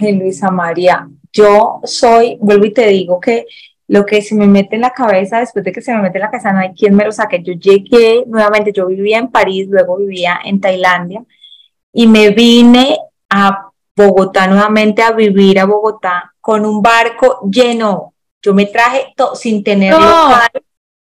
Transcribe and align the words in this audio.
Ay, 0.00 0.12
Luisa 0.12 0.50
María, 0.50 1.08
yo 1.32 1.80
soy, 1.84 2.38
vuelvo 2.40 2.64
y 2.64 2.72
te 2.72 2.86
digo 2.86 3.20
que 3.20 3.46
lo 3.88 4.06
que 4.06 4.22
se 4.22 4.34
me 4.34 4.46
mete 4.46 4.76
en 4.76 4.82
la 4.82 4.90
cabeza, 4.90 5.40
después 5.40 5.64
de 5.64 5.72
que 5.72 5.82
se 5.82 5.92
me 5.92 6.00
mete 6.00 6.18
en 6.18 6.22
la 6.22 6.30
cabeza, 6.30 6.52
no 6.52 6.60
hay 6.60 6.72
quien 6.74 6.94
me 6.94 7.04
lo 7.04 7.12
saque. 7.12 7.42
Yo 7.42 7.54
llegué 7.54 8.24
nuevamente, 8.26 8.72
yo 8.72 8.86
vivía 8.86 9.18
en 9.18 9.28
París, 9.28 9.66
luego 9.68 9.96
vivía 9.96 10.40
en 10.44 10.60
Tailandia 10.60 11.24
y 11.92 12.06
me 12.06 12.30
vine 12.30 12.98
a 13.28 13.66
Bogotá 13.96 14.46
nuevamente 14.46 15.02
a 15.02 15.10
vivir 15.10 15.58
a 15.58 15.66
Bogotá 15.66 16.32
con 16.40 16.64
un 16.64 16.80
barco 16.80 17.40
lleno. 17.50 18.14
Yo 18.40 18.54
me 18.54 18.66
traje 18.66 19.12
todo 19.16 19.34
sin 19.34 19.62
tener 19.62 19.92
local, 19.92 20.50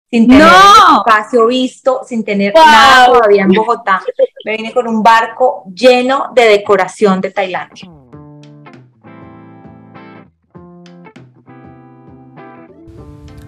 sin 0.09 0.27
tener 0.27 0.47
espacio 0.97 1.45
visto, 1.45 2.01
sin 2.03 2.23
tener 2.25 2.53
nada 2.55 3.05
todavía 3.05 3.43
en 3.43 3.53
Bogotá. 3.53 4.01
Me 4.43 4.57
vine 4.57 4.73
con 4.73 4.87
un 4.87 5.01
barco 5.01 5.63
lleno 5.73 6.31
de 6.33 6.45
decoración 6.45 7.21
de 7.21 7.31
Tailandia. 7.31 7.87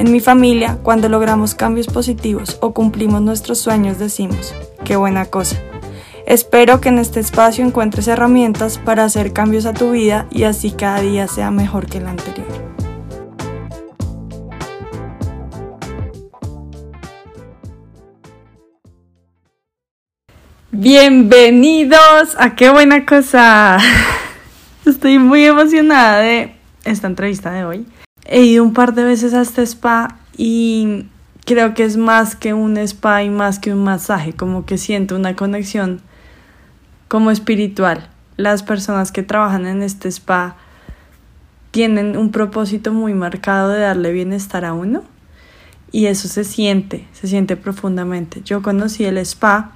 En 0.00 0.10
mi 0.10 0.20
familia, 0.20 0.78
cuando 0.82 1.10
logramos 1.10 1.54
cambios 1.54 1.86
positivos 1.86 2.56
o 2.62 2.72
cumplimos 2.72 3.20
nuestros 3.20 3.58
sueños, 3.58 3.98
decimos, 3.98 4.54
qué 4.82 4.96
buena 4.96 5.26
cosa. 5.26 5.60
Espero 6.24 6.80
que 6.80 6.88
en 6.88 6.98
este 6.98 7.20
espacio 7.20 7.66
encuentres 7.66 8.08
herramientas 8.08 8.78
para 8.78 9.04
hacer 9.04 9.34
cambios 9.34 9.66
a 9.66 9.74
tu 9.74 9.90
vida 9.90 10.26
y 10.30 10.44
así 10.44 10.70
cada 10.70 11.02
día 11.02 11.28
sea 11.28 11.50
mejor 11.50 11.84
que 11.84 11.98
el 11.98 12.06
anterior. 12.06 12.46
Bienvenidos 20.70 22.36
a 22.38 22.56
qué 22.56 22.70
buena 22.70 23.04
cosa. 23.04 23.76
Estoy 24.86 25.18
muy 25.18 25.44
emocionada 25.44 26.20
de 26.20 26.54
esta 26.86 27.06
entrevista 27.06 27.50
de 27.50 27.66
hoy. 27.66 27.86
He 28.24 28.42
ido 28.42 28.64
un 28.64 28.72
par 28.72 28.94
de 28.94 29.04
veces 29.04 29.34
a 29.34 29.42
este 29.42 29.62
spa 29.62 30.18
y 30.36 31.06
creo 31.44 31.74
que 31.74 31.84
es 31.84 31.96
más 31.96 32.36
que 32.36 32.54
un 32.54 32.76
spa 32.76 33.22
y 33.22 33.30
más 33.30 33.58
que 33.58 33.72
un 33.72 33.82
masaje, 33.82 34.32
como 34.32 34.66
que 34.66 34.78
siento 34.78 35.16
una 35.16 35.36
conexión 35.36 36.00
como 37.08 37.30
espiritual. 37.30 38.08
Las 38.36 38.62
personas 38.62 39.12
que 39.12 39.22
trabajan 39.22 39.66
en 39.66 39.82
este 39.82 40.08
spa 40.08 40.56
tienen 41.70 42.16
un 42.16 42.30
propósito 42.30 42.92
muy 42.92 43.14
marcado 43.14 43.70
de 43.70 43.80
darle 43.80 44.12
bienestar 44.12 44.64
a 44.64 44.72
uno 44.72 45.02
y 45.92 46.06
eso 46.06 46.28
se 46.28 46.44
siente, 46.44 47.06
se 47.12 47.26
siente 47.26 47.56
profundamente. 47.56 48.42
Yo 48.44 48.62
conocí 48.62 49.04
el 49.04 49.18
spa 49.18 49.72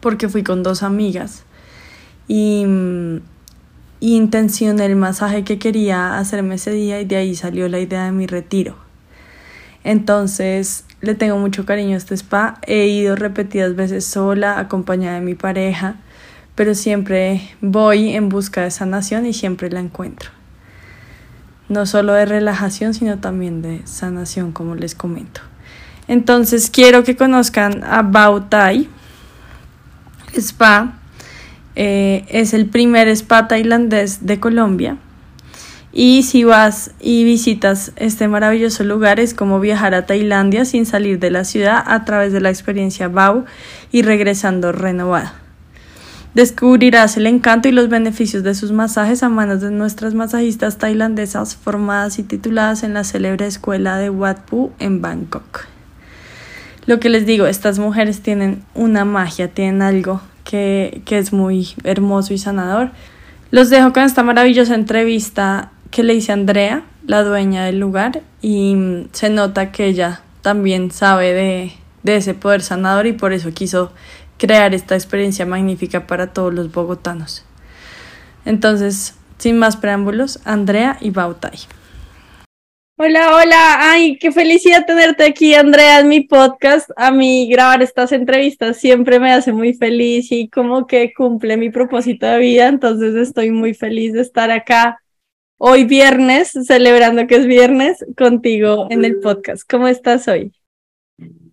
porque 0.00 0.28
fui 0.28 0.42
con 0.42 0.62
dos 0.62 0.82
amigas 0.82 1.44
y 2.28 2.64
intencioné 4.00 4.86
el 4.86 4.96
masaje 4.96 5.44
que 5.44 5.58
quería 5.58 6.18
hacerme 6.18 6.56
ese 6.56 6.70
día 6.72 7.00
y 7.00 7.04
de 7.04 7.16
ahí 7.16 7.34
salió 7.34 7.68
la 7.68 7.80
idea 7.80 8.04
de 8.04 8.12
mi 8.12 8.26
retiro. 8.26 8.76
Entonces 9.84 10.84
le 11.00 11.14
tengo 11.14 11.38
mucho 11.38 11.64
cariño 11.64 11.94
a 11.94 11.98
este 11.98 12.14
spa. 12.14 12.58
He 12.66 12.86
ido 12.86 13.16
repetidas 13.16 13.76
veces 13.76 14.04
sola, 14.04 14.58
acompañada 14.58 15.14
de 15.14 15.24
mi 15.24 15.34
pareja, 15.34 15.96
pero 16.54 16.74
siempre 16.74 17.50
voy 17.60 18.10
en 18.10 18.28
busca 18.28 18.62
de 18.62 18.70
sanación 18.70 19.26
y 19.26 19.32
siempre 19.32 19.70
la 19.70 19.80
encuentro. 19.80 20.30
No 21.68 21.86
solo 21.86 22.12
de 22.12 22.26
relajación, 22.26 22.94
sino 22.94 23.18
también 23.18 23.62
de 23.62 23.82
sanación, 23.86 24.52
como 24.52 24.74
les 24.74 24.94
comento. 24.94 25.40
Entonces 26.08 26.70
quiero 26.70 27.02
que 27.02 27.16
conozcan 27.16 27.82
a 27.82 28.02
Bautai 28.02 28.88
Spa 30.34 30.98
eh, 31.76 32.24
es 32.28 32.54
el 32.54 32.66
primer 32.66 33.06
spa 33.08 33.48
tailandés 33.48 34.24
de 34.26 34.40
Colombia. 34.40 34.96
Y 35.92 36.24
si 36.24 36.44
vas 36.44 36.90
y 37.00 37.24
visitas 37.24 37.92
este 37.96 38.28
maravilloso 38.28 38.84
lugar 38.84 39.18
es 39.20 39.32
como 39.32 39.60
viajar 39.60 39.94
a 39.94 40.04
Tailandia 40.04 40.66
sin 40.66 40.84
salir 40.84 41.18
de 41.18 41.30
la 41.30 41.44
ciudad 41.44 41.82
a 41.86 42.04
través 42.04 42.34
de 42.34 42.40
la 42.42 42.50
experiencia 42.50 43.08
BAU 43.08 43.46
y 43.92 44.02
regresando 44.02 44.72
renovada. 44.72 45.34
Descubrirás 46.34 47.16
el 47.16 47.26
encanto 47.26 47.68
y 47.68 47.72
los 47.72 47.88
beneficios 47.88 48.42
de 48.42 48.54
sus 48.54 48.72
masajes 48.72 49.22
a 49.22 49.30
manos 49.30 49.62
de 49.62 49.70
nuestras 49.70 50.12
masajistas 50.12 50.76
tailandesas 50.76 51.56
formadas 51.56 52.18
y 52.18 52.24
tituladas 52.24 52.82
en 52.82 52.92
la 52.92 53.04
célebre 53.04 53.46
escuela 53.46 53.96
de 53.96 54.10
Wat 54.10 54.40
Pu 54.40 54.72
en 54.78 55.00
Bangkok. 55.00 55.64
Lo 56.84 57.00
que 57.00 57.08
les 57.08 57.24
digo, 57.24 57.46
estas 57.46 57.78
mujeres 57.78 58.20
tienen 58.20 58.62
una 58.74 59.06
magia, 59.06 59.48
tienen 59.48 59.80
algo 59.80 60.20
que, 60.46 61.02
es 61.10 61.32
muy 61.32 61.74
hermoso 61.84 62.32
y 62.32 62.38
sanador. 62.38 62.90
Los 63.50 63.68
dejo 63.68 63.92
con 63.92 64.04
esta 64.04 64.22
maravillosa 64.22 64.74
entrevista 64.74 65.72
que 65.90 66.02
le 66.02 66.14
hice 66.14 66.32
Andrea, 66.32 66.84
la 67.06 67.22
dueña 67.22 67.64
del 67.64 67.78
lugar, 67.78 68.22
y 68.40 69.06
se 69.12 69.28
nota 69.28 69.72
que 69.72 69.86
ella 69.86 70.22
también 70.42 70.90
sabe 70.90 71.32
de, 71.32 71.72
de 72.02 72.16
ese 72.16 72.34
poder 72.34 72.62
sanador 72.62 73.06
y 73.06 73.12
por 73.12 73.32
eso 73.32 73.52
quiso 73.52 73.92
crear 74.38 74.74
esta 74.74 74.94
experiencia 74.94 75.46
magnífica 75.46 76.06
para 76.06 76.32
todos 76.32 76.54
los 76.54 76.72
bogotanos. 76.72 77.44
Entonces, 78.44 79.14
sin 79.38 79.58
más 79.58 79.76
preámbulos, 79.76 80.40
Andrea 80.44 80.96
y 81.00 81.10
Bautay. 81.10 81.58
Hola, 82.98 83.36
hola. 83.36 83.90
Ay, 83.92 84.16
qué 84.16 84.32
felicidad 84.32 84.86
tenerte 84.86 85.24
aquí, 85.24 85.52
Andrea, 85.54 86.00
en 86.00 86.08
mi 86.08 86.22
podcast. 86.22 86.88
A 86.96 87.10
mí 87.10 87.46
grabar 87.46 87.82
estas 87.82 88.10
entrevistas 88.10 88.78
siempre 88.78 89.20
me 89.20 89.32
hace 89.32 89.52
muy 89.52 89.74
feliz 89.74 90.32
y 90.32 90.48
como 90.48 90.86
que 90.86 91.12
cumple 91.12 91.58
mi 91.58 91.68
propósito 91.68 92.24
de 92.24 92.38
vida. 92.38 92.68
Entonces 92.68 93.14
estoy 93.14 93.50
muy 93.50 93.74
feliz 93.74 94.14
de 94.14 94.22
estar 94.22 94.50
acá 94.50 94.98
hoy 95.58 95.84
viernes, 95.84 96.52
celebrando 96.66 97.26
que 97.26 97.36
es 97.36 97.44
viernes, 97.44 98.02
contigo 98.16 98.86
en 98.88 99.04
el 99.04 99.20
podcast. 99.20 99.64
¿Cómo 99.68 99.88
estás 99.88 100.26
hoy? 100.26 100.54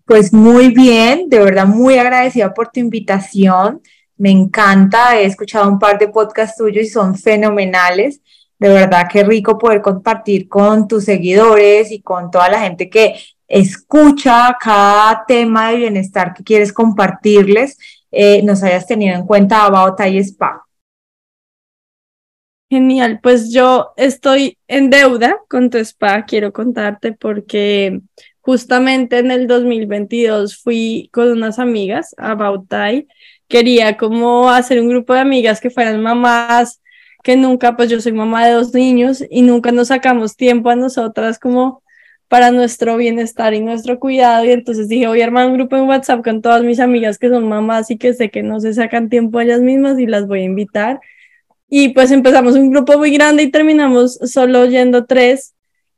Pues 0.06 0.32
muy 0.32 0.68
bien, 0.68 1.28
de 1.28 1.40
verdad 1.40 1.66
muy 1.66 1.98
agradecida 1.98 2.54
por 2.54 2.70
tu 2.70 2.80
invitación. 2.80 3.82
Me 4.16 4.30
encanta, 4.30 5.20
he 5.20 5.26
escuchado 5.26 5.68
un 5.70 5.78
par 5.78 5.98
de 5.98 6.08
podcasts 6.08 6.56
tuyos 6.56 6.86
y 6.86 6.88
son 6.88 7.14
fenomenales. 7.14 8.22
De 8.58 8.68
verdad, 8.68 9.08
qué 9.10 9.24
rico 9.24 9.58
poder 9.58 9.82
compartir 9.82 10.48
con 10.48 10.86
tus 10.86 11.04
seguidores 11.04 11.90
y 11.90 12.00
con 12.00 12.30
toda 12.30 12.48
la 12.48 12.60
gente 12.60 12.88
que 12.88 13.16
escucha 13.48 14.56
cada 14.60 15.24
tema 15.26 15.70
de 15.70 15.76
bienestar 15.76 16.32
que 16.34 16.44
quieres 16.44 16.72
compartirles, 16.72 17.78
eh, 18.10 18.42
nos 18.42 18.62
hayas 18.62 18.86
tenido 18.86 19.16
en 19.16 19.26
cuenta 19.26 19.64
About 19.64 20.00
y 20.06 20.18
Spa. 20.18 20.64
Genial, 22.70 23.20
pues 23.22 23.52
yo 23.52 23.92
estoy 23.96 24.58
en 24.66 24.90
deuda 24.90 25.38
con 25.48 25.70
tu 25.70 25.78
spa, 25.78 26.24
quiero 26.24 26.52
contarte 26.52 27.12
porque 27.12 28.00
justamente 28.40 29.18
en 29.18 29.30
el 29.30 29.46
2022 29.46 30.60
fui 30.60 31.08
con 31.12 31.30
unas 31.30 31.58
amigas 31.58 32.14
a 32.18 32.34
Bautai, 32.34 33.06
quería 33.48 33.96
como 33.96 34.50
hacer 34.50 34.80
un 34.80 34.88
grupo 34.88 35.12
de 35.12 35.20
amigas 35.20 35.60
que 35.60 35.70
fueran 35.70 36.02
mamás 36.02 36.80
que 37.24 37.36
nunca, 37.36 37.74
pues 37.74 37.90
yo 37.90 38.00
soy 38.02 38.12
mamá 38.12 38.46
de 38.46 38.52
dos 38.52 38.74
niños 38.74 39.24
y 39.30 39.42
nunca 39.42 39.72
nos 39.72 39.88
sacamos 39.88 40.36
tiempo 40.36 40.68
a 40.68 40.76
nosotras 40.76 41.38
como 41.38 41.82
para 42.28 42.50
nuestro 42.50 42.98
bienestar 42.98 43.54
y 43.54 43.60
nuestro 43.60 43.98
cuidado. 43.98 44.44
Y 44.44 44.50
entonces 44.50 44.88
dije, 44.88 45.08
voy 45.08 45.22
a 45.22 45.24
armar 45.24 45.46
un 45.46 45.54
grupo 45.54 45.74
en 45.76 45.84
WhatsApp 45.84 46.22
con 46.22 46.42
todas 46.42 46.62
mis 46.62 46.80
amigas 46.80 47.18
que 47.18 47.30
son 47.30 47.48
mamás 47.48 47.90
y 47.90 47.96
que 47.96 48.12
sé 48.12 48.30
que 48.30 48.42
no 48.42 48.60
se 48.60 48.74
sacan 48.74 49.08
tiempo 49.08 49.40
ellas 49.40 49.60
mismas 49.62 49.98
y 49.98 50.06
las 50.06 50.26
voy 50.26 50.40
a 50.40 50.44
invitar. 50.44 51.00
Y 51.68 51.90
pues 51.90 52.10
empezamos 52.10 52.56
un 52.56 52.70
grupo 52.70 52.98
muy 52.98 53.10
grande 53.10 53.44
y 53.44 53.50
terminamos 53.50 54.18
solo 54.24 54.66
yendo 54.66 55.06
tres 55.06 55.54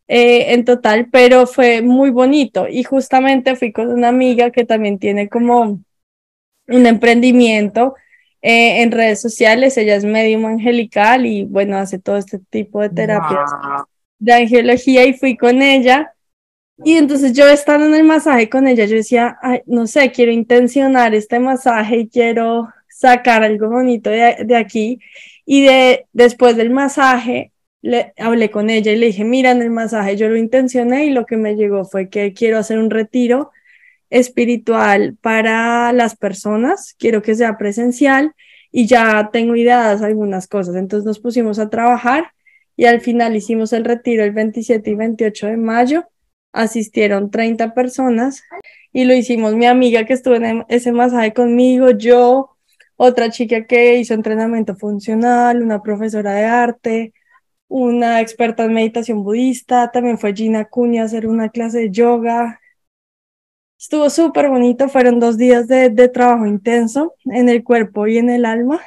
eh, 0.07 0.55
en 0.55 0.65
total, 0.65 1.09
pero 1.11 1.49
fue 1.49 1.83
muy 1.83 2.11
bonito. 2.11 2.69
Y 2.69 2.85
justamente 2.85 3.57
fui 3.57 3.73
con 3.73 3.89
una 3.89 4.09
amiga 4.09 4.53
que 4.53 4.65
también 4.65 5.01
tiene 5.01 5.29
como 5.29 5.81
un 6.69 6.87
emprendimiento 6.87 7.97
eh, 8.49 8.83
en 8.83 8.93
redes 8.93 9.21
sociales. 9.21 9.77
Ella 9.77 9.97
es 9.97 10.05
medium 10.05 10.45
angelical 10.45 11.27
y 11.27 11.43
bueno, 11.43 11.77
hace 11.79 11.99
todo 11.99 12.17
este 12.17 12.39
tipo 12.39 12.81
de 12.81 12.91
terapias 12.91 13.51
de 14.21 14.33
angelología 14.33 15.05
y 15.05 15.15
fui 15.15 15.37
con 15.37 15.63
ella. 15.63 16.13
Y 16.85 16.93
entonces 16.97 17.33
yo 17.33 17.49
estando 17.49 17.87
en 17.87 17.95
el 17.97 18.05
masaje 18.05 18.49
con 18.49 18.69
ella, 18.69 18.85
yo 18.85 18.95
decía, 18.95 19.37
no 19.67 19.89
sé, 19.89 20.13
quiero 20.13 20.31
intencionar 20.31 21.13
este 21.13 21.41
masaje 21.41 21.97
y 21.97 22.09
quiero 22.09 22.69
sacar 22.89 23.43
algo 23.43 23.69
bonito 23.69 24.11
de, 24.11 24.37
de 24.45 24.57
aquí. 24.57 25.01
Y 25.45 25.65
de, 25.65 26.07
después 26.13 26.57
del 26.57 26.71
masaje, 26.71 27.51
le 27.83 28.13
hablé 28.17 28.53
con 28.53 28.71
ella 28.71 28.93
y 28.93 28.97
le 28.97 29.07
dije, 29.07 29.25
mira, 29.25 29.51
en 29.51 29.63
el 29.63 29.71
masaje 29.71 30.17
yo 30.17 30.29
lo 30.29 30.37
intencioné 30.37 31.07
y 31.07 31.11
lo 31.11 31.27
que 31.27 31.37
me 31.37 31.57
llegó 31.57 31.85
fue 31.85 32.09
que 32.09 32.33
quiero 32.33 32.59
hacer 32.59 32.79
un 32.79 32.91
retiro 32.91 33.51
espiritual 34.11 35.17
para 35.21 35.93
las 35.93 36.17
personas, 36.17 36.95
quiero 36.99 37.23
que 37.23 37.35
sea 37.35 37.59
presencial 37.59 38.35
y 38.71 38.87
ya 38.87 39.31
tengo 39.33 39.57
ideadas 39.57 40.03
algunas 40.03 40.47
cosas. 40.47 40.77
Entonces 40.77 41.07
nos 41.07 41.19
pusimos 41.19 41.59
a 41.59 41.71
trabajar 41.71 42.33
y 42.77 42.85
al 42.85 43.01
final 43.01 43.35
hicimos 43.37 43.73
el 43.73 43.85
retiro 43.85 44.23
el 44.25 44.33
27 44.33 44.91
y 44.91 44.95
28 44.95 45.47
de 45.47 45.57
mayo. 45.57 46.05
Asistieron 46.53 47.31
30 47.31 47.75
personas 47.75 48.43
y 48.93 49.05
lo 49.05 49.15
hicimos 49.15 49.55
mi 49.55 49.67
amiga 49.67 50.05
que 50.05 50.15
estuvo 50.15 50.35
en 50.37 50.65
ese 50.69 50.93
masaje 50.93 51.33
conmigo, 51.33 51.91
yo, 51.91 52.57
otra 52.97 53.31
chica 53.31 53.67
que 53.67 53.99
hizo 53.99 54.15
entrenamiento 54.15 54.75
funcional, 54.75 55.63
una 55.63 55.83
profesora 55.83 56.33
de 56.33 56.45
arte, 56.45 57.13
una 57.69 58.21
experta 58.21 58.65
en 58.65 58.73
meditación 58.73 59.23
budista, 59.23 59.91
también 59.91 60.19
fue 60.19 60.35
Gina 60.35 60.65
Cuña 60.67 61.03
a 61.03 61.05
hacer 61.07 61.27
una 61.27 61.51
clase 61.51 61.79
de 61.79 61.91
yoga, 61.91 62.61
Estuvo 63.79 64.09
súper 64.09 64.49
bonito, 64.49 64.89
fueron 64.89 65.21
dos 65.21 65.37
días 65.37 65.69
de, 65.69 65.91
de, 65.91 66.09
trabajo 66.09 66.47
intenso 66.47 67.15
en 67.27 67.49
el 67.49 67.63
cuerpo 67.63 68.07
y 68.07 68.17
en 68.17 68.31
el 68.31 68.47
alma, 68.47 68.81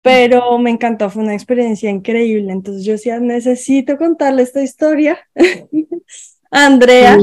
pero 0.00 0.58
me 0.58 0.70
encantó, 0.70 1.10
fue 1.10 1.24
una 1.24 1.34
experiencia 1.34 1.90
increíble. 1.90 2.52
Entonces 2.52 2.84
yo 2.84 2.92
decía, 2.92 3.18
necesito 3.18 3.96
contarle 3.98 4.42
esta 4.42 4.62
historia. 4.62 5.18
Andrea, 6.52 7.16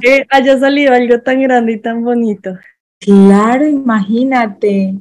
que 0.00 0.26
haya 0.30 0.58
salido 0.58 0.92
algo 0.92 1.20
tan 1.20 1.42
grande 1.42 1.72
y 1.72 1.80
tan 1.80 2.04
bonito. 2.04 2.56
Claro, 3.00 3.66
imagínate. 3.66 4.94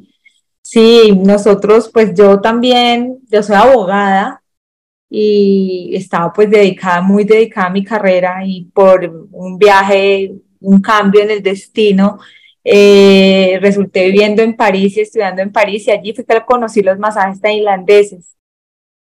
Sí, 0.61 1.11
nosotros, 1.11 1.89
pues 1.93 2.13
yo 2.15 2.39
también, 2.39 3.19
yo 3.29 3.43
soy 3.43 3.55
abogada 3.55 4.42
y 5.15 5.91
estaba 5.95 6.33
pues 6.33 6.49
dedicada, 6.49 6.99
muy 7.01 7.23
dedicada 7.23 7.67
a 7.67 7.69
mi 7.69 7.83
carrera 7.83 8.41
y 8.43 8.63
por 8.73 9.27
un 9.31 9.59
viaje, 9.59 10.33
un 10.59 10.81
cambio 10.81 11.21
en 11.21 11.29
el 11.29 11.43
destino, 11.43 12.17
eh, 12.63 13.59
resulté 13.61 14.05
viviendo 14.05 14.41
en 14.41 14.55
París 14.55 14.97
y 14.97 15.01
estudiando 15.01 15.43
en 15.43 15.51
París 15.51 15.87
y 15.87 15.91
allí 15.91 16.13
fue 16.13 16.25
que 16.25 16.41
conocí 16.43 16.81
los 16.81 16.97
masajes 16.97 17.39
tailandeses. 17.39 18.35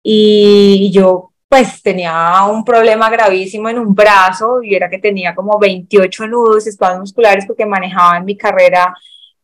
Y 0.02 0.90
yo 0.94 1.32
pues 1.46 1.82
tenía 1.82 2.42
un 2.50 2.64
problema 2.64 3.10
gravísimo 3.10 3.68
en 3.68 3.78
un 3.78 3.94
brazo 3.94 4.62
y 4.62 4.74
era 4.74 4.88
que 4.88 4.98
tenía 4.98 5.34
como 5.34 5.58
28 5.58 6.26
nudos, 6.26 6.66
espasmos 6.66 7.00
musculares 7.00 7.44
porque 7.46 7.66
manejaba 7.66 8.16
en 8.16 8.24
mi 8.24 8.34
carrera 8.34 8.94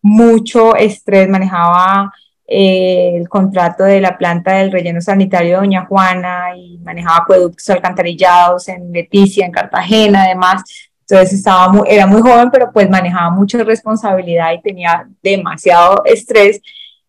mucho 0.00 0.74
estrés, 0.76 1.28
manejaba 1.28 2.10
eh, 2.46 3.12
el 3.16 3.28
contrato 3.28 3.84
de 3.84 4.00
la 4.00 4.18
planta 4.18 4.52
del 4.52 4.70
relleno 4.70 5.00
sanitario 5.00 5.52
de 5.52 5.56
Doña 5.56 5.86
Juana 5.86 6.56
y 6.56 6.78
manejaba 6.78 7.18
acueductos 7.18 7.68
alcantarillados 7.70 8.68
en 8.68 8.92
Leticia, 8.92 9.46
en 9.46 9.52
Cartagena, 9.52 10.24
además. 10.24 10.62
Entonces 11.00 11.34
estaba 11.38 11.72
era 11.86 12.06
muy 12.06 12.20
joven, 12.22 12.50
pero 12.50 12.70
pues 12.72 12.88
manejaba 12.90 13.30
mucha 13.30 13.62
responsabilidad 13.62 14.52
y 14.52 14.62
tenía 14.62 15.08
demasiado 15.22 16.02
estrés. 16.04 16.60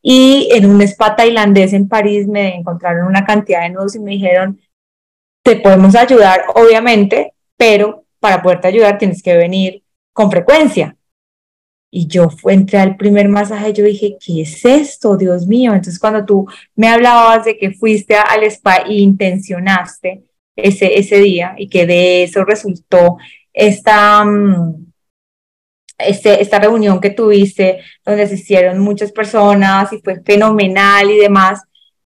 Y 0.01 0.49
en 0.53 0.69
un 0.69 0.81
spa 0.83 1.15
tailandés 1.15 1.73
en 1.73 1.87
París 1.89 2.27
me 2.27 2.55
encontraron 2.55 3.07
una 3.07 3.25
cantidad 3.25 3.61
de 3.61 3.71
nudos 3.71 3.95
y 3.95 3.99
me 3.99 4.11
dijeron, 4.11 4.59
te 5.43 5.57
podemos 5.57 5.95
ayudar, 5.95 6.45
obviamente, 6.55 7.33
pero 7.57 8.05
para 8.19 8.41
poderte 8.41 8.67
ayudar 8.67 8.97
tienes 8.97 9.21
que 9.21 9.35
venir 9.35 9.83
con 10.13 10.31
frecuencia. 10.31 10.95
Y 11.97 12.07
yo 12.07 12.27
entré 12.49 12.79
al 12.79 12.97
primer 12.97 13.29
masaje, 13.29 13.71
yo 13.71 13.85
dije, 13.85 14.17
¿qué 14.19 14.41
es 14.41 14.65
esto, 14.65 15.15
Dios 15.15 15.47
mío? 15.47 15.73
Entonces 15.73 15.97
cuando 15.97 16.25
tú 16.25 16.45
me 16.75 16.89
hablabas 16.89 17.45
de 17.45 17.57
que 17.57 17.71
fuiste 17.71 18.17
al 18.17 18.43
spa 18.43 18.79
e 18.85 18.95
intencionaste 18.95 20.25
ese, 20.57 20.99
ese 20.99 21.19
día 21.19 21.55
y 21.57 21.69
que 21.69 21.85
de 21.85 22.23
eso 22.23 22.43
resultó 22.43 23.15
esta, 23.53 24.25
mm, 24.25 24.91
este, 25.97 26.41
esta 26.41 26.59
reunión 26.59 26.99
que 26.99 27.11
tuviste, 27.11 27.79
donde 28.05 28.23
asistieron 28.23 28.79
muchas 28.79 29.13
personas 29.13 29.93
y 29.93 29.99
fue 29.99 30.21
fenomenal 30.21 31.09
y 31.09 31.17
demás, 31.17 31.61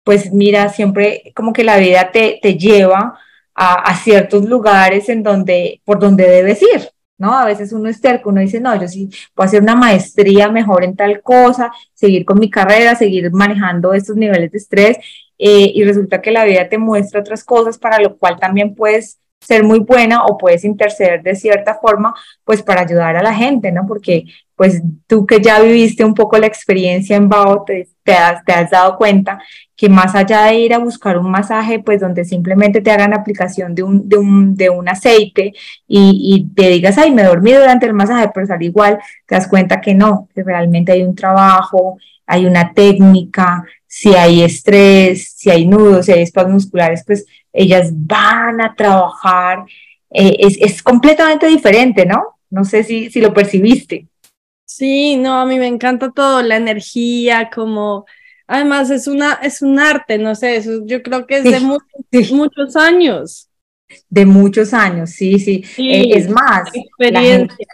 pues 0.02 0.32
mira, 0.32 0.68
siempre 0.68 1.32
como 1.36 1.52
que 1.52 1.62
la 1.62 1.76
vida 1.78 2.10
te, 2.10 2.40
te 2.42 2.58
lleva 2.58 3.20
a, 3.54 3.74
a 3.74 3.96
ciertos 3.96 4.46
lugares 4.46 5.08
en 5.08 5.22
donde, 5.22 5.80
por 5.84 6.00
donde 6.00 6.28
debes 6.28 6.60
ir. 6.62 6.90
¿No? 7.18 7.36
A 7.36 7.46
veces 7.46 7.72
uno 7.72 7.88
es 7.88 8.00
terco, 8.00 8.30
uno 8.30 8.40
dice, 8.40 8.60
no, 8.60 8.78
yo 8.80 8.88
sí 8.88 9.08
puedo 9.34 9.46
hacer 9.46 9.62
una 9.62 9.76
maestría 9.76 10.50
mejor 10.50 10.84
en 10.84 10.96
tal 10.96 11.22
cosa, 11.22 11.72
seguir 11.94 12.24
con 12.24 12.38
mi 12.38 12.50
carrera, 12.50 12.94
seguir 12.94 13.30
manejando 13.32 13.94
estos 13.94 14.16
niveles 14.16 14.52
de 14.52 14.58
estrés, 14.58 14.98
eh, 15.38 15.70
y 15.74 15.84
resulta 15.84 16.22
que 16.22 16.30
la 16.30 16.44
vida 16.44 16.68
te 16.68 16.78
muestra 16.78 17.20
otras 17.20 17.44
cosas 17.44 17.78
para 17.78 18.00
lo 18.00 18.16
cual 18.16 18.38
también 18.38 18.74
puedes 18.74 19.18
ser 19.40 19.62
muy 19.64 19.80
buena 19.80 20.24
o 20.24 20.38
puedes 20.38 20.64
interceder 20.64 21.22
de 21.22 21.36
cierta 21.36 21.74
forma, 21.74 22.14
pues 22.44 22.62
para 22.62 22.82
ayudar 22.82 23.16
a 23.16 23.22
la 23.22 23.34
gente, 23.34 23.70
¿no? 23.70 23.86
Porque 23.86 24.24
pues 24.56 24.82
tú 25.06 25.26
que 25.26 25.40
ya 25.40 25.60
viviste 25.60 26.04
un 26.04 26.14
poco 26.14 26.38
la 26.38 26.46
experiencia 26.46 27.16
en 27.16 27.28
Bao, 27.28 27.64
te, 27.64 27.86
has, 28.14 28.70
dado 28.70 28.96
cuenta 28.96 29.38
que 29.76 29.90
más 29.90 30.14
allá 30.14 30.46
de 30.46 30.60
ir 30.60 30.72
a 30.72 30.78
buscar 30.78 31.18
un 31.18 31.30
masaje, 31.30 31.80
pues 31.80 32.00
donde 32.00 32.24
simplemente 32.24 32.80
te 32.80 32.90
hagan 32.90 33.12
aplicación 33.12 33.74
de 33.74 33.82
un, 33.82 34.88
aceite 34.88 35.52
y, 35.86 36.48
te 36.56 36.70
digas, 36.70 36.96
ay, 36.96 37.12
me 37.12 37.24
dormí 37.24 37.52
durante 37.52 37.84
el 37.84 37.92
masaje, 37.92 38.30
pero 38.34 38.46
al 38.52 38.62
igual, 38.62 38.98
te 39.26 39.34
das 39.34 39.46
cuenta 39.46 39.80
que 39.80 39.94
no, 39.94 40.28
que 40.34 40.42
realmente 40.42 40.92
hay 40.92 41.02
un 41.02 41.14
trabajo, 41.14 41.98
hay 42.26 42.46
una 42.46 42.72
técnica, 42.72 43.62
si 43.86 44.14
hay 44.14 44.42
estrés, 44.42 45.34
si 45.36 45.50
hay 45.50 45.66
nudos, 45.66 46.06
si 46.06 46.12
hay 46.12 46.22
espasmos 46.22 46.54
musculares, 46.54 47.04
pues 47.06 47.26
ellas 47.52 47.90
van 47.92 48.62
a 48.62 48.74
trabajar, 48.74 49.64
eh, 50.10 50.36
es, 50.38 50.82
completamente 50.82 51.46
diferente, 51.46 52.06
¿no? 52.06 52.38
No 52.48 52.64
sé 52.64 52.84
si 52.84 53.20
lo 53.20 53.34
percibiste. 53.34 54.06
Sí, 54.66 55.16
no, 55.16 55.40
a 55.40 55.46
mí 55.46 55.58
me 55.58 55.66
encanta 55.66 56.12
todo, 56.12 56.42
la 56.42 56.56
energía, 56.56 57.48
como 57.54 58.04
Además, 58.48 58.90
es, 58.90 59.08
una, 59.08 59.34
es 59.34 59.60
un 59.60 59.78
arte, 59.78 60.18
no 60.18 60.34
sé, 60.34 60.56
eso 60.56 60.84
yo 60.84 61.02
creo 61.02 61.26
que 61.26 61.38
es 61.38 61.44
de 61.44 61.60
muchos 62.30 62.76
años. 62.76 63.48
De 64.08 64.24
muchos 64.24 64.72
años, 64.72 65.10
sí, 65.10 65.38
sí. 65.38 65.64
Eh, 65.78 66.10
es 66.16 66.28
más, 66.28 66.68
experiencia. 66.72 67.66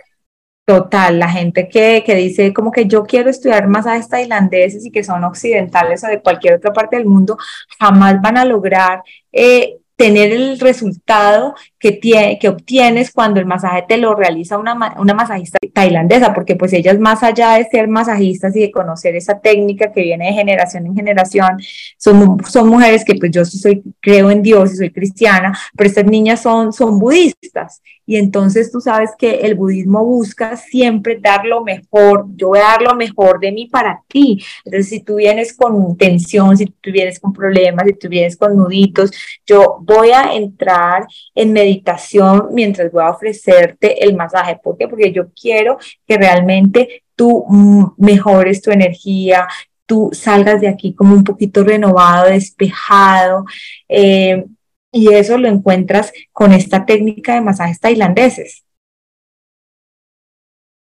total, 0.64 1.18
la 1.18 1.28
gente 1.28 1.68
que, 1.68 2.02
que, 2.04 2.14
dice 2.14 2.54
como 2.54 2.70
que 2.70 2.86
yo 2.86 3.04
quiero 3.04 3.28
estudiar 3.28 3.68
masajes 3.68 4.08
tailandeses 4.08 4.86
y 4.86 4.90
que 4.90 5.04
son 5.04 5.24
occidentales 5.24 6.04
o 6.04 6.06
de 6.06 6.22
cualquier 6.22 6.54
otra 6.54 6.72
parte 6.72 6.96
del 6.96 7.06
mundo, 7.06 7.36
jamás 7.78 8.20
van 8.22 8.38
a 8.38 8.44
lograr 8.44 9.02
eh, 9.30 9.78
tener 9.96 10.32
el 10.32 10.58
resultado 10.58 11.54
que, 11.78 11.92
tiene, 11.92 12.38
que 12.38 12.48
obtienes 12.48 13.12
cuando 13.12 13.40
el 13.40 13.46
masaje 13.46 13.84
te 13.88 13.96
lo 13.96 14.14
realiza 14.14 14.58
una, 14.58 14.94
una 14.98 15.14
masajista 15.14 15.58
tailandesa, 15.72 16.34
porque 16.34 16.56
pues 16.56 16.72
ellas 16.72 16.98
más 16.98 17.22
allá 17.22 17.54
de 17.54 17.64
ser 17.64 17.88
masajistas 17.88 18.54
y 18.56 18.60
de 18.60 18.70
conocer 18.70 19.16
esa 19.16 19.40
técnica 19.40 19.92
que 19.92 20.02
viene 20.02 20.26
de 20.26 20.32
generación 20.32 20.86
en 20.86 20.94
generación, 20.94 21.58
son, 21.96 22.38
son 22.44 22.68
mujeres 22.68 23.04
que 23.04 23.14
pues 23.14 23.30
yo 23.30 23.44
soy, 23.44 23.82
creo 24.00 24.30
en 24.30 24.42
Dios 24.42 24.72
y 24.72 24.76
soy 24.76 24.90
cristiana, 24.90 25.56
pero 25.76 25.88
estas 25.88 26.04
niñas 26.04 26.40
son, 26.40 26.72
son 26.72 26.98
budistas 26.98 27.80
y 28.12 28.16
entonces 28.16 28.70
tú 28.70 28.78
sabes 28.78 29.12
que 29.16 29.36
el 29.36 29.54
budismo 29.54 30.04
busca 30.04 30.54
siempre 30.58 31.18
dar 31.18 31.46
lo 31.46 31.64
mejor, 31.64 32.26
yo 32.36 32.48
voy 32.48 32.58
a 32.58 32.64
dar 32.64 32.82
lo 32.82 32.94
mejor 32.94 33.40
de 33.40 33.50
mí 33.50 33.68
para 33.68 34.02
ti. 34.06 34.44
Entonces, 34.66 34.90
si 34.90 35.00
tú 35.00 35.14
vienes 35.14 35.56
con 35.56 35.96
tensión, 35.96 36.54
si 36.58 36.66
tú 36.66 36.90
vienes 36.92 37.18
con 37.18 37.32
problemas, 37.32 37.86
si 37.86 37.94
tú 37.94 38.10
vienes 38.10 38.36
con 38.36 38.54
nuditos, 38.54 39.12
yo 39.46 39.78
voy 39.80 40.10
a 40.10 40.34
entrar 40.34 41.06
en 41.34 41.54
meditación 41.54 42.48
mientras 42.52 42.92
voy 42.92 43.02
a 43.02 43.12
ofrecerte 43.12 44.04
el 44.04 44.14
masaje. 44.14 44.60
¿Por 44.62 44.76
qué? 44.76 44.88
Porque 44.88 45.10
yo 45.10 45.30
quiero 45.30 45.78
que 46.06 46.18
realmente 46.18 47.04
tú 47.16 47.46
mm, 47.48 47.94
mejores 47.96 48.60
tu 48.60 48.70
energía, 48.70 49.48
tú 49.86 50.10
salgas 50.12 50.60
de 50.60 50.68
aquí 50.68 50.92
como 50.92 51.14
un 51.14 51.24
poquito 51.24 51.64
renovado, 51.64 52.28
despejado. 52.28 53.46
Eh, 53.88 54.44
y 54.92 55.12
eso 55.12 55.38
lo 55.38 55.48
encuentras 55.48 56.12
con 56.32 56.52
esta 56.52 56.84
técnica 56.84 57.34
de 57.34 57.40
masajes 57.40 57.80
tailandeses. 57.80 58.64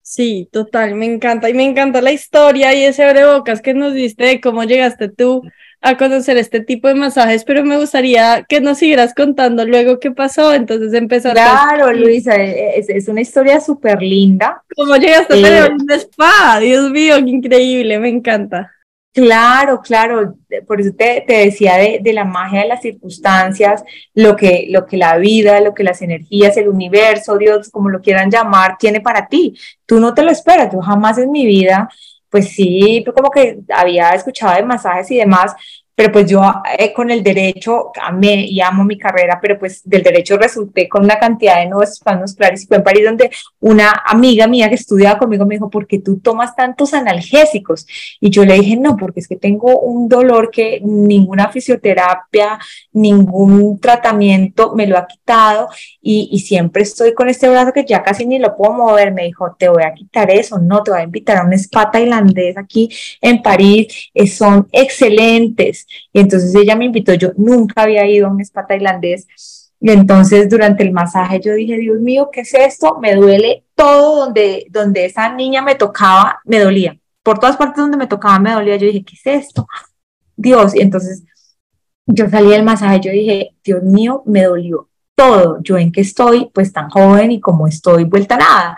Sí, 0.03 0.49
total, 0.53 0.95
me 0.95 1.07
encanta. 1.07 1.49
Y 1.49 1.55
me 1.55 1.65
encanta 1.65 2.03
la 2.03 2.13
historia 2.13 2.75
y 2.75 2.85
ese 2.85 3.25
bocas 3.25 3.63
que 3.63 3.73
nos 3.73 3.95
diste 3.95 4.25
de 4.25 4.41
cómo 4.41 4.63
llegaste 4.65 5.09
tú 5.09 5.43
a 5.81 5.97
conocer 5.97 6.37
este 6.37 6.61
tipo 6.61 6.89
de 6.89 6.95
masajes, 6.95 7.45
pero 7.45 7.65
me 7.65 7.79
gustaría 7.79 8.45
que 8.47 8.61
nos 8.61 8.79
siguieras 8.79 9.15
contando 9.15 9.65
luego 9.65 9.99
qué 9.99 10.11
pasó. 10.11 10.53
Entonces 10.53 10.93
empezaste. 10.93 11.41
Claro, 11.41 11.91
Luisa, 11.93 12.37
e, 12.37 12.77
e, 12.79 12.85
es, 12.87 13.09
una 13.09 13.23
historia 13.23 13.61
súper 13.61 14.03
linda. 14.03 14.63
¿Cómo 14.77 14.95
llegaste 14.97 15.33
a 15.33 15.37
tener 15.37 15.71
eh, 15.71 15.73
un 15.73 15.91
spa? 15.91 16.61
Dios 16.61 16.91
mío, 16.91 17.17
qué 17.17 17.31
increíble, 17.31 17.99
me 17.99 18.11
encanta. 18.11 18.74
Claro, 19.15 19.81
claro, 19.81 20.35
por 20.67 20.81
eso 20.81 20.91
te, 20.99 21.23
te 21.25 21.35
decía 21.35 21.77
de, 21.77 22.01
de, 22.03 22.13
la 22.13 22.25
magia 22.25 22.63
de 22.63 22.67
las 22.67 22.83
circunstancias, 22.83 23.85
lo 24.13 24.35
que, 24.35 24.67
lo 24.71 24.87
que 24.87 24.97
la 24.97 25.19
vida, 25.19 25.61
lo 25.61 25.73
que 25.73 25.85
las 25.85 26.03
energías, 26.03 26.57
el 26.57 26.69
universo, 26.69 27.39
Dios, 27.39 27.71
como 27.71 27.91
lo 27.91 28.01
quieran 28.01 28.29
llamar, 28.29 28.77
tiene 28.77 29.01
para 29.01 29.29
ti. 29.29 29.55
Tú 29.87 30.01
no 30.01 30.15
te 30.15 30.23
lo 30.23 30.33
esperas, 30.33 30.73
yo 30.73 30.81
jamás 30.81 31.19
en 31.19 31.31
mi 31.31 31.47
vida, 31.47 31.89
pues 32.29 32.49
sí, 32.49 33.05
como 33.15 33.31
que 33.31 33.61
había 33.73 34.11
escuchado 34.11 34.57
de 34.57 34.65
masajes 34.65 35.09
y 35.13 35.19
demás, 35.19 35.55
pero 35.95 36.13
pues 36.13 36.27
yo 36.29 36.43
eh, 36.79 36.93
con 36.93 37.11
el 37.11 37.23
derecho 37.23 37.93
amé 38.01 38.47
y 38.49 38.61
amo 38.61 38.85
mi 38.85 38.99
carrera, 38.99 39.39
pero 39.41 39.59
pues 39.59 39.81
del 39.85 40.03
derecho 40.03 40.37
resulté 40.37 40.89
con 40.89 41.05
una 41.05 41.19
cantidad 41.19 41.59
de 41.59 41.67
nuevos 41.67 41.91
espanos 41.91 42.35
claros 42.35 42.63
y 42.63 42.67
fue 42.67 42.79
en 42.79 42.83
París 42.83 43.05
donde 43.05 43.31
una 43.61 44.03
amiga 44.07 44.47
mía 44.47 44.69
que 44.69 44.75
estudiaba 44.75 45.19
conmigo 45.19 45.47
me 45.47 45.55
dijo, 45.55 45.71
¿por 45.71 45.87
qué 45.87 46.01
tú 46.01 46.19
tomas 46.19 46.57
tantos 46.57 46.95
analgésicos? 46.95 47.87
Y 48.21 48.31
yo 48.31 48.45
le 48.45 48.55
dije, 48.55 48.77
no, 48.77 48.97
porque 48.97 49.21
es 49.21 49.29
que 49.29 49.37
tengo 49.37 49.79
un 49.81 50.09
dolor 50.09 50.51
que 50.51 50.81
ninguna 50.83 51.51
fisioterapia, 51.51 52.59
ningún 52.93 53.79
tratamiento 53.79 54.75
me 54.75 54.87
lo 54.87 54.99
ha 54.99 55.07
quitado 55.07 55.69
y, 56.03 56.29
y 56.33 56.41
siempre 56.41 56.83
estoy 56.83 57.15
con 57.15 57.29
este 57.29 57.49
brazo 57.49 57.73
que 57.73 57.85
ya 57.85 58.03
casi 58.03 58.27
ni 58.27 58.39
lo 58.39 58.57
puedo 58.57 58.73
mover. 58.73 59.13
Me 59.13 59.25
dijo, 59.25 59.55
te 59.59 59.69
voy 59.69 59.85
a 59.85 59.95
quitar 59.95 60.31
eso, 60.31 60.59
no, 60.59 60.83
te 60.83 60.91
voy 60.91 61.01
a 61.01 61.05
invitar 61.05 61.37
a 61.37 61.45
un 61.45 61.53
spa 61.53 61.91
tailandés 61.91 62.57
aquí 62.57 62.89
en 63.21 63.43
París, 63.43 64.11
eh, 64.13 64.27
son 64.27 64.69
excelentes 64.73 65.84
y 66.13 66.21
entonces 66.21 66.55
ella 66.55 66.77
me 66.77 66.87
invitó, 66.87 67.15
yo 67.15 67.33
nunca 67.37 67.83
había 67.83 68.07
ido 68.07 68.27
a 68.27 68.31
un 68.31 68.41
spa 68.41 68.67
tailandés. 68.67 69.27
Y 69.81 69.91
entonces 69.91 70.49
durante 70.49 70.83
el 70.83 70.93
masaje 70.93 71.41
yo 71.41 71.55
dije, 71.55 71.77
Dios 71.77 72.01
mío, 72.01 72.31
¿qué 72.33 72.41
es 72.41 72.55
esto? 72.55 72.99
Me 73.01 73.15
duele 73.15 73.65
todo 73.75 74.25
donde, 74.25 74.67
donde 74.71 75.05
esa 75.05 75.35
niña 75.35 75.63
me 75.63 75.75
tocaba, 75.75 76.41
me 76.45 76.59
dolía. 76.59 76.99
Por 77.23 77.39
todas 77.39 77.57
partes 77.57 77.77
donde 77.77 77.97
me 77.97 78.07
tocaba 78.07 78.39
me 78.39 78.53
dolía. 78.53 78.77
Yo 78.77 78.87
dije, 78.87 79.05
¿qué 79.05 79.17
es 79.17 79.45
esto? 79.47 79.67
Dios. 80.37 80.75
Y 80.75 80.81
entonces 80.81 81.23
yo 82.07 82.29
salí 82.29 82.51
del 82.51 82.65
masaje, 82.65 83.01
yo 83.01 83.11
dije, 83.11 83.55
Dios 83.63 83.83
mío, 83.83 84.23
me 84.27 84.45
dolió 84.45 84.89
todo. 85.15 85.59
Yo 85.63 85.79
en 85.79 85.93
que 85.93 86.01
estoy, 86.01 86.51
pues 86.53 86.73
tan 86.73 86.91
joven 86.91 87.33
y 87.33 87.41
como 87.41 87.67
estoy, 87.67 88.05
vuelta 88.05 88.37
nada. 88.37 88.77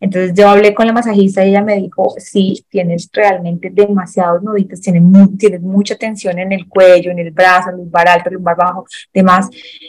Entonces 0.00 0.32
yo 0.34 0.48
hablé 0.48 0.74
con 0.74 0.86
la 0.86 0.92
masajista 0.92 1.44
y 1.44 1.50
ella 1.50 1.62
me 1.62 1.76
dijo, 1.76 2.14
sí, 2.18 2.64
tienes 2.68 3.10
realmente 3.12 3.70
demasiados 3.72 4.42
nuditos, 4.42 4.80
tienes, 4.80 5.02
tienes 5.36 5.60
mucha 5.60 5.96
tensión 5.96 6.38
en 6.38 6.52
el 6.52 6.68
cuello, 6.68 7.10
en 7.10 7.18
el 7.18 7.32
brazo, 7.32 7.70
en 7.70 7.76
el 7.76 7.80
lumbar 7.82 8.08
alto, 8.08 8.28
el 8.28 8.36
lumbar 8.36 8.56
bajo, 8.56 8.86
demás. 9.12 9.48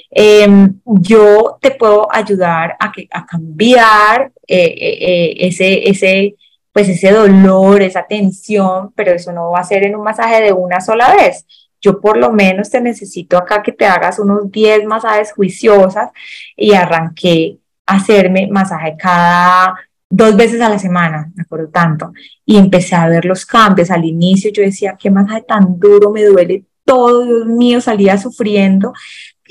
Em, 0.10 0.80
yo 0.86 1.58
te 1.62 1.72
puedo 1.72 2.08
ayudar 2.12 2.76
a, 2.80 2.92
que, 2.92 3.08
a 3.12 3.26
cambiar 3.26 4.32
eh, 4.48 4.58
eh, 4.58 4.98
eh, 5.02 5.48
ese, 5.48 5.88
ese, 5.88 6.36
pues 6.74 6.90
ese 6.90 7.12
dolor, 7.12 7.84
esa 7.84 8.06
tensión, 8.08 8.92
pero 8.96 9.12
eso 9.12 9.32
no 9.32 9.52
va 9.52 9.60
a 9.60 9.64
ser 9.64 9.86
en 9.86 9.96
un 9.96 10.04
masaje 10.04 10.42
de 10.42 10.54
una 10.54 10.82
sola 10.82 11.14
vez 11.16 11.46
yo 11.82 12.00
por 12.00 12.18
lo 12.18 12.32
menos 12.32 12.70
te 12.70 12.82
necesito 12.82 13.38
acá 13.38 13.62
que 13.64 13.72
te 13.72 13.86
hagas 13.86 14.20
unos 14.20 14.52
10 14.52 14.86
masajes 14.86 15.34
juiciosas 15.34 16.10
y 16.56 16.74
arranqué 16.74 17.58
a 17.86 17.96
hacerme 17.96 18.48
masaje 18.52 18.96
cada 18.98 19.76
dos 20.10 20.36
veces 20.36 20.60
a 20.62 20.70
la 20.70 20.80
semana, 20.80 21.32
me 21.36 21.44
acuerdo 21.44 21.70
tanto, 21.70 22.14
y 22.46 22.58
empecé 22.58 22.96
a 22.96 23.08
ver 23.08 23.26
los 23.26 23.46
cambios. 23.46 23.92
Al 23.92 24.06
inicio 24.06 24.52
yo 24.52 24.64
decía, 24.64 24.98
qué 25.00 25.12
masaje 25.12 25.44
tan 25.48 25.80
duro, 25.80 26.12
me 26.12 26.24
duele 26.24 26.66
todo, 26.84 27.24
Dios 27.24 27.46
mío, 27.46 27.82
salía 27.82 28.18
sufriendo. 28.18 28.94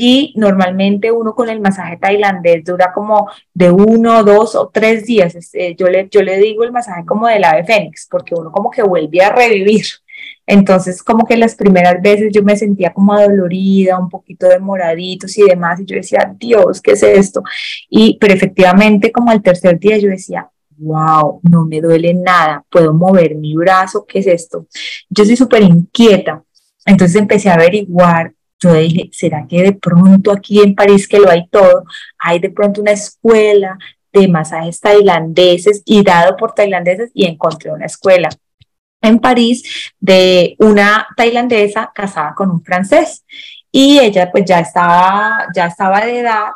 Y 0.00 0.32
normalmente 0.36 1.10
uno 1.10 1.34
con 1.34 1.48
el 1.48 1.60
masaje 1.60 1.96
tailandés 1.96 2.64
dura 2.64 2.92
como 2.94 3.28
de 3.52 3.72
uno, 3.72 4.22
dos 4.22 4.54
o 4.54 4.68
tres 4.72 5.04
días. 5.06 5.36
Eh, 5.54 5.74
yo, 5.76 5.88
le, 5.88 6.08
yo 6.08 6.22
le 6.22 6.38
digo 6.38 6.62
el 6.62 6.70
masaje 6.70 7.04
como 7.04 7.26
del 7.26 7.42
ave 7.42 7.64
fénix, 7.64 8.06
porque 8.08 8.32
uno 8.36 8.52
como 8.52 8.70
que 8.70 8.84
vuelve 8.84 9.20
a 9.20 9.34
revivir. 9.34 9.84
Entonces, 10.46 11.02
como 11.02 11.26
que 11.26 11.36
las 11.36 11.56
primeras 11.56 12.00
veces 12.00 12.30
yo 12.32 12.44
me 12.44 12.56
sentía 12.56 12.92
como 12.92 13.12
adolorida, 13.12 13.98
un 13.98 14.08
poquito 14.08 14.46
de 14.46 14.60
moraditos 14.60 15.36
y 15.36 15.42
demás, 15.42 15.80
y 15.80 15.84
yo 15.84 15.96
decía, 15.96 16.32
Dios, 16.38 16.80
¿qué 16.80 16.92
es 16.92 17.02
esto? 17.02 17.42
Y, 17.90 18.18
pero 18.20 18.34
efectivamente, 18.34 19.10
como 19.10 19.32
al 19.32 19.42
tercer 19.42 19.80
día 19.80 19.98
yo 19.98 20.08
decía, 20.08 20.48
wow, 20.76 21.40
no 21.42 21.66
me 21.66 21.80
duele 21.80 22.14
nada, 22.14 22.64
puedo 22.70 22.94
mover 22.94 23.34
mi 23.34 23.56
brazo, 23.56 24.06
¿qué 24.06 24.20
es 24.20 24.28
esto? 24.28 24.68
Yo 25.10 25.24
soy 25.24 25.34
súper 25.34 25.62
inquieta, 25.62 26.44
entonces 26.86 27.16
empecé 27.16 27.50
a 27.50 27.54
averiguar, 27.54 28.32
yo 28.60 28.74
dije, 28.74 29.10
¿será 29.12 29.46
que 29.48 29.62
de 29.62 29.72
pronto 29.72 30.32
aquí 30.32 30.60
en 30.60 30.74
París, 30.74 31.06
que 31.08 31.18
lo 31.18 31.30
hay 31.30 31.46
todo, 31.48 31.84
hay 32.18 32.38
de 32.38 32.50
pronto 32.50 32.80
una 32.80 32.92
escuela 32.92 33.78
de 34.12 34.28
masajes 34.28 34.80
tailandeses 34.80 35.82
y 35.84 36.02
dado 36.02 36.36
por 36.36 36.54
tailandeses 36.54 37.10
y 37.14 37.26
encontré 37.26 37.70
una 37.70 37.86
escuela 37.86 38.28
en 39.00 39.18
París 39.20 39.92
de 40.00 40.56
una 40.58 41.06
tailandesa 41.16 41.92
casada 41.94 42.34
con 42.34 42.50
un 42.50 42.62
francés 42.62 43.24
y 43.70 43.98
ella 43.98 44.30
pues 44.30 44.44
ya 44.44 44.60
estaba, 44.60 45.46
ya 45.54 45.66
estaba 45.66 46.04
de 46.04 46.20
edad 46.20 46.48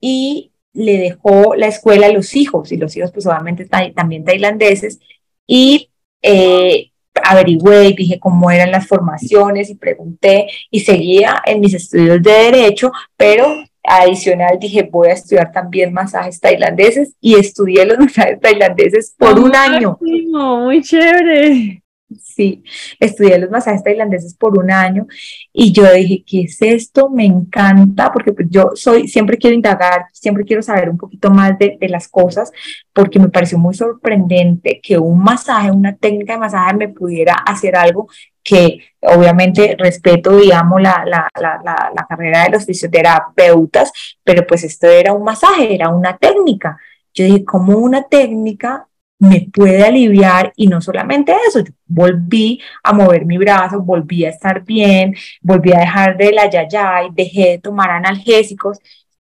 y 0.00 0.52
le 0.72 0.98
dejó 0.98 1.54
la 1.56 1.66
escuela 1.66 2.06
a 2.06 2.12
los 2.12 2.34
hijos 2.36 2.72
y 2.72 2.76
los 2.76 2.96
hijos 2.96 3.10
pues 3.12 3.26
obviamente 3.26 3.66
también 3.66 4.24
tailandeses 4.24 5.00
y 5.46 5.90
eh, 6.22 6.89
averigüé 7.22 7.88
y 7.88 7.94
dije 7.94 8.18
cómo 8.20 8.50
eran 8.50 8.70
las 8.70 8.86
formaciones 8.86 9.70
y 9.70 9.74
pregunté 9.74 10.46
y 10.70 10.80
seguía 10.80 11.42
en 11.44 11.60
mis 11.60 11.74
estudios 11.74 12.22
de 12.22 12.30
derecho, 12.30 12.92
pero 13.16 13.46
adicional 13.82 14.58
dije 14.60 14.88
voy 14.90 15.08
a 15.08 15.14
estudiar 15.14 15.52
también 15.52 15.92
masajes 15.92 16.38
tailandeses 16.38 17.14
y 17.20 17.36
estudié 17.36 17.84
los 17.86 17.98
masajes 17.98 18.40
tailandeses 18.40 19.14
por 19.18 19.38
un 19.38 19.54
año. 19.54 19.98
Muy 20.00 20.82
chévere. 20.82 21.82
Sí, 22.18 22.64
estudié 22.98 23.38
los 23.38 23.50
masajes 23.50 23.84
tailandeses 23.84 24.34
por 24.34 24.58
un 24.58 24.70
año 24.70 25.06
y 25.52 25.72
yo 25.72 25.92
dije, 25.92 26.24
¿qué 26.26 26.42
es 26.42 26.60
esto? 26.60 27.08
Me 27.08 27.24
encanta 27.24 28.10
porque 28.12 28.32
pues 28.32 28.48
yo 28.50 28.70
soy, 28.74 29.06
siempre 29.06 29.38
quiero 29.38 29.54
indagar, 29.54 30.06
siempre 30.12 30.44
quiero 30.44 30.60
saber 30.62 30.90
un 30.90 30.98
poquito 30.98 31.30
más 31.30 31.56
de, 31.58 31.76
de 31.80 31.88
las 31.88 32.08
cosas 32.08 32.50
porque 32.92 33.20
me 33.20 33.28
pareció 33.28 33.58
muy 33.58 33.74
sorprendente 33.74 34.80
que 34.82 34.98
un 34.98 35.22
masaje, 35.22 35.70
una 35.70 35.94
técnica 35.96 36.32
de 36.32 36.40
masaje 36.40 36.74
me 36.74 36.88
pudiera 36.88 37.34
hacer 37.46 37.76
algo 37.76 38.08
que 38.42 38.80
obviamente 39.02 39.76
respeto 39.78 40.38
amo 40.52 40.78
la, 40.78 41.04
la, 41.06 41.28
la, 41.40 41.60
la, 41.94 42.06
carrera 42.08 42.44
de 42.44 42.50
los 42.50 42.66
fisioterapeutas, 42.66 43.92
pero 44.24 44.46
pues 44.46 44.64
esto 44.64 44.88
era 44.88 45.12
un 45.12 45.22
masaje, 45.22 45.74
era 45.74 45.90
una 45.90 46.16
técnica. 46.16 46.78
Yo 47.14 47.24
dije, 47.24 47.44
¿cómo 47.44 47.78
una 47.78 48.02
técnica 48.04 48.88
me 49.20 49.48
puede 49.52 49.84
aliviar 49.84 50.52
y 50.56 50.66
no 50.66 50.80
solamente 50.80 51.34
eso, 51.46 51.62
volví 51.86 52.60
a 52.82 52.92
mover 52.94 53.26
mi 53.26 53.36
brazo, 53.36 53.80
volví 53.80 54.24
a 54.24 54.30
estar 54.30 54.64
bien, 54.64 55.14
volví 55.42 55.72
a 55.72 55.80
dejar 55.80 56.16
de 56.16 56.32
la 56.32 56.48
yayay, 56.48 57.10
dejé 57.12 57.50
de 57.50 57.58
tomar 57.58 57.90
analgésicos, 57.90 58.78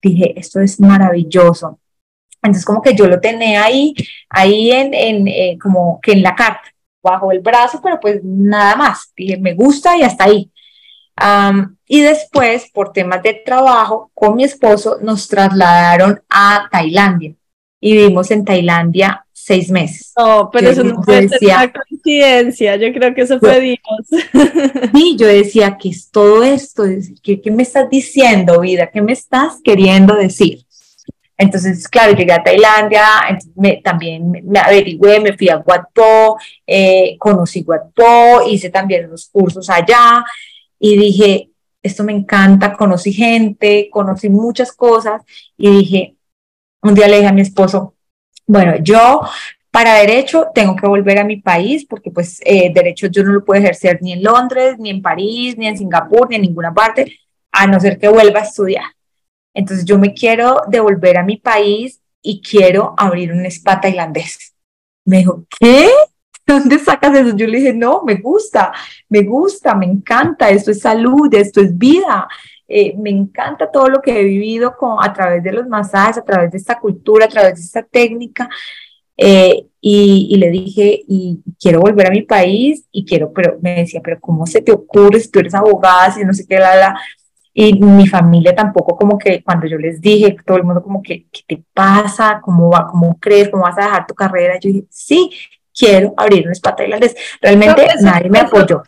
dije, 0.00 0.38
esto 0.38 0.60
es 0.60 0.80
maravilloso. 0.80 1.80
Entonces 2.40 2.64
como 2.64 2.80
que 2.80 2.94
yo 2.94 3.08
lo 3.08 3.20
tenía 3.20 3.64
ahí, 3.64 3.92
ahí 4.28 4.70
en, 4.70 4.94
en 4.94 5.28
eh, 5.28 5.58
como 5.60 6.00
que 6.00 6.12
en 6.12 6.22
la 6.22 6.36
carta, 6.36 6.72
bajo 7.02 7.32
el 7.32 7.40
brazo, 7.40 7.80
pero 7.82 7.98
pues 7.98 8.20
nada 8.22 8.76
más, 8.76 9.12
dije, 9.16 9.38
me 9.38 9.54
gusta 9.54 9.96
y 9.96 10.02
hasta 10.02 10.24
ahí. 10.24 10.50
y 11.88 12.00
después, 12.00 12.70
por 12.72 12.92
temas 12.92 13.22
de 13.24 13.34
trabajo, 13.44 14.10
con 14.14 14.36
mi 14.36 14.44
esposo 14.44 14.98
nos 15.02 15.26
trasladaron 15.28 16.22
a 16.30 16.68
Tailandia 16.70 17.34
y 17.80 17.92
vivimos 17.94 18.30
en 18.30 18.44
Tailandia 18.44 19.26
seis 19.50 19.68
meses. 19.68 20.12
No, 20.16 20.48
pero 20.52 20.70
eso 20.70 20.84
no 20.84 21.00
puede 21.00 21.28
ser 21.28 21.42
una 21.42 21.72
coincidencia, 21.72 22.76
yo 22.76 22.92
creo 22.92 23.12
que 23.12 23.22
eso 23.22 23.40
fue 23.40 23.60
Dios. 23.60 23.80
Sí, 24.94 25.16
yo 25.18 25.26
decía, 25.26 25.76
¿qué 25.76 25.88
es 25.88 26.08
todo 26.08 26.44
esto? 26.44 26.84
¿Qué, 27.20 27.40
¿Qué, 27.40 27.50
me 27.50 27.64
estás 27.64 27.90
diciendo, 27.90 28.60
vida? 28.60 28.90
¿Qué 28.92 29.02
me 29.02 29.12
estás 29.12 29.60
queriendo 29.64 30.14
decir? 30.14 30.64
Entonces, 31.36 31.88
claro, 31.88 32.14
llegué 32.14 32.32
a 32.32 32.44
Tailandia, 32.44 33.02
me, 33.56 33.78
también 33.78 34.30
me 34.30 34.60
averigüé, 34.60 35.18
me 35.18 35.36
fui 35.36 35.48
a 35.48 35.58
Wat 35.58 35.86
Po, 35.92 36.38
eh, 36.64 37.16
conocí 37.18 37.64
Wat 37.66 37.92
Po, 37.92 38.48
hice 38.48 38.70
también 38.70 39.06
unos 39.06 39.28
cursos 39.32 39.68
allá 39.68 40.24
y 40.78 40.96
dije, 40.96 41.50
esto 41.82 42.04
me 42.04 42.12
encanta, 42.12 42.74
conocí 42.74 43.12
gente, 43.12 43.88
conocí 43.90 44.28
muchas 44.28 44.70
cosas 44.72 45.22
y 45.56 45.70
dije, 45.70 46.14
un 46.82 46.94
día 46.94 47.08
le 47.08 47.16
dije 47.16 47.28
a 47.28 47.32
mi 47.32 47.40
esposo, 47.40 47.94
bueno, 48.50 48.74
yo 48.82 49.22
para 49.70 49.94
derecho 49.94 50.48
tengo 50.52 50.74
que 50.74 50.88
volver 50.88 51.20
a 51.20 51.24
mi 51.24 51.36
país 51.36 51.86
porque 51.88 52.10
pues 52.10 52.40
eh, 52.44 52.72
derecho 52.74 53.06
yo 53.06 53.22
no 53.22 53.32
lo 53.32 53.44
puedo 53.44 53.60
ejercer 53.60 53.98
ni 54.02 54.12
en 54.12 54.24
Londres, 54.24 54.76
ni 54.80 54.90
en 54.90 55.00
París, 55.00 55.56
ni 55.56 55.68
en 55.68 55.78
Singapur, 55.78 56.28
ni 56.28 56.34
en 56.34 56.42
ninguna 56.42 56.74
parte, 56.74 57.16
a 57.52 57.68
no 57.68 57.78
ser 57.78 57.96
que 57.96 58.08
vuelva 58.08 58.40
a 58.40 58.42
estudiar. 58.42 58.86
Entonces 59.54 59.84
yo 59.84 60.00
me 60.00 60.14
quiero 60.14 60.62
devolver 60.66 61.16
a 61.16 61.22
mi 61.22 61.36
país 61.36 62.00
y 62.22 62.42
quiero 62.42 62.92
abrir 62.96 63.32
un 63.32 63.46
spa 63.46 63.80
tailandés. 63.80 64.52
Me 65.04 65.18
dijo, 65.18 65.44
¿qué? 65.60 65.88
¿Dónde 66.44 66.80
sacas 66.80 67.16
eso? 67.16 67.36
Yo 67.36 67.46
le 67.46 67.58
dije, 67.58 67.72
no, 67.72 68.02
me 68.02 68.16
gusta, 68.16 68.72
me 69.08 69.22
gusta, 69.22 69.76
me 69.76 69.86
encanta, 69.86 70.50
esto 70.50 70.72
es 70.72 70.80
salud, 70.80 71.32
esto 71.32 71.60
es 71.60 71.78
vida. 71.78 72.26
Eh, 72.72 72.94
me 72.96 73.10
encanta 73.10 73.68
todo 73.68 73.88
lo 73.88 74.00
que 74.00 74.20
he 74.20 74.22
vivido 74.22 74.76
con, 74.76 74.98
a 75.02 75.12
través 75.12 75.42
de 75.42 75.50
los 75.50 75.66
masajes, 75.66 76.18
a 76.18 76.24
través 76.24 76.52
de 76.52 76.58
esta 76.58 76.78
cultura, 76.78 77.24
a 77.24 77.28
través 77.28 77.56
de 77.56 77.62
esta 77.62 77.82
técnica. 77.82 78.48
Eh, 79.16 79.66
y, 79.80 80.36
le 80.36 80.50
dije, 80.50 81.02
y 81.08 81.42
quiero 81.60 81.80
volver 81.80 82.06
a 82.06 82.10
mi 82.10 82.22
país 82.22 82.86
y 82.92 83.04
quiero, 83.04 83.32
pero 83.32 83.58
me 83.60 83.74
decía, 83.80 84.00
pero 84.04 84.20
¿cómo 84.20 84.46
se 84.46 84.62
te 84.62 84.70
ocurre 84.70 85.18
si 85.18 85.30
tú 85.30 85.40
eres 85.40 85.54
abogada, 85.54 86.12
si 86.12 86.24
no 86.24 86.32
sé 86.32 86.46
qué, 86.46 86.60
la, 86.60 86.76
la? 86.76 87.00
Y 87.52 87.72
mi 87.80 88.06
familia 88.06 88.54
tampoco 88.54 88.96
como 88.96 89.18
que 89.18 89.42
cuando 89.42 89.66
yo 89.66 89.76
les 89.76 90.00
dije, 90.00 90.36
todo 90.46 90.56
el 90.58 90.64
mundo 90.64 90.80
como 90.80 91.02
que, 91.02 91.26
¿qué 91.32 91.40
te 91.48 91.64
pasa? 91.74 92.40
¿Cómo, 92.40 92.70
va, 92.70 92.86
cómo 92.86 93.18
crees? 93.18 93.48
¿Cómo 93.48 93.64
vas 93.64 93.78
a 93.78 93.82
dejar 93.82 94.06
tu 94.06 94.14
carrera? 94.14 94.60
Yo 94.60 94.68
dije, 94.68 94.84
sí, 94.90 95.30
quiero 95.76 96.14
abrir 96.16 96.46
un 96.46 96.52
spa 96.52 96.76
tailandés. 96.76 97.16
Realmente 97.40 97.84
nadie 98.00 98.30
me 98.30 98.38
apoyó 98.38 98.82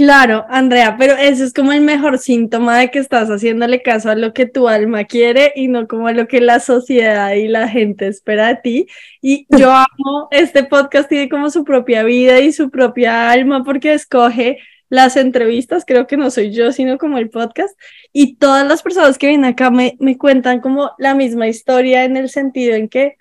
Claro, 0.00 0.46
Andrea, 0.48 0.96
pero 0.98 1.12
ese 1.12 1.44
es 1.44 1.52
como 1.52 1.74
el 1.74 1.82
mejor 1.82 2.18
síntoma 2.18 2.78
de 2.78 2.90
que 2.90 2.98
estás 2.98 3.28
haciéndole 3.28 3.82
caso 3.82 4.08
a 4.08 4.14
lo 4.14 4.32
que 4.32 4.46
tu 4.46 4.66
alma 4.66 5.04
quiere 5.04 5.52
y 5.54 5.68
no 5.68 5.86
como 5.86 6.06
a 6.06 6.12
lo 6.12 6.26
que 6.26 6.40
la 6.40 6.58
sociedad 6.58 7.34
y 7.34 7.48
la 7.48 7.68
gente 7.68 8.06
espera 8.06 8.48
de 8.48 8.54
ti. 8.62 8.86
Y 9.20 9.46
yo 9.50 9.70
amo, 9.70 10.28
este 10.30 10.64
podcast 10.64 11.06
tiene 11.10 11.28
como 11.28 11.50
su 11.50 11.64
propia 11.64 12.02
vida 12.02 12.40
y 12.40 12.50
su 12.54 12.70
propia 12.70 13.30
alma 13.30 13.62
porque 13.62 13.92
escoge 13.92 14.56
las 14.88 15.18
entrevistas, 15.18 15.84
creo 15.86 16.06
que 16.06 16.16
no 16.16 16.30
soy 16.30 16.50
yo, 16.50 16.72
sino 16.72 16.96
como 16.96 17.18
el 17.18 17.28
podcast. 17.28 17.78
Y 18.10 18.36
todas 18.36 18.66
las 18.66 18.82
personas 18.82 19.18
que 19.18 19.26
vienen 19.26 19.50
acá 19.50 19.70
me, 19.70 19.98
me 20.00 20.16
cuentan 20.16 20.60
como 20.60 20.92
la 20.96 21.14
misma 21.14 21.46
historia 21.46 22.04
en 22.04 22.16
el 22.16 22.30
sentido 22.30 22.74
en 22.74 22.88
que 22.88 23.16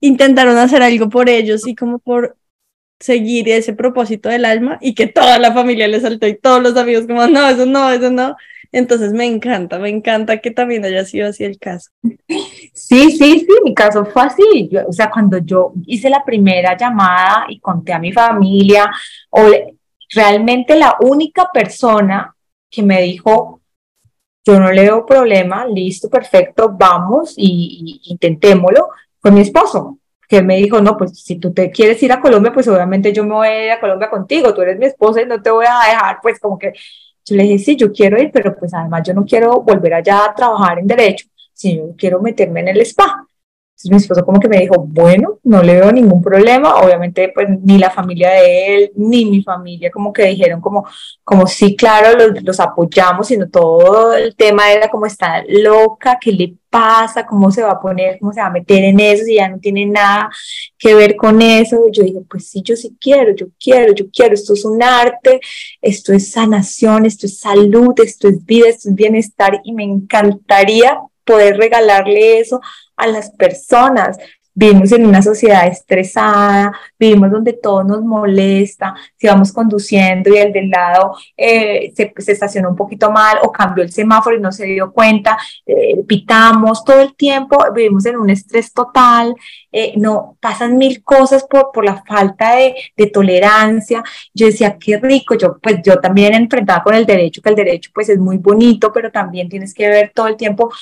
intentaron 0.00 0.56
hacer 0.56 0.82
algo 0.82 1.08
por 1.08 1.28
ellos 1.28 1.64
y 1.64 1.76
como 1.76 2.00
por 2.00 2.39
seguir 3.00 3.48
ese 3.48 3.72
propósito 3.72 4.28
del 4.28 4.44
alma 4.44 4.78
y 4.80 4.94
que 4.94 5.06
toda 5.06 5.38
la 5.38 5.52
familia 5.52 5.88
le 5.88 6.00
saltó 6.00 6.26
y 6.26 6.36
todos 6.36 6.62
los 6.62 6.76
amigos 6.76 7.06
como, 7.06 7.26
no, 7.26 7.48
eso 7.48 7.66
no, 7.66 7.90
eso 7.90 8.10
no. 8.10 8.36
Entonces 8.72 9.12
me 9.12 9.24
encanta, 9.24 9.78
me 9.78 9.88
encanta 9.88 10.38
que 10.38 10.52
también 10.52 10.84
haya 10.84 11.04
sido 11.04 11.28
así 11.28 11.42
el 11.42 11.58
caso. 11.58 11.90
Sí, 12.72 13.10
sí, 13.10 13.40
sí, 13.40 13.48
mi 13.64 13.74
caso 13.74 14.04
fue 14.04 14.22
así. 14.22 14.70
o 14.86 14.92
sea, 14.92 15.10
cuando 15.10 15.38
yo 15.38 15.72
hice 15.86 16.08
la 16.08 16.24
primera 16.24 16.76
llamada 16.76 17.46
y 17.48 17.58
conté 17.58 17.92
a 17.92 17.98
mi 17.98 18.12
familia, 18.12 18.88
o 19.30 19.50
realmente 20.14 20.76
la 20.76 20.96
única 21.00 21.48
persona 21.52 22.34
que 22.70 22.82
me 22.82 23.02
dijo, 23.02 23.60
yo 24.44 24.60
no 24.60 24.70
le 24.70 24.82
veo 24.82 25.04
problema, 25.04 25.66
listo, 25.66 26.08
perfecto, 26.08 26.70
vamos 26.72 27.34
y 27.36 28.00
intentémoslo, 28.04 28.90
fue 29.20 29.32
mi 29.32 29.40
esposo 29.40 29.99
que 30.30 30.42
me 30.42 30.58
dijo, 30.58 30.80
no, 30.80 30.96
pues 30.96 31.18
si 31.20 31.40
tú 31.40 31.52
te 31.52 31.72
quieres 31.72 32.00
ir 32.04 32.12
a 32.12 32.20
Colombia, 32.20 32.52
pues 32.52 32.68
obviamente 32.68 33.12
yo 33.12 33.24
me 33.24 33.34
voy 33.34 33.48
a 33.48 33.64
ir 33.64 33.70
a 33.72 33.80
Colombia 33.80 34.08
contigo, 34.08 34.54
tú 34.54 34.62
eres 34.62 34.78
mi 34.78 34.86
esposa 34.86 35.20
y 35.20 35.26
no 35.26 35.42
te 35.42 35.50
voy 35.50 35.66
a 35.68 35.90
dejar, 35.90 36.18
pues 36.22 36.38
como 36.38 36.56
que 36.56 36.72
yo 37.24 37.34
le 37.34 37.42
dije, 37.42 37.58
sí, 37.58 37.74
yo 37.74 37.92
quiero 37.92 38.16
ir, 38.22 38.30
pero 38.32 38.56
pues 38.56 38.72
además 38.72 39.02
yo 39.04 39.12
no 39.12 39.24
quiero 39.24 39.60
volver 39.60 39.94
allá 39.94 40.26
a 40.26 40.34
trabajar 40.34 40.78
en 40.78 40.86
derecho, 40.86 41.26
sino 41.52 41.88
yo 41.88 41.94
quiero 41.96 42.20
meterme 42.22 42.60
en 42.60 42.68
el 42.68 42.80
spa. 42.82 43.26
Entonces 43.80 43.90
mi 43.90 43.96
esposo 43.96 44.26
como 44.26 44.38
que 44.38 44.48
me 44.48 44.58
dijo, 44.58 44.74
bueno, 44.86 45.38
no 45.44 45.62
le 45.62 45.80
veo 45.80 45.90
ningún 45.90 46.22
problema, 46.22 46.74
obviamente 46.74 47.32
pues 47.34 47.48
ni 47.62 47.78
la 47.78 47.90
familia 47.90 48.30
de 48.30 48.74
él, 48.76 48.92
ni 48.94 49.24
mi 49.24 49.42
familia 49.42 49.90
como 49.90 50.12
que 50.12 50.26
dijeron 50.26 50.60
como, 50.60 50.86
como 51.24 51.46
sí, 51.46 51.74
claro, 51.76 52.18
los, 52.18 52.42
los 52.42 52.60
apoyamos, 52.60 53.28
sino 53.28 53.48
todo 53.48 54.12
el 54.14 54.36
tema 54.36 54.70
era 54.70 54.88
como 54.90 55.06
está 55.06 55.42
loca, 55.48 56.18
¿qué 56.20 56.30
le 56.32 56.54
pasa? 56.68 57.24
¿Cómo 57.26 57.50
se 57.50 57.62
va 57.62 57.72
a 57.72 57.80
poner? 57.80 58.18
¿Cómo 58.18 58.34
se 58.34 58.40
va 58.40 58.48
a 58.48 58.50
meter 58.50 58.84
en 58.84 59.00
eso 59.00 59.24
si 59.24 59.36
ya 59.36 59.48
no 59.48 59.58
tiene 59.58 59.86
nada 59.86 60.30
que 60.78 60.94
ver 60.94 61.16
con 61.16 61.40
eso? 61.40 61.84
Yo 61.90 62.02
dije, 62.02 62.20
pues 62.28 62.48
sí, 62.48 62.62
yo 62.62 62.76
sí 62.76 62.96
quiero, 63.00 63.34
yo 63.34 63.46
quiero, 63.58 63.94
yo 63.94 64.04
quiero, 64.10 64.34
esto 64.34 64.52
es 64.52 64.64
un 64.64 64.82
arte, 64.82 65.40
esto 65.80 66.12
es 66.12 66.32
sanación, 66.32 67.06
esto 67.06 67.24
es 67.26 67.40
salud, 67.40 67.94
esto 67.96 68.28
es 68.28 68.44
vida, 68.44 68.68
esto 68.68 68.90
es 68.90 68.94
bienestar 68.94 69.60
y 69.64 69.72
me 69.72 69.84
encantaría 69.84 71.00
poder 71.30 71.56
regalarle 71.56 72.40
eso 72.40 72.60
a 72.96 73.06
las 73.06 73.30
personas. 73.30 74.18
Vivimos 74.52 74.90
en 74.90 75.06
una 75.06 75.22
sociedad 75.22 75.68
estresada, 75.68 76.72
vivimos 76.98 77.30
donde 77.30 77.52
todo 77.52 77.84
nos 77.84 78.02
molesta, 78.02 78.94
si 79.16 79.28
vamos 79.28 79.52
conduciendo 79.52 80.28
y 80.28 80.38
el 80.38 80.52
del 80.52 80.68
lado 80.68 81.16
eh, 81.36 81.92
se, 81.94 82.12
se, 82.18 82.32
estacionó 82.32 82.70
un 82.70 82.76
poquito 82.76 83.12
mal 83.12 83.38
o 83.42 83.52
cambió 83.52 83.84
el 83.84 83.92
semáforo 83.92 84.36
y 84.36 84.40
no 84.40 84.50
se 84.50 84.66
dio 84.66 84.92
cuenta, 84.92 85.38
eh, 85.64 86.02
pitamos 86.04 86.84
todo 86.84 87.00
el 87.00 87.14
tiempo, 87.14 87.58
vivimos 87.72 88.04
en 88.06 88.16
un 88.16 88.28
estrés 88.28 88.72
total, 88.72 89.34
eh, 89.72 89.94
no, 89.96 90.36
pasan 90.40 90.76
mil 90.76 91.02
cosas 91.02 91.44
por, 91.44 91.70
por 91.72 91.84
la 91.84 92.02
falta 92.02 92.56
de, 92.56 92.74
de, 92.96 93.06
tolerancia. 93.06 94.02
Yo 94.34 94.46
decía, 94.46 94.76
qué 94.78 94.98
rico, 94.98 95.34
yo 95.34 95.58
pues 95.58 95.76
yo 95.84 96.00
también 96.00 96.34
enfrentaba 96.34 96.82
con 96.82 96.94
el 96.94 97.06
derecho, 97.06 97.42
que 97.42 97.50
el 97.50 97.56
derecho 97.56 97.90
pues 97.94 98.08
es 98.08 98.18
muy 98.18 98.38
bonito, 98.38 98.92
pero 98.92 99.10
también 99.10 99.48
tienes 99.48 99.74
que 99.74 99.88
ver 99.88 100.12
todo 100.14 100.28
el 100.28 100.36
tiempo, 100.36 100.72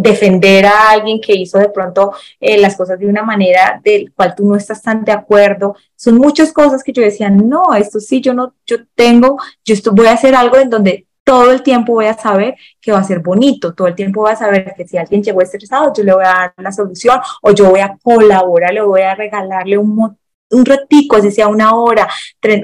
defender 0.00 0.66
a 0.66 0.90
alguien 0.90 1.20
que 1.20 1.34
hizo 1.34 1.58
de 1.58 1.68
pronto 1.68 2.12
las 2.40 2.76
cosas 2.76 2.98
de 2.98 3.06
una 3.06 3.22
manera 3.22 3.80
del 3.82 4.12
cual 4.12 4.34
tú 4.34 4.46
no 4.46 4.56
estás 4.56 4.82
tan 4.82 5.04
de 5.04 5.12
acuerdo. 5.12 5.76
Son 5.96 6.16
muchas 6.16 6.52
cosas 6.52 6.82
que 6.82 6.92
yo 6.92 7.02
decía, 7.02 7.30
no, 7.30 7.74
esto 7.74 8.00
sí, 8.00 8.20
yo 8.20 8.34
no, 8.34 8.54
yo 8.66 8.76
tengo, 8.94 9.38
yo 9.64 9.74
esto, 9.74 9.92
voy 9.92 10.06
a 10.06 10.12
hacer 10.12 10.34
algo 10.34 10.58
en 10.58 10.70
donde 10.70 11.06
todo 11.24 11.50
el 11.50 11.62
tiempo 11.62 11.94
voy 11.94 12.06
a 12.06 12.14
saber 12.14 12.54
que 12.80 12.92
va 12.92 12.98
a 12.98 13.04
ser 13.04 13.20
bonito, 13.20 13.74
todo 13.74 13.88
el 13.88 13.94
tiempo 13.94 14.20
voy 14.20 14.32
a 14.32 14.36
saber 14.36 14.74
que 14.76 14.86
si 14.86 14.98
alguien 14.98 15.22
llegó 15.22 15.40
estresado, 15.40 15.92
yo 15.96 16.04
le 16.04 16.14
voy 16.14 16.24
a 16.24 16.28
dar 16.28 16.54
la 16.58 16.72
solución 16.72 17.18
o 17.42 17.50
yo 17.52 17.70
voy 17.70 17.80
a 17.80 17.96
colaborar, 18.02 18.72
le 18.74 18.82
voy 18.82 19.00
a 19.02 19.14
regalarle 19.14 19.78
un, 19.78 20.16
un 20.50 20.64
ratico, 20.64 21.16
así 21.16 21.30
sea 21.30 21.48
una 21.48 21.74
hora, 21.74 22.08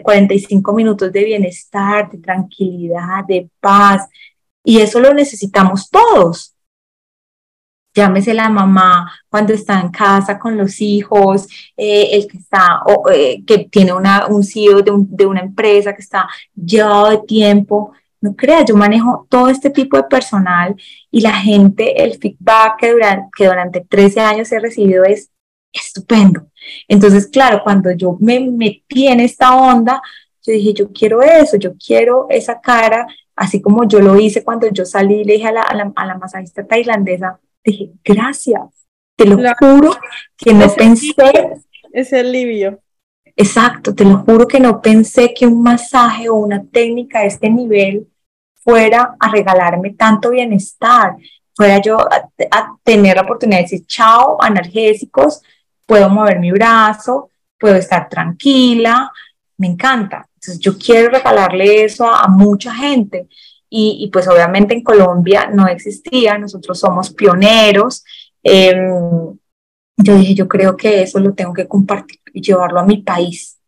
45 0.02 0.72
minutos 0.74 1.10
de 1.12 1.24
bienestar, 1.24 2.10
de 2.10 2.18
tranquilidad, 2.18 3.24
de 3.26 3.48
paz. 3.60 4.08
Y 4.62 4.80
eso 4.80 5.00
lo 5.00 5.14
necesitamos 5.14 5.88
todos 5.90 6.54
llámese 7.94 8.34
la 8.34 8.48
mamá 8.48 9.12
cuando 9.28 9.52
está 9.52 9.80
en 9.80 9.90
casa 9.90 10.38
con 10.38 10.56
los 10.56 10.80
hijos, 10.80 11.46
eh, 11.76 12.10
el 12.12 12.26
que 12.28 12.38
está, 12.38 12.82
o, 12.86 13.10
eh, 13.10 13.42
que 13.46 13.66
tiene 13.70 13.92
una, 13.92 14.26
un 14.26 14.44
CEO 14.44 14.82
de, 14.82 14.92
de, 14.94 15.26
una 15.26 15.40
empresa 15.40 15.94
que 15.94 16.02
está 16.02 16.28
llevado 16.54 17.10
de 17.10 17.18
tiempo. 17.26 17.92
No 18.20 18.34
creas, 18.36 18.64
yo 18.66 18.76
manejo 18.76 19.26
todo 19.30 19.48
este 19.48 19.70
tipo 19.70 19.96
de 19.96 20.04
personal 20.04 20.76
y 21.10 21.20
la 21.20 21.32
gente, 21.32 22.02
el 22.02 22.18
feedback 22.18 22.78
que 22.78 22.92
durante, 22.92 23.28
que 23.36 23.46
durante 23.46 23.80
13 23.80 24.20
años 24.20 24.52
he 24.52 24.60
recibido 24.60 25.04
es 25.04 25.30
estupendo. 25.72 26.48
Entonces, 26.88 27.26
claro, 27.28 27.62
cuando 27.62 27.90
yo 27.92 28.16
me 28.20 28.40
metí 28.40 29.08
en 29.08 29.20
esta 29.20 29.56
onda, 29.56 30.02
yo 30.42 30.52
dije, 30.52 30.74
yo 30.74 30.92
quiero 30.92 31.22
eso, 31.22 31.56
yo 31.56 31.72
quiero 31.76 32.26
esa 32.30 32.60
cara, 32.60 33.06
así 33.36 33.60
como 33.60 33.86
yo 33.88 34.00
lo 34.00 34.18
hice 34.18 34.44
cuando 34.44 34.68
yo 34.70 34.84
salí 34.84 35.20
y 35.20 35.24
le 35.24 35.34
dije 35.34 35.48
a 35.48 35.52
la, 35.52 35.62
a 35.62 35.74
la, 35.74 35.92
a 35.94 36.06
la 36.06 36.18
masajista 36.18 36.66
tailandesa, 36.66 37.40
dije, 37.64 37.92
gracias, 38.04 38.62
te 39.16 39.26
lo 39.26 39.36
juro 39.58 39.92
que 40.36 40.54
no 40.54 40.66
pensé. 40.74 41.12
Ese 41.92 42.20
alivio. 42.20 42.80
Exacto, 43.40 43.94
te 43.94 44.04
lo 44.04 44.18
juro 44.18 44.46
que 44.46 44.60
no 44.60 44.82
pensé 44.82 45.32
que 45.32 45.46
un 45.46 45.62
masaje 45.62 46.28
o 46.28 46.34
una 46.34 46.62
técnica 46.62 47.20
de 47.20 47.28
este 47.28 47.48
nivel 47.48 48.06
fuera 48.62 49.16
a 49.18 49.30
regalarme 49.30 49.94
tanto 49.94 50.28
bienestar, 50.28 51.16
fuera 51.54 51.80
yo 51.80 51.98
a, 51.98 52.76
tener 52.84 53.16
la 53.16 53.22
oportunidad 53.22 53.60
de 53.60 53.62
decir, 53.62 53.86
chao, 53.86 54.36
analgésicos, 54.42 55.40
puedo 55.86 56.10
mover 56.10 56.38
mi 56.38 56.52
brazo, 56.52 57.30
puedo 57.58 57.76
estar 57.76 58.10
tranquila, 58.10 59.10
me 59.56 59.68
encanta. 59.68 60.28
Entonces 60.34 60.58
yo 60.58 60.76
quiero 60.76 61.08
regalarle 61.08 61.84
eso 61.84 62.06
a 62.14 62.28
mucha 62.28 62.74
gente 62.74 63.26
y, 63.70 64.10
pues 64.12 64.28
obviamente 64.28 64.74
en 64.74 64.82
Colombia 64.82 65.48
no 65.50 65.66
existía, 65.66 66.36
nosotros 66.36 66.78
somos 66.78 67.08
pioneros. 67.08 68.04
Em, 68.42 69.38
yo 70.02 70.16
dije, 70.16 70.34
yo 70.34 70.48
creo 70.48 70.76
que 70.76 71.02
eso 71.02 71.18
lo 71.18 71.34
tengo 71.34 71.52
que 71.52 71.68
compartir 71.68 72.20
y 72.32 72.40
llevarlo 72.40 72.80
a 72.80 72.86
mi 72.86 72.98
país. 72.98 73.58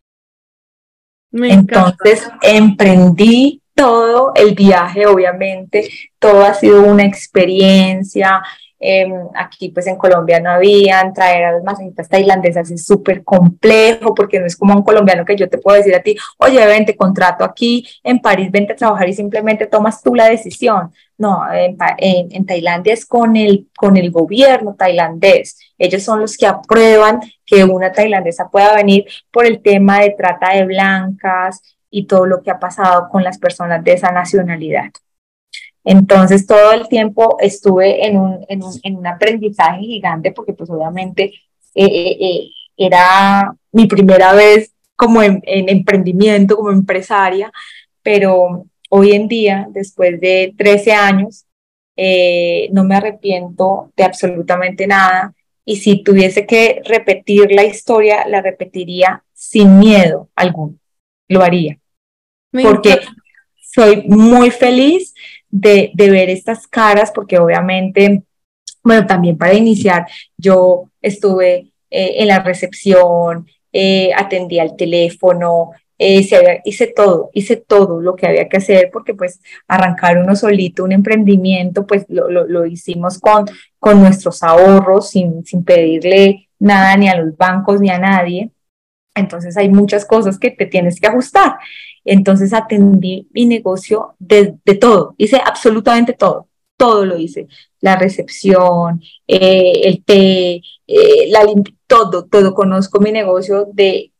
Entonces 1.31 2.29
emprendí 2.41 3.61
todo 3.73 4.33
el 4.35 4.53
viaje, 4.53 5.07
obviamente, 5.07 5.89
todo 6.19 6.43
ha 6.43 6.53
sido 6.53 6.83
una 6.83 7.05
experiencia, 7.05 8.43
Em, 8.85 9.13
aquí 9.35 9.69
pues 9.69 9.87
en 9.87 9.95
Colombia 9.95 10.41
no 10.41 10.49
habían, 10.49 11.13
traer 11.13 11.45
a 11.45 11.51
los 11.53 11.63
masajistas 11.63 12.09
tailandesas 12.09 12.69
es 12.69 12.85
súper 12.85 13.23
complejo 13.23 14.13
porque 14.13 14.41
no 14.41 14.45
es 14.45 14.57
como 14.57 14.75
un 14.75 14.83
colombiano 14.83 15.23
que 15.23 15.37
yo 15.37 15.47
te 15.47 15.57
puedo 15.57 15.77
decir 15.77 15.95
a 15.95 16.01
ti, 16.01 16.17
oye, 16.37 16.65
ven, 16.65 16.83
te 16.83 16.97
contrato 16.97 17.45
aquí 17.45 17.87
en 18.03 18.19
París, 18.19 18.51
vente 18.51 18.73
a 18.73 18.75
trabajar 18.75 19.07
y 19.07 19.13
simplemente 19.13 19.67
tomas 19.67 20.03
tú 20.03 20.15
la 20.15 20.27
decisión. 20.27 20.91
No, 21.17 21.43
en, 21.53 21.77
en, 21.97 22.45
Tailandia 22.45 22.93
es 22.93 23.05
con 23.05 23.37
el, 23.37 23.69
con 23.77 23.95
el 23.95 24.11
gobierno 24.11 24.75
tailandés. 24.75 25.57
Ellos 25.83 26.01
son 26.01 26.21
los 26.21 26.37
que 26.37 26.47
aprueban 26.47 27.19
que 27.45 27.65
una 27.65 27.91
tailandesa 27.91 28.49
pueda 28.49 28.73
venir 28.73 29.05
por 29.31 29.45
el 29.45 29.61
tema 29.61 29.99
de 29.99 30.11
trata 30.11 30.55
de 30.55 30.65
blancas 30.65 31.61
y 31.89 32.07
todo 32.07 32.25
lo 32.25 32.41
que 32.41 32.51
ha 32.51 32.57
pasado 32.57 33.09
con 33.09 33.21
las 33.21 33.37
personas 33.37 33.83
de 33.83 33.91
esa 33.91 34.09
nacionalidad. 34.13 34.91
Entonces 35.83 36.47
todo 36.47 36.71
el 36.71 36.87
tiempo 36.87 37.35
estuve 37.41 38.07
en 38.07 38.17
un, 38.17 38.45
en 38.47 38.63
un, 38.63 38.79
en 38.81 38.95
un 38.95 39.05
aprendizaje 39.05 39.81
gigante 39.81 40.31
porque 40.31 40.53
pues 40.53 40.69
obviamente 40.69 41.33
eh, 41.75 41.85
eh, 41.85 42.17
eh, 42.21 42.49
era 42.77 43.53
mi 43.73 43.85
primera 43.85 44.31
vez 44.31 44.71
como 44.95 45.21
en, 45.21 45.41
emprendimiento, 45.43 46.55
como 46.55 46.71
empresaria, 46.71 47.51
pero 48.01 48.67
hoy 48.89 49.11
en 49.11 49.27
día, 49.27 49.67
después 49.71 50.21
de 50.21 50.53
13 50.57 50.93
años, 50.93 51.45
no 52.71 52.83
me 52.85 52.95
arrepiento 52.95 53.91
de 53.97 54.03
absolutamente 54.05 54.87
nada 54.87 55.33
y 55.65 55.77
si 55.77 56.03
tuviese 56.03 56.45
que 56.45 56.81
repetir 56.85 57.51
la 57.51 57.63
historia, 57.63 58.27
la 58.27 58.41
repetiría 58.41 59.23
sin 59.33 59.79
miedo 59.79 60.29
alguno, 60.35 60.75
lo 61.27 61.41
haría, 61.41 61.79
porque 62.51 62.99
soy 63.73 64.03
muy 64.07 64.51
feliz 64.51 65.13
de, 65.49 65.91
ver 65.95 66.29
estas 66.29 66.67
caras, 66.67 67.11
porque 67.13 67.37
obviamente, 67.37 68.23
bueno, 68.83 69.05
también 69.05 69.37
para 69.37 69.53
iniciar, 69.53 70.07
yo 70.37 70.89
estuve 71.01 71.71
eh, 71.89 72.15
en 72.17 72.27
la 72.27 72.39
recepción, 72.39 73.47
eh, 73.71 74.11
atendí 74.15 74.59
al 74.59 74.75
teléfono, 74.75 75.71
eh, 76.03 76.23
se 76.23 76.61
hice 76.65 76.87
todo, 76.87 77.29
hice 77.33 77.55
todo 77.57 78.01
lo 78.01 78.15
que 78.15 78.27
había 78.27 78.49
que 78.49 78.57
hacer 78.57 78.89
porque 78.91 79.13
pues 79.13 79.39
arrancar 79.67 80.17
uno 80.17 80.35
solito, 80.35 80.83
un 80.83 80.91
emprendimiento, 80.91 81.87
pues 81.87 82.05
lo, 82.09 82.29
lo, 82.29 82.65
hicimos 82.65 83.19
con, 83.19 83.45
con 83.79 84.01
nuestros 84.01 84.43
ahorros, 84.43 85.09
sin, 85.09 85.45
sin 85.45 85.63
pedirle 85.63 86.49
nada 86.59 86.95
ni 86.97 87.09
a 87.09 87.17
los 87.17 87.35
bancos 87.37 87.79
ni 87.81 87.89
a 87.89 87.99
nadie. 87.99 88.51
Entonces 89.15 89.57
hay 89.57 89.69
muchas 89.69 90.05
cosas 90.05 90.39
que 90.39 90.51
te 90.51 90.65
tienes 90.65 90.99
que 90.99 91.07
ajustar. 91.07 91.57
Entonces 92.05 92.53
atendí 92.53 93.27
mi 93.31 93.45
negocio 93.45 94.15
de, 94.19 94.55
de 94.65 94.75
todo, 94.75 95.15
hice 95.17 95.41
absolutamente 95.43 96.13
todo, 96.13 96.47
todo 96.77 97.05
lo 97.05 97.17
hice. 97.17 97.47
La 97.79 97.95
recepción, 97.95 99.01
eh, 99.27 99.81
el 99.83 100.03
té, 100.03 100.61
eh, 100.87 101.27
la 101.29 101.41
todo, 101.87 102.25
todo. 102.25 102.53
Conozco 102.53 102.99
mi 102.99 103.11
negocio 103.11 103.67
de 103.71 104.11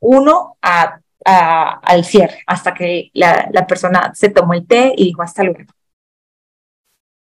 uno 0.00 0.56
a, 0.62 0.99
al 1.24 2.04
cierre, 2.04 2.38
hasta 2.46 2.74
que 2.74 3.10
la, 3.14 3.48
la, 3.52 3.66
persona 3.66 4.12
se 4.14 4.30
tomó 4.30 4.54
el 4.54 4.66
té 4.66 4.94
y 4.96 5.04
dijo 5.04 5.22
hasta 5.22 5.44
luego. 5.44 5.70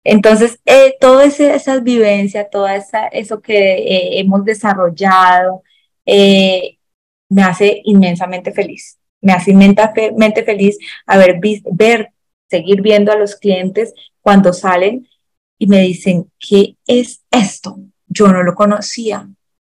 Entonces, 0.04 0.60
eh, 0.64 0.96
toda 1.00 1.24
esa, 1.26 1.78
vivencia, 1.80 2.48
todo 2.48 2.66
eso 3.12 3.40
que 3.42 3.56
eh, 3.56 4.20
hemos 4.20 4.44
desarrollado, 4.44 5.62
eh, 6.06 6.78
me 7.28 7.42
hace 7.42 7.82
inmensamente 7.84 8.52
feliz. 8.52 8.98
Me 9.20 9.32
hace 9.32 9.50
inmensamente 9.52 10.42
feliz 10.44 10.78
haber 11.06 11.38
ver, 11.72 12.12
seguir 12.48 12.80
viendo 12.80 13.12
a 13.12 13.16
los 13.16 13.36
clientes 13.36 13.92
cuando 14.22 14.52
salen 14.52 15.06
y 15.58 15.66
me 15.66 15.80
dicen, 15.82 16.30
¿qué 16.38 16.76
es 16.86 17.22
esto? 17.30 17.78
Yo 18.08 18.28
no 18.28 18.42
lo 18.42 18.54
conocía. 18.54 19.28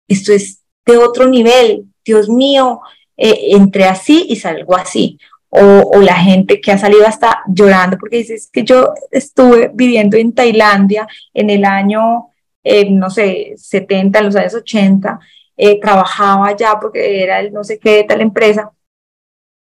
Esto 0.08 0.32
es 0.34 0.62
de 0.86 0.98
otro 0.98 1.28
nivel. 1.28 1.86
Dios 2.06 2.30
mío, 2.30 2.82
eh, 3.18 3.56
entré 3.56 3.86
así 3.86 4.26
y 4.30 4.36
salgo 4.36 4.76
así. 4.76 5.20
O, 5.50 6.00
la 6.02 6.16
gente 6.16 6.62
que 6.62 6.72
ha 6.72 6.78
salido 6.78 7.06
hasta 7.06 7.44
llorando 7.48 7.98
porque 7.98 8.18
dice, 8.18 8.36
es 8.36 8.50
que 8.50 8.64
yo 8.64 8.94
estuve 9.12 9.70
viviendo 9.74 10.16
en 10.16 10.34
Tailandia 10.34 11.08
en 11.34 11.50
el 11.50 11.66
año, 11.66 12.30
eh, 12.64 12.90
no 12.90 13.10
sé, 13.10 13.54
70, 13.58 14.20
en 14.20 14.26
los 14.26 14.36
años 14.38 14.56
80, 14.56 15.20
eh, 15.58 15.80
trabajaba 15.80 16.48
allá 16.48 16.78
porque 16.82 17.22
era 17.22 17.42
el 17.42 17.52
no 17.52 17.64
sé 17.66 17.80
qué 17.80 17.98
de 17.98 18.04
tal 18.06 18.22
empresa. 18.22 18.72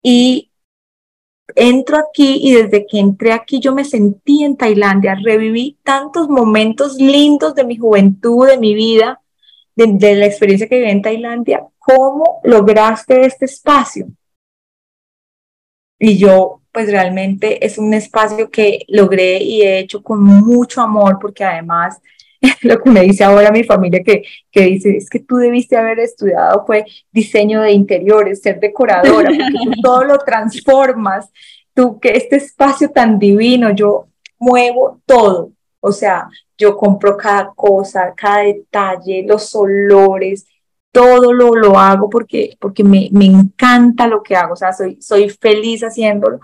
Y 0.03 0.51
entro 1.55 1.97
aquí 1.97 2.39
y 2.41 2.53
desde 2.53 2.85
que 2.85 2.99
entré 2.99 3.33
aquí 3.33 3.59
yo 3.59 3.73
me 3.73 3.83
sentí 3.83 4.43
en 4.43 4.57
Tailandia, 4.57 5.15
reviví 5.15 5.77
tantos 5.83 6.29
momentos 6.29 6.95
lindos 6.95 7.55
de 7.55 7.63
mi 7.63 7.77
juventud, 7.77 8.47
de 8.47 8.57
mi 8.57 8.73
vida, 8.73 9.21
de, 9.79 9.93
de 9.93 10.15
la 10.15 10.25
experiencia 10.25 10.67
que 10.67 10.77
viví 10.77 10.89
en 10.89 11.01
Tailandia, 11.01 11.65
¿cómo 11.77 12.41
lograste 12.43 13.25
este 13.25 13.45
espacio? 13.45 14.07
Y 15.97 16.17
yo, 16.17 16.61
pues 16.71 16.91
realmente 16.91 17.65
es 17.65 17.77
un 17.77 17.93
espacio 17.93 18.49
que 18.49 18.85
logré 18.87 19.41
y 19.41 19.61
he 19.61 19.79
hecho 19.79 20.01
con 20.01 20.23
mucho 20.23 20.81
amor, 20.81 21.17
porque 21.19 21.43
además 21.43 21.99
lo 22.61 22.81
que 22.81 22.89
me 22.89 23.01
dice 23.01 23.23
ahora 23.23 23.51
mi 23.51 23.63
familia 23.63 24.01
que, 24.03 24.23
que 24.51 24.63
dice, 24.63 24.97
es 24.97 25.09
que 25.09 25.19
tú 25.19 25.37
debiste 25.37 25.75
haber 25.75 25.99
estudiado 25.99 26.65
fue 26.65 26.85
diseño 27.11 27.61
de 27.61 27.71
interiores, 27.71 28.41
ser 28.41 28.59
decoradora, 28.59 29.29
porque 29.29 29.63
tú 29.63 29.71
todo 29.81 30.03
lo 30.03 30.17
transformas, 30.19 31.29
tú 31.73 31.99
que 31.99 32.11
este 32.11 32.37
espacio 32.37 32.89
tan 32.89 33.19
divino, 33.19 33.71
yo 33.71 34.07
muevo 34.37 35.01
todo, 35.05 35.51
o 35.79 35.91
sea, 35.91 36.29
yo 36.57 36.75
compro 36.75 37.15
cada 37.17 37.51
cosa, 37.55 38.13
cada 38.15 38.43
detalle, 38.43 39.25
los 39.27 39.53
olores, 39.55 40.45
todo 40.91 41.33
lo, 41.33 41.55
lo 41.55 41.77
hago 41.77 42.09
porque, 42.09 42.57
porque 42.59 42.83
me, 42.83 43.09
me, 43.11 43.25
encanta 43.25 44.07
lo 44.07 44.23
que 44.23 44.35
hago, 44.35 44.53
o 44.53 44.55
sea, 44.55 44.73
soy, 44.73 45.01
soy 45.01 45.29
feliz 45.29 45.81
haciéndolo. 45.81 46.39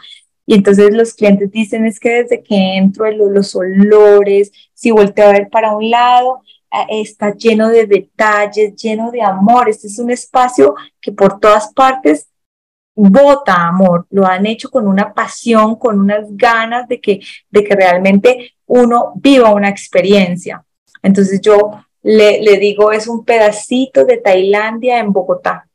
Y 0.45 0.53
entonces 0.53 0.93
los 0.93 1.13
clientes 1.13 1.51
dicen 1.51 1.85
es 1.85 1.99
que 1.99 2.23
desde 2.23 2.43
que 2.43 2.77
entro 2.77 3.09
los, 3.11 3.31
los 3.31 3.55
olores, 3.55 4.51
si 4.73 4.91
volteo 4.91 5.27
a 5.27 5.33
ver 5.33 5.49
para 5.49 5.75
un 5.75 5.89
lado, 5.89 6.41
está 6.89 7.33
lleno 7.33 7.69
de 7.69 7.85
detalles, 7.85 8.75
lleno 8.75 9.11
de 9.11 9.21
amor. 9.21 9.69
Este 9.69 9.87
es 9.87 9.97
un 9.99 10.11
espacio 10.11 10.75
que 11.01 11.11
por 11.11 11.39
todas 11.39 11.73
partes 11.73 12.27
bota 12.95 13.67
amor. 13.67 14.07
Lo 14.09 14.25
han 14.25 14.45
hecho 14.45 14.69
con 14.69 14.87
una 14.87 15.13
pasión, 15.13 15.75
con 15.75 15.99
unas 15.99 16.25
ganas 16.31 16.87
de 16.87 16.99
que, 16.99 17.19
de 17.49 17.63
que 17.63 17.75
realmente 17.75 18.53
uno 18.65 19.13
viva 19.15 19.53
una 19.53 19.69
experiencia. 19.69 20.63
Entonces 21.03 21.41
yo 21.41 21.71
le, 22.01 22.59
digo, 22.59 22.91
es 22.91 23.07
un 23.07 23.25
pedacito 23.25 24.05
de 24.05 24.17
Tailandia 24.17 24.99
en 24.99 25.11
Bogotá. 25.11 25.67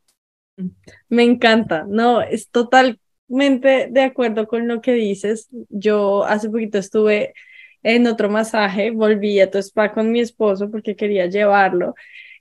Me 1.08 1.24
encanta, 1.24 1.84
no, 1.88 2.20
es 2.20 2.50
totalmente 2.50 3.88
de 3.90 4.02
acuerdo 4.02 4.46
con 4.46 4.68
lo 4.68 4.80
que 4.80 4.92
dices. 4.92 5.48
Yo 5.68 6.24
hace 6.24 6.48
poquito 6.50 6.78
estuve 6.78 7.34
en 7.82 8.06
otro 8.06 8.28
masaje, 8.28 8.90
volví 8.90 9.40
a 9.40 9.50
tu 9.50 9.58
spa 9.58 9.92
con 9.92 10.12
mi 10.12 10.20
esposo 10.20 10.70
porque 10.70 10.96
quería 10.96 11.26
llevarlo. 11.26 11.94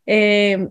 Eh, 0.05 0.67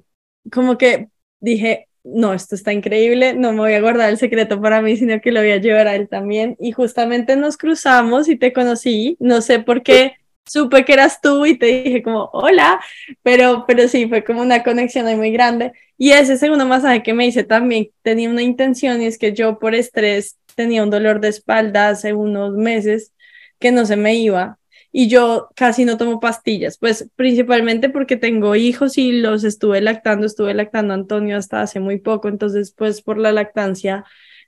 como 0.52 0.78
que 0.78 1.08
dije, 1.40 1.88
no, 2.14 2.34
esto 2.34 2.54
está 2.54 2.72
increíble, 2.72 3.34
no 3.34 3.52
me 3.52 3.60
voy 3.60 3.74
a 3.74 3.80
guardar 3.80 4.10
el 4.10 4.18
secreto 4.18 4.60
para 4.60 4.82
mí, 4.82 4.96
sino 4.96 5.20
que 5.20 5.32
lo 5.32 5.40
voy 5.40 5.52
a 5.52 5.58
llevar 5.58 5.88
a 5.88 5.94
él 5.94 6.08
también. 6.08 6.56
Y 6.58 6.72
justamente 6.72 7.36
nos 7.36 7.56
cruzamos 7.56 8.28
y 8.28 8.36
te 8.36 8.52
conocí, 8.52 9.16
no 9.20 9.40
sé 9.40 9.60
por 9.60 9.82
qué 9.82 10.14
supe 10.44 10.84
que 10.84 10.94
eras 10.94 11.20
tú 11.20 11.46
y 11.46 11.58
te 11.58 11.66
dije 11.66 12.02
como, 12.02 12.30
hola, 12.32 12.80
pero, 13.22 13.64
pero 13.66 13.88
sí, 13.88 14.08
fue 14.08 14.24
como 14.24 14.42
una 14.42 14.62
conexión 14.62 15.06
ahí 15.06 15.16
muy 15.16 15.30
grande. 15.30 15.72
Y 15.96 16.12
ese 16.12 16.36
segundo 16.38 16.66
masaje 16.66 17.02
que 17.02 17.14
me 17.14 17.26
hice 17.26 17.44
también 17.44 17.90
tenía 18.02 18.30
una 18.30 18.42
intención 18.42 19.02
y 19.02 19.06
es 19.06 19.18
que 19.18 19.32
yo 19.32 19.58
por 19.58 19.74
estrés 19.74 20.38
tenía 20.54 20.82
un 20.82 20.90
dolor 20.90 21.20
de 21.20 21.28
espalda 21.28 21.88
hace 21.88 22.12
unos 22.14 22.54
meses 22.54 23.12
que 23.58 23.72
no 23.72 23.84
se 23.86 23.96
me 23.96 24.14
iba 24.14 24.57
y 24.92 25.09
yo 25.09 25.48
casi 25.55 25.85
no 25.85 25.96
tomo 25.96 26.20
pastillas, 26.20 26.79
pues 26.79 27.11
principalmente 27.16 27.90
porque 27.90 28.16
tengo 28.16 28.57
hijos 28.57 28.98
y 28.98 29.12
los 29.12 29.44
estuve 29.44 29.81
lactando, 29.81 30.27
estuve 30.27 30.55
lactando 30.55 30.94
a 30.94 30.96
Antonio 30.96 31.37
hasta 31.37 31.61
hace 31.61 31.81
muy 31.81 31.98
poco, 31.98 32.29
entonces 32.29 32.72
pues 32.72 33.03
por 33.03 33.18
la 33.18 33.33
lactancia 33.33 34.05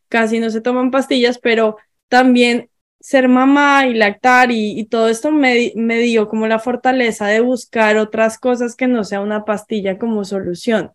casi 0.08 0.40
no 0.40 0.50
se 0.50 0.60
toman 0.60 0.90
pastillas, 0.90 1.38
pero 1.38 1.76
también 2.08 2.70
ser 3.00 3.28
mamá 3.28 3.86
y 3.86 3.94
lactar 3.94 4.50
y, 4.52 4.84
todo 4.86 5.08
esto 5.08 5.30
me, 5.30 5.72
me, 5.76 5.98
dio 5.98 6.28
como 6.28 6.46
la 6.46 6.58
fortaleza 6.58 7.26
de 7.26 7.40
buscar 7.40 7.96
otras 7.96 8.38
cosas 8.38 8.76
que 8.76 8.88
no 8.88 9.04
sea 9.04 9.20
una 9.22 9.44
pastilla 9.44 9.98
como 9.98 10.24
solución, 10.24 10.92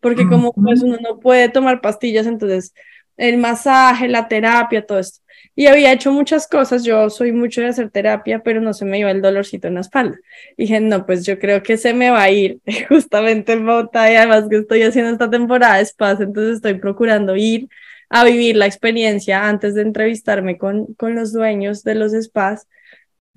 porque 0.00 0.28
como 0.28 0.52
pues 0.52 0.82
uno 0.82 0.98
no 1.02 1.18
puede 1.18 1.48
tomar 1.48 1.80
pastillas, 1.80 2.26
entonces 2.26 2.74
el 3.16 3.36
masaje, 3.38 4.08
la 4.08 4.28
terapia, 4.28 4.86
todo 4.86 5.00
esto. 5.00 5.20
Y 5.58 5.66
había 5.66 5.92
hecho 5.92 6.12
muchas 6.12 6.46
cosas, 6.46 6.84
yo 6.84 7.10
soy 7.10 7.32
mucho 7.32 7.60
de 7.60 7.66
hacer 7.66 7.90
terapia, 7.90 8.44
pero 8.44 8.60
no 8.60 8.72
se 8.72 8.84
me 8.84 9.00
iba 9.00 9.10
el 9.10 9.20
dolorcito 9.20 9.66
en 9.66 9.74
la 9.74 9.80
espalda. 9.80 10.16
dije, 10.56 10.78
no, 10.78 11.04
pues 11.04 11.26
yo 11.26 11.40
creo 11.40 11.64
que 11.64 11.76
se 11.76 11.94
me 11.94 12.10
va 12.10 12.22
a 12.22 12.30
ir 12.30 12.60
justamente 12.88 13.54
el 13.54 13.64
Bogotá 13.64 14.12
y 14.12 14.14
además 14.14 14.44
que 14.48 14.58
estoy 14.58 14.82
haciendo 14.84 15.10
esta 15.10 15.28
temporada 15.28 15.78
de 15.78 15.86
spas, 15.86 16.20
entonces 16.20 16.56
estoy 16.56 16.74
procurando 16.74 17.34
ir 17.34 17.68
a 18.08 18.22
vivir 18.22 18.54
la 18.54 18.66
experiencia 18.66 19.48
antes 19.48 19.74
de 19.74 19.82
entrevistarme 19.82 20.58
con, 20.58 20.94
con 20.94 21.16
los 21.16 21.32
dueños 21.32 21.82
de 21.82 21.96
los 21.96 22.12
spas 22.12 22.68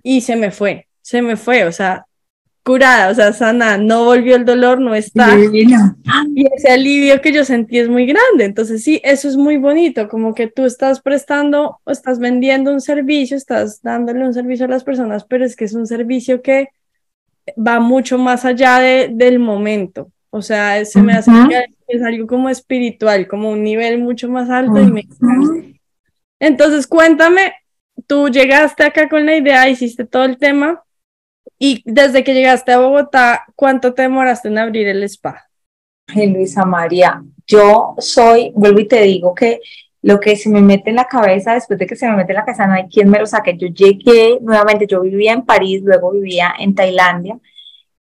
y 0.04 0.22
se 0.22 0.36
me 0.36 0.52
fue, 0.52 0.88
se 1.02 1.24
me 1.24 1.38
fue, 1.38 1.66
o 1.66 1.72
sea, 1.72 2.06
curada, 2.64 3.10
o 3.10 3.16
sea, 3.16 3.34
sana, 3.34 3.78
no 3.78 4.06
volvió 4.06 4.36
el 4.36 4.46
dolor, 4.46 4.80
no 4.80 4.94
está. 4.94 5.38
Y 5.40 6.46
ese 6.56 6.70
alivio 6.70 7.22
que 7.22 7.34
yo 7.34 7.44
sentí 7.44 7.80
es 7.80 7.90
muy 7.90 8.06
grande. 8.06 8.46
Entonces, 8.46 8.84
sí, 8.84 9.02
eso 9.04 9.28
es 9.28 9.36
muy 9.36 9.58
bonito, 9.58 10.08
como 10.08 10.34
que 10.34 10.48
tú 10.48 10.66
estás 10.66 11.02
prestando 11.02 11.80
o 11.84 11.92
estás 11.92 12.20
vendiendo 12.20 12.72
un 12.72 12.82
servicio, 12.82 13.36
estás 13.36 13.82
dándole 13.82 14.26
un 14.26 14.34
servicio 14.34 14.66
a 14.66 14.70
las 14.70 14.84
personas, 14.84 15.26
pero 15.26 15.46
es 15.46 15.56
que 15.56 15.66
es 15.66 15.74
un 15.74 15.88
servicio 15.88 16.42
que 16.42 16.70
va 17.58 17.80
mucho 17.80 18.18
más 18.18 18.46
allá 18.46 18.80
de, 18.80 19.10
del 19.12 19.40
momento. 19.40 20.12
O 20.30 20.42
sea, 20.42 20.86
se 20.86 21.02
me 21.02 21.14
hace 21.14 21.32
que 21.50 21.66
es 21.88 22.02
algo 22.04 22.26
como 22.28 22.50
espiritual, 22.50 23.28
como 23.28 23.50
un 23.50 23.64
nivel 23.64 23.98
mucho 23.98 24.30
más 24.30 24.50
alto 24.50 24.80
y 24.80 24.90
me 24.90 25.04
Entonces, 26.40 26.88
cuéntame, 26.88 27.54
tú 28.08 28.30
llegaste 28.30 28.84
acá 28.84 29.10
con 29.10 29.26
la 29.26 29.36
idea, 29.36 29.68
hiciste 29.68 30.06
todo 30.06 30.24
el 30.24 30.38
tema 30.38 30.84
y 31.64 31.84
desde 31.86 32.24
que 32.24 32.34
llegaste 32.34 32.72
a 32.72 32.80
Bogotá, 32.80 33.46
¿cuánto 33.56 33.94
te 33.94 34.02
demoraste 34.02 34.48
en 34.48 34.58
abrir 34.58 34.88
el 34.88 35.04
spa? 35.04 35.48
Ay, 36.08 36.26
Luisa 36.26 36.66
María, 36.66 37.22
yo 37.46 37.94
soy, 38.00 38.52
vuelvo 38.56 38.80
y 38.80 38.88
te 38.88 39.04
digo 39.04 39.36
que 39.36 39.60
lo 40.02 40.20
que 40.20 40.36
se 40.36 40.50
me 40.50 40.60
mete 40.60 40.90
en 40.90 40.96
la 40.96 41.06
cabeza 41.06 41.54
después 41.54 41.78
de 41.78 41.86
que 41.86 41.96
se 41.96 42.10
me 42.10 42.16
mete 42.16 42.32
en 42.32 42.38
la 42.38 42.46
cabeza 42.46 42.66
no 42.66 42.74
hay 42.74 42.88
quien 42.88 43.12
me 43.12 43.20
lo 43.20 43.28
saque. 43.28 43.56
Yo 43.56 43.68
llegué 43.68 44.40
nuevamente, 44.42 44.88
yo 44.88 45.02
vivía 45.02 45.34
en 45.34 45.46
París, 45.46 45.84
luego 45.84 46.10
vivía 46.10 46.52
en 46.58 46.74
Tailandia 46.74 47.38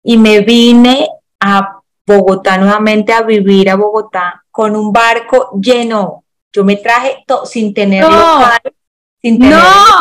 y 0.03 0.19
me 0.19 0.41
vine 0.41 1.09
a 1.39 1.79
Bogotá 2.05 2.59
nuevamente 2.59 3.11
a 3.11 3.23
vivir 3.23 3.71
a 3.71 3.75
Bogotá 3.75 4.45
con 4.51 4.75
un 4.75 4.93
barco 4.93 5.59
lleno. 5.59 6.25
Yo 6.53 6.63
me 6.63 6.75
traje 6.75 7.25
sin 7.45 7.73
tener 7.73 8.03
local, 8.03 8.59
sin 9.21 9.39
tener 9.39 9.59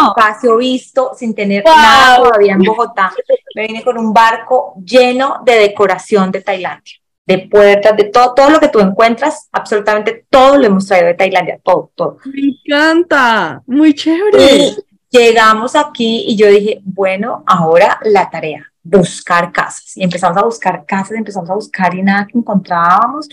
espacio 0.08 0.56
visto, 0.56 1.12
sin 1.16 1.34
tener 1.34 1.64
nada 1.64 2.18
todavía 2.18 2.52
en 2.52 2.62
Bogotá. 2.62 3.12
Me 3.54 3.66
vine 3.66 3.82
con 3.82 3.98
un 3.98 4.12
barco 4.12 4.74
lleno 4.84 5.40
de 5.44 5.54
decoración 5.56 6.30
de 6.30 6.42
Tailandia. 6.42 6.94
de 7.26 7.38
puertas, 7.50 7.96
de 7.96 8.04
todo, 8.04 8.34
todo 8.34 8.50
lo 8.50 8.60
que 8.60 8.68
tú 8.68 8.78
encuentras, 8.78 9.48
absolutamente 9.50 10.26
todo 10.30 10.56
lo 10.58 10.66
hemos 10.66 10.86
traído 10.86 11.08
de 11.08 11.14
Tailandia, 11.14 11.58
todo, 11.62 11.90
todo. 11.96 12.18
Me 12.24 12.40
encanta, 12.40 13.62
muy 13.66 13.94
chévere. 13.94 14.76
llegamos 15.10 15.74
aquí 15.74 16.24
y 16.28 16.36
yo 16.36 16.46
dije, 16.48 16.80
bueno, 16.84 17.42
ahora 17.46 17.98
la 18.04 18.30
tarea, 18.30 18.70
buscar 18.82 19.50
casas. 19.50 19.96
Y 19.96 20.04
empezamos 20.04 20.36
a 20.38 20.44
buscar 20.44 20.84
casas, 20.86 21.16
empezamos 21.16 21.50
a 21.50 21.54
buscar 21.54 21.94
y 21.94 22.02
nada 22.02 22.26
que 22.26 22.38
encontrábamos. 22.38 23.28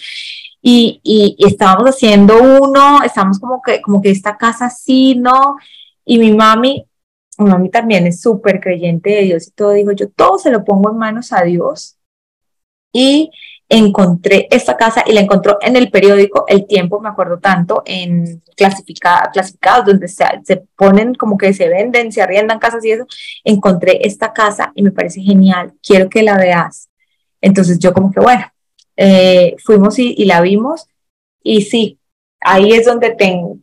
Y, 0.65 1.01
y, 1.03 1.35
estábamos 1.45 1.89
haciendo 1.89 2.37
uno, 2.41 3.03
estábamos 3.03 3.37
como 3.37 3.61
que, 3.61 3.81
como 3.81 4.01
que 4.01 4.11
esta 4.11 4.37
casa 4.37 4.69
sí, 4.69 5.13
¿no? 5.15 5.57
Y 6.05 6.17
mi 6.17 6.31
mami, 6.33 6.87
mi 7.37 7.49
mami 7.49 7.69
también 7.69 8.07
es 8.07 8.21
súper 8.21 8.61
creyente 8.61 9.09
de 9.09 9.21
Dios 9.23 9.47
y 9.49 9.51
todo, 9.51 9.71
dijo, 9.71 9.91
yo 9.91 10.09
todo 10.09 10.37
se 10.37 10.51
lo 10.51 10.63
pongo 10.63 10.89
en 10.89 10.97
manos 10.97 11.33
a 11.33 11.43
Dios. 11.43 11.97
Y 12.93 13.29
encontré 13.67 14.47
esta 14.51 14.77
casa 14.77 15.03
y 15.05 15.11
la 15.11 15.19
encontró 15.21 15.57
en 15.61 15.75
el 15.75 15.89
periódico 15.91 16.45
El 16.47 16.65
Tiempo, 16.65 17.01
me 17.01 17.09
acuerdo 17.09 17.39
tanto, 17.39 17.83
en 17.85 18.41
clasificada, 18.55 19.31
clasificados 19.33 19.85
donde 19.87 20.07
se, 20.07 20.23
se, 20.45 20.63
ponen 20.77 21.13
como 21.15 21.37
que 21.37 21.53
se 21.53 21.67
venden, 21.67 22.11
se 22.13 22.21
arriendan 22.21 22.59
casas 22.59 22.85
y 22.85 22.91
eso. 22.91 23.05
Encontré 23.43 23.99
esta 24.07 24.31
casa 24.31 24.71
y 24.75 24.83
me 24.83 24.91
parece 24.91 25.21
genial, 25.21 25.73
quiero 25.85 26.09
que 26.09 26.23
la 26.23 26.37
veas. 26.37 26.89
Entonces 27.41 27.79
yo 27.79 27.93
como 27.93 28.11
que 28.11 28.21
bueno, 28.21 28.45
eh, 28.95 29.55
fuimos 29.63 29.97
y, 29.99 30.25
la 30.25 30.41
vimos 30.41 30.87
y 31.41 31.61
sí, 31.63 31.99
ahí 32.39 32.73
es 32.73 32.85
donde 32.85 33.15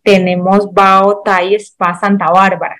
tenemos 0.02 0.72
Bao 0.72 1.22
Thai 1.22 1.54
Spa 1.54 1.98
Santa 1.98 2.30
Bárbara. 2.30 2.76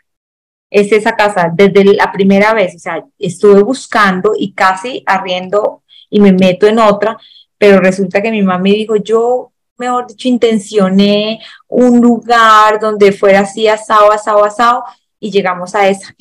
Es 0.70 0.92
esa 0.92 1.16
casa 1.16 1.50
desde 1.52 1.84
la 1.94 2.12
primera 2.12 2.54
vez, 2.54 2.76
o 2.76 2.78
sea, 2.78 3.04
estuve 3.18 3.62
buscando 3.62 4.32
y 4.38 4.52
casi 4.52 5.02
arriendo 5.06 5.82
y 6.08 6.20
me 6.20 6.32
meto 6.32 6.66
en 6.66 6.78
otra, 6.78 7.16
pero 7.58 7.80
resulta 7.80 8.22
que 8.22 8.30
mi 8.30 8.42
mamá 8.42 8.58
me 8.58 8.70
dijo, 8.70 8.96
yo, 8.96 9.52
mejor 9.76 10.06
dicho, 10.06 10.28
intencioné 10.28 11.40
un 11.68 12.00
lugar 12.00 12.78
donde 12.80 13.12
fuera 13.12 13.40
así 13.40 13.66
asado, 13.66 14.12
asado, 14.12 14.44
asado, 14.44 14.84
y 15.18 15.30
llegamos 15.30 15.74
a 15.74 15.88
esa. 15.88 16.14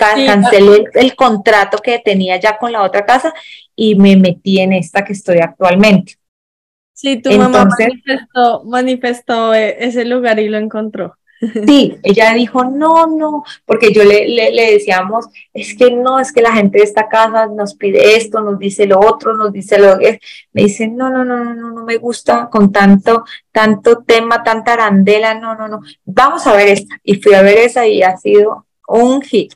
Cancelé 0.00 0.84
el, 0.94 1.14
contrato 1.14 1.78
que 1.78 1.98
tenía 1.98 2.38
ya 2.38 2.58
con 2.58 2.72
la 2.72 2.82
otra 2.82 3.04
casa 3.04 3.32
y 3.76 3.94
me 3.94 4.16
metí 4.16 4.60
en 4.60 4.72
esta 4.72 5.04
que 5.04 5.12
estoy 5.12 5.38
actualmente. 5.38 6.16
Sí, 6.92 7.16
tu 7.16 7.30
mamá 7.32 7.66
manifestó, 7.66 8.64
manifestó 8.64 9.54
eh, 9.54 9.76
ese 9.80 10.04
lugar 10.04 10.38
y 10.38 10.48
lo 10.48 10.58
encontró. 10.58 11.16
Sí, 11.66 11.96
ella 12.02 12.34
dijo, 12.34 12.64
no, 12.64 13.06
no, 13.06 13.44
porque 13.64 13.92
yo 13.92 14.04
le, 14.04 14.28
le, 14.28 14.72
decíamos, 14.72 15.26
es 15.54 15.74
que 15.74 15.90
no, 15.90 16.20
es 16.20 16.32
que 16.32 16.42
la 16.42 16.52
gente 16.52 16.78
de 16.78 16.84
esta 16.84 17.08
casa 17.08 17.46
nos 17.46 17.74
pide 17.74 18.16
esto, 18.16 18.40
nos 18.40 18.58
dice 18.58 18.86
lo 18.86 19.00
otro, 19.00 19.34
nos 19.34 19.52
dice 19.52 19.78
lo 19.78 19.98
que 19.98 20.20
me 20.52 20.64
dice, 20.64 20.86
no, 20.88 21.08
no, 21.10 21.24
no, 21.24 21.42
no, 21.42 21.54
no, 21.54 21.70
no 21.72 21.84
me 21.84 21.96
gusta 21.96 22.48
con 22.50 22.70
tanto, 22.70 23.24
tanto 23.52 24.02
tema, 24.02 24.42
tanta 24.42 24.74
arandela, 24.74 25.34
no, 25.34 25.54
no, 25.54 25.68
no, 25.68 25.80
vamos 26.04 26.46
a 26.46 26.54
ver 26.54 26.68
esta. 26.68 26.96
Y 27.02 27.14
fui 27.14 27.32
a 27.34 27.42
ver 27.42 27.58
esa 27.58 27.86
y 27.86 28.02
ha 28.02 28.16
sido 28.16 28.66
un 28.86 29.22
hit. 29.22 29.54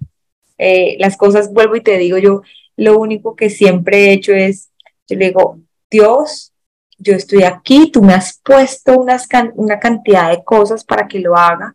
Eh, 0.58 0.96
las 0.98 1.16
cosas, 1.16 1.52
vuelvo 1.52 1.76
y 1.76 1.82
te 1.82 1.98
digo, 1.98 2.18
yo 2.18 2.42
lo 2.76 2.98
único 2.98 3.36
que 3.36 3.50
siempre 3.50 4.06
he 4.06 4.12
hecho 4.12 4.32
es, 4.32 4.70
yo 5.08 5.16
le 5.16 5.26
digo, 5.26 5.58
Dios, 5.90 6.52
yo 6.98 7.14
estoy 7.14 7.42
aquí, 7.42 7.90
tú 7.90 8.02
me 8.02 8.14
has 8.14 8.40
puesto 8.42 8.98
unas 8.98 9.28
una 9.54 9.78
cantidad 9.78 10.30
de 10.30 10.44
cosas 10.44 10.84
para 10.84 11.06
que 11.08 11.18
lo 11.18 11.36
haga. 11.36 11.74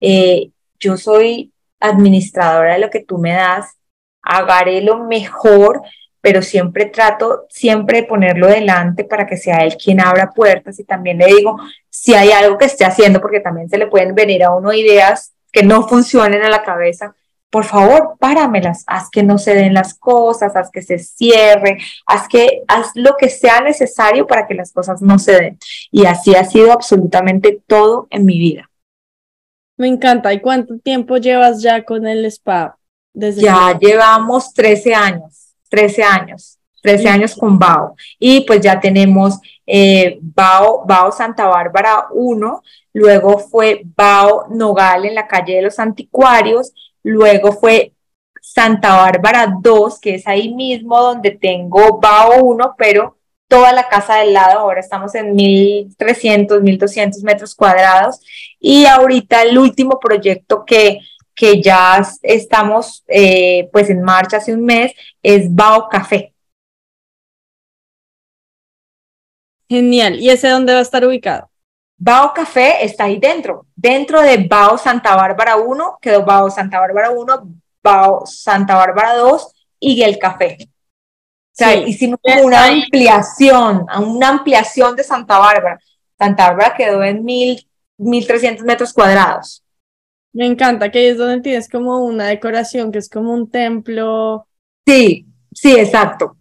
Eh, 0.00 0.50
yo 0.78 0.96
soy 0.96 1.52
administradora 1.80 2.74
de 2.74 2.80
lo 2.80 2.90
que 2.90 3.00
tú 3.00 3.18
me 3.18 3.32
das, 3.32 3.76
haré 4.22 4.80
lo 4.80 5.04
mejor, 5.04 5.82
pero 6.20 6.42
siempre 6.42 6.86
trato 6.86 7.46
siempre 7.48 8.00
de 8.00 8.06
ponerlo 8.08 8.48
delante 8.48 9.04
para 9.04 9.26
que 9.26 9.36
sea 9.36 9.58
él 9.58 9.76
quien 9.76 10.00
abra 10.00 10.30
puertas 10.30 10.78
y 10.80 10.84
también 10.84 11.18
le 11.18 11.26
digo 11.26 11.56
si 11.88 12.14
hay 12.14 12.32
algo 12.32 12.58
que 12.58 12.64
esté 12.64 12.84
haciendo, 12.84 13.20
porque 13.20 13.40
también 13.40 13.68
se 13.68 13.78
le 13.78 13.86
pueden 13.86 14.14
venir 14.14 14.42
a 14.42 14.54
uno 14.54 14.72
ideas 14.72 15.32
que 15.52 15.62
no 15.62 15.86
funcionen 15.86 16.42
a 16.42 16.50
la 16.50 16.64
cabeza 16.64 17.14
por 17.50 17.64
favor, 17.64 18.16
páramelas, 18.18 18.84
haz 18.86 19.08
que 19.10 19.22
no 19.22 19.38
se 19.38 19.54
den 19.54 19.72
las 19.72 19.94
cosas, 19.94 20.56
haz 20.56 20.70
que 20.70 20.82
se 20.82 20.98
cierre, 20.98 21.78
haz 22.06 22.28
que 22.28 22.62
haz 22.68 22.90
lo 22.94 23.16
que 23.16 23.28
sea 23.28 23.60
necesario 23.60 24.26
para 24.26 24.46
que 24.46 24.54
las 24.54 24.72
cosas 24.72 25.00
no 25.00 25.18
se 25.18 25.32
den. 25.32 25.58
Y 25.90 26.06
así 26.06 26.34
ha 26.34 26.44
sido 26.44 26.72
absolutamente 26.72 27.60
todo 27.66 28.08
en 28.10 28.24
mi 28.24 28.38
vida. 28.38 28.70
Me 29.76 29.88
encanta. 29.88 30.32
¿Y 30.32 30.40
cuánto 30.40 30.78
tiempo 30.78 31.18
llevas 31.18 31.62
ya 31.62 31.84
con 31.84 32.06
el 32.06 32.24
spa? 32.26 32.76
Desde 33.12 33.42
ya 33.42 33.78
llevamos 33.78 34.52
13 34.52 34.94
años, 34.94 35.54
13 35.70 36.02
años, 36.02 36.58
13 36.82 37.08
años 37.08 37.34
con 37.34 37.58
BAO. 37.58 37.94
Y 38.18 38.42
pues 38.42 38.60
ya 38.60 38.80
tenemos 38.80 39.38
eh, 39.66 40.18
BAO, 40.20 40.84
BAO 40.84 41.12
Santa 41.12 41.46
Bárbara 41.46 42.06
1, 42.10 42.62
luego 42.92 43.38
fue 43.38 43.82
BAO 43.96 44.48
Nogal 44.50 45.04
en 45.06 45.14
la 45.14 45.26
calle 45.26 45.56
de 45.56 45.62
los 45.62 45.78
Anticuarios 45.78 46.72
Luego 47.06 47.52
fue 47.52 47.92
Santa 48.42 48.96
Bárbara 48.96 49.54
2, 49.62 50.00
que 50.00 50.16
es 50.16 50.26
ahí 50.26 50.52
mismo 50.52 51.00
donde 51.00 51.30
tengo 51.30 52.00
BAO 52.00 52.42
1, 52.42 52.74
pero 52.76 53.16
toda 53.46 53.72
la 53.72 53.88
casa 53.88 54.16
del 54.16 54.32
lado, 54.32 54.58
ahora 54.58 54.80
estamos 54.80 55.14
en 55.14 55.36
1300, 55.36 56.60
1200 56.62 57.22
metros 57.22 57.54
cuadrados. 57.54 58.18
Y 58.58 58.86
ahorita 58.86 59.42
el 59.42 59.56
último 59.56 60.00
proyecto 60.00 60.64
que, 60.64 60.98
que 61.32 61.62
ya 61.62 62.02
estamos 62.22 63.04
eh, 63.06 63.68
pues 63.70 63.88
en 63.88 64.02
marcha 64.02 64.38
hace 64.38 64.52
un 64.52 64.64
mes 64.64 64.92
es 65.22 65.54
BAO 65.54 65.88
Café. 65.88 66.34
Genial. 69.68 70.18
¿Y 70.18 70.30
ese 70.30 70.48
dónde 70.48 70.72
va 70.72 70.80
a 70.80 70.82
estar 70.82 71.04
ubicado? 71.04 71.48
Bao 71.98 72.34
Café 72.34 72.84
está 72.84 73.04
ahí 73.04 73.18
dentro. 73.18 73.66
Dentro 73.74 74.20
de 74.20 74.38
Bao 74.38 74.76
Santa 74.76 75.16
Bárbara 75.16 75.56
1 75.56 75.98
quedó 76.00 76.24
Bao 76.24 76.50
Santa 76.50 76.80
Bárbara 76.80 77.10
1, 77.10 77.56
Bao 77.82 78.26
Santa 78.26 78.76
Bárbara 78.76 79.14
2 79.16 79.52
y 79.80 80.02
el 80.02 80.18
café. 80.18 80.58
O 80.60 81.58
sea, 81.58 81.74
hicimos 81.74 82.20
una 82.42 82.66
ampliación, 82.66 83.86
una 83.98 84.28
ampliación 84.28 84.94
de 84.94 85.04
Santa 85.04 85.38
Bárbara. 85.38 85.80
Santa 86.18 86.48
Bárbara 86.48 86.74
quedó 86.76 87.02
en 87.02 87.24
mil, 87.24 87.66
1300 87.96 88.64
metros 88.64 88.92
cuadrados. 88.92 89.62
Me 90.34 90.44
encanta 90.44 90.90
que 90.90 91.08
es 91.08 91.16
donde 91.16 91.40
tienes 91.40 91.66
como 91.66 92.04
una 92.04 92.26
decoración 92.26 92.92
que 92.92 92.98
es 92.98 93.08
como 93.08 93.32
un 93.32 93.50
templo. 93.50 94.46
Sí, 94.86 95.26
sí, 95.54 95.74
exacto. 95.78 96.35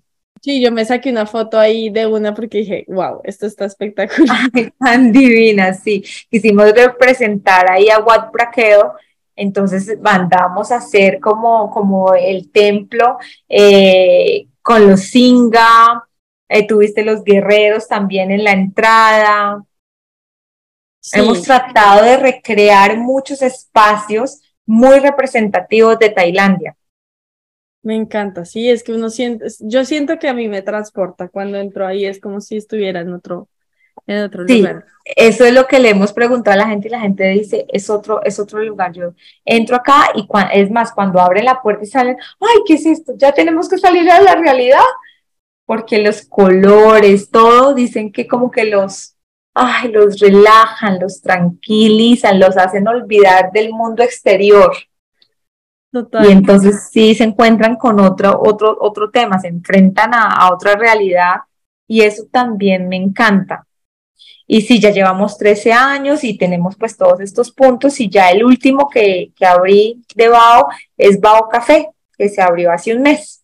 Sí, 0.45 0.61
yo 0.61 0.71
me 0.71 0.85
saqué 0.85 1.09
una 1.09 1.25
foto 1.25 1.57
ahí 1.57 1.89
de 1.89 2.05
una 2.05 2.35
porque 2.35 2.59
dije, 2.59 2.85
wow, 2.87 3.19
esto 3.23 3.47
está 3.47 3.65
espectacular. 3.65 4.37
tan 4.79 5.11
divina, 5.11 5.73
sí. 5.73 6.03
Quisimos 6.29 6.71
representar 6.71 7.71
ahí 7.71 7.89
a 7.89 7.97
Wat 7.97 8.31
Braqueo, 8.31 8.93
entonces 9.35 9.99
mandamos 9.99 10.71
a 10.71 10.75
hacer 10.75 11.19
como, 11.19 11.71
como 11.71 12.13
el 12.13 12.51
templo 12.51 13.17
eh, 13.49 14.45
con 14.61 14.87
los 14.87 14.99
Singa, 14.99 16.07
eh, 16.47 16.67
tuviste 16.67 17.03
los 17.03 17.23
guerreros 17.23 17.87
también 17.87 18.29
en 18.29 18.43
la 18.43 18.51
entrada. 18.51 19.65
Hemos 21.11 21.41
tratado 21.41 22.05
de 22.05 22.17
recrear 22.17 22.99
muchos 22.99 23.41
espacios 23.41 24.43
muy 24.67 24.99
representativos 24.99 25.97
de 25.97 26.09
Tailandia. 26.11 26.75
Me 27.85 27.93
encanta, 27.95 28.45
sí, 28.45 28.67
es 28.67 28.81
que 28.81 28.93
uno 28.93 29.11
siente, 29.11 29.45
yo 29.59 29.85
siento 29.85 30.17
que 30.17 30.27
a 30.27 30.33
mí 30.33 30.47
me 30.47 30.63
transporta 30.63 31.27
cuando 31.29 31.59
entro 31.59 31.85
ahí, 31.85 32.03
es 32.03 32.19
como 32.19 32.41
si 32.41 32.57
estuviera 32.57 33.01
en 33.01 33.13
otro, 33.13 33.47
en 34.07 34.23
otro 34.23 34.47
sí, 34.47 34.57
lugar. 34.57 34.85
Eso 35.03 35.45
es 35.45 35.53
lo 35.53 35.67
que 35.67 35.77
le 35.77 35.91
hemos 35.91 36.11
preguntado 36.11 36.55
a 36.55 36.63
la 36.63 36.67
gente 36.67 36.87
y 36.87 36.91
la 36.91 36.99
gente 36.99 37.27
dice, 37.27 37.67
es 37.69 37.91
otro, 37.91 38.23
es 38.23 38.39
otro 38.39 38.63
lugar. 38.63 38.91
Yo 38.91 39.13
entro 39.45 39.75
acá 39.75 40.07
y 40.15 40.27
es 40.53 40.71
más, 40.71 40.93
cuando 40.93 41.19
abren 41.19 41.45
la 41.45 41.61
puerta 41.61 41.83
y 41.83 41.85
salen, 41.85 42.17
ay, 42.39 42.63
¿qué 42.65 42.73
es 42.73 42.87
esto? 42.87 43.13
Ya 43.17 43.31
tenemos 43.33 43.69
que 43.69 43.77
salir 43.77 44.09
a 44.09 44.19
la 44.19 44.33
realidad, 44.33 44.79
porque 45.67 45.99
los 45.99 46.23
colores, 46.23 47.29
todo, 47.29 47.75
dicen 47.75 48.11
que 48.11 48.25
como 48.25 48.49
que 48.49 48.65
los, 48.65 49.15
ay, 49.53 49.91
los 49.91 50.17
relajan, 50.17 50.99
los 50.99 51.21
tranquilizan, 51.21 52.39
los 52.39 52.57
hacen 52.57 52.87
olvidar 52.87 53.51
del 53.51 53.69
mundo 53.69 54.01
exterior. 54.01 54.75
Y 56.23 56.31
entonces 56.31 56.89
sí 56.91 57.15
se 57.15 57.23
encuentran 57.23 57.75
con 57.75 57.99
otro, 57.99 58.39
otro, 58.43 58.77
otro 58.79 59.09
tema, 59.09 59.39
se 59.39 59.47
enfrentan 59.47 60.13
a, 60.13 60.51
otra 60.51 60.75
realidad 60.75 61.35
y 61.87 62.01
eso 62.01 62.23
también 62.31 62.87
me 62.87 62.95
encanta. 62.97 63.65
Y 64.47 64.61
sí, 64.61 64.79
ya 64.79 64.91
llevamos 64.91 65.37
13 65.37 65.73
años 65.73 66.23
y 66.23 66.37
tenemos 66.37 66.75
pues 66.75 66.97
todos 66.97 67.19
estos 67.19 67.51
puntos 67.51 67.99
y 67.99 68.09
ya 68.09 68.29
el 68.29 68.43
último 68.43 68.89
que, 68.89 69.31
que 69.35 69.45
abrí 69.45 70.03
de 70.15 70.29
BAO 70.29 70.67
es 70.97 71.19
BAO 71.19 71.49
Café, 71.49 71.89
que 72.17 72.29
se 72.29 72.41
abrió 72.41 72.71
hace 72.71 72.93
un 72.93 73.01
mes. 73.01 73.43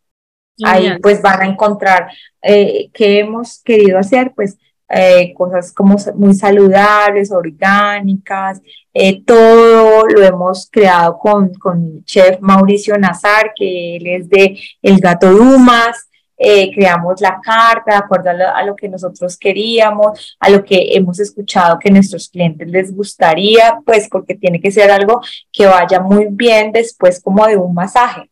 Ahí 0.63 0.99
pues 1.01 1.21
van 1.21 1.41
a 1.41 1.45
encontrar 1.45 2.11
eh, 2.41 2.89
qué 2.93 3.19
hemos 3.19 3.61
querido 3.63 3.97
hacer, 3.97 4.31
pues 4.35 4.57
eh, 4.93 5.33
cosas 5.33 5.71
como 5.71 5.95
muy 6.15 6.33
saludables, 6.33 7.31
orgánicas, 7.31 8.61
eh, 8.93 9.23
todo 9.23 10.05
lo 10.07 10.23
hemos 10.23 10.69
creado 10.69 11.17
con, 11.17 11.53
con 11.53 12.03
chef 12.03 12.39
Mauricio 12.41 12.97
Nazar, 12.97 13.53
que 13.55 13.97
él 13.97 14.07
es 14.07 14.29
de 14.29 14.59
El 14.81 14.99
Gato 14.99 15.31
Dumas, 15.31 16.09
eh, 16.43 16.71
creamos 16.73 17.21
la 17.21 17.39
carta 17.39 17.91
de 17.91 17.97
acuerdo 17.97 18.31
a 18.31 18.63
lo, 18.63 18.75
que 18.75 18.89
nosotros 18.89 19.37
queríamos, 19.37 20.35
a 20.39 20.49
lo 20.49 20.63
que 20.63 20.95
hemos 20.95 21.19
escuchado 21.19 21.77
que 21.77 21.91
nuestros 21.91 22.29
clientes 22.29 22.67
les 22.67 22.95
gustaría, 22.95 23.79
pues 23.85 24.09
porque 24.09 24.33
tiene 24.33 24.59
que 24.59 24.71
ser 24.71 24.89
algo 24.89 25.21
que 25.51 25.67
vaya 25.67 25.99
muy 25.99 26.29
bien 26.31 26.71
después 26.71 27.21
como 27.21 27.45
de 27.45 27.57
un 27.57 27.75
masaje. 27.75 28.31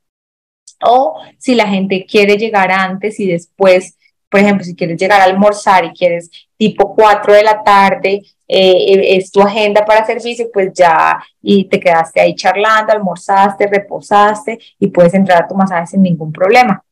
O 0.84 1.22
si 1.38 1.54
la 1.54 1.68
gente 1.68 2.08
quiere 2.10 2.36
llegar 2.36 2.72
antes 2.72 3.20
y 3.20 3.28
después, 3.28 3.96
por 4.28 4.40
ejemplo, 4.40 4.64
si 4.66 4.76
quieres 4.76 5.00
llegar 5.00 5.22
a 5.22 5.26
almorzar 5.26 5.86
y 5.86 5.92
quieres 5.92 6.32
tipo 6.60 6.94
4 6.94 7.34
de 7.34 7.44
la 7.44 7.64
tarde, 7.64 8.22
eh, 8.46 9.16
es 9.16 9.32
tu 9.32 9.40
agenda 9.40 9.86
para 9.86 10.06
servicio, 10.06 10.50
pues 10.52 10.72
ya 10.74 11.18
y 11.42 11.64
te 11.70 11.80
quedaste 11.80 12.20
ahí 12.20 12.36
charlando, 12.36 12.92
almorzaste, 12.92 13.66
reposaste 13.66 14.60
y 14.78 14.88
puedes 14.88 15.14
entrar 15.14 15.44
a 15.44 15.48
tu 15.48 15.56
masaje 15.56 15.88
sin 15.88 16.02
ningún 16.02 16.34
problema. 16.34 16.84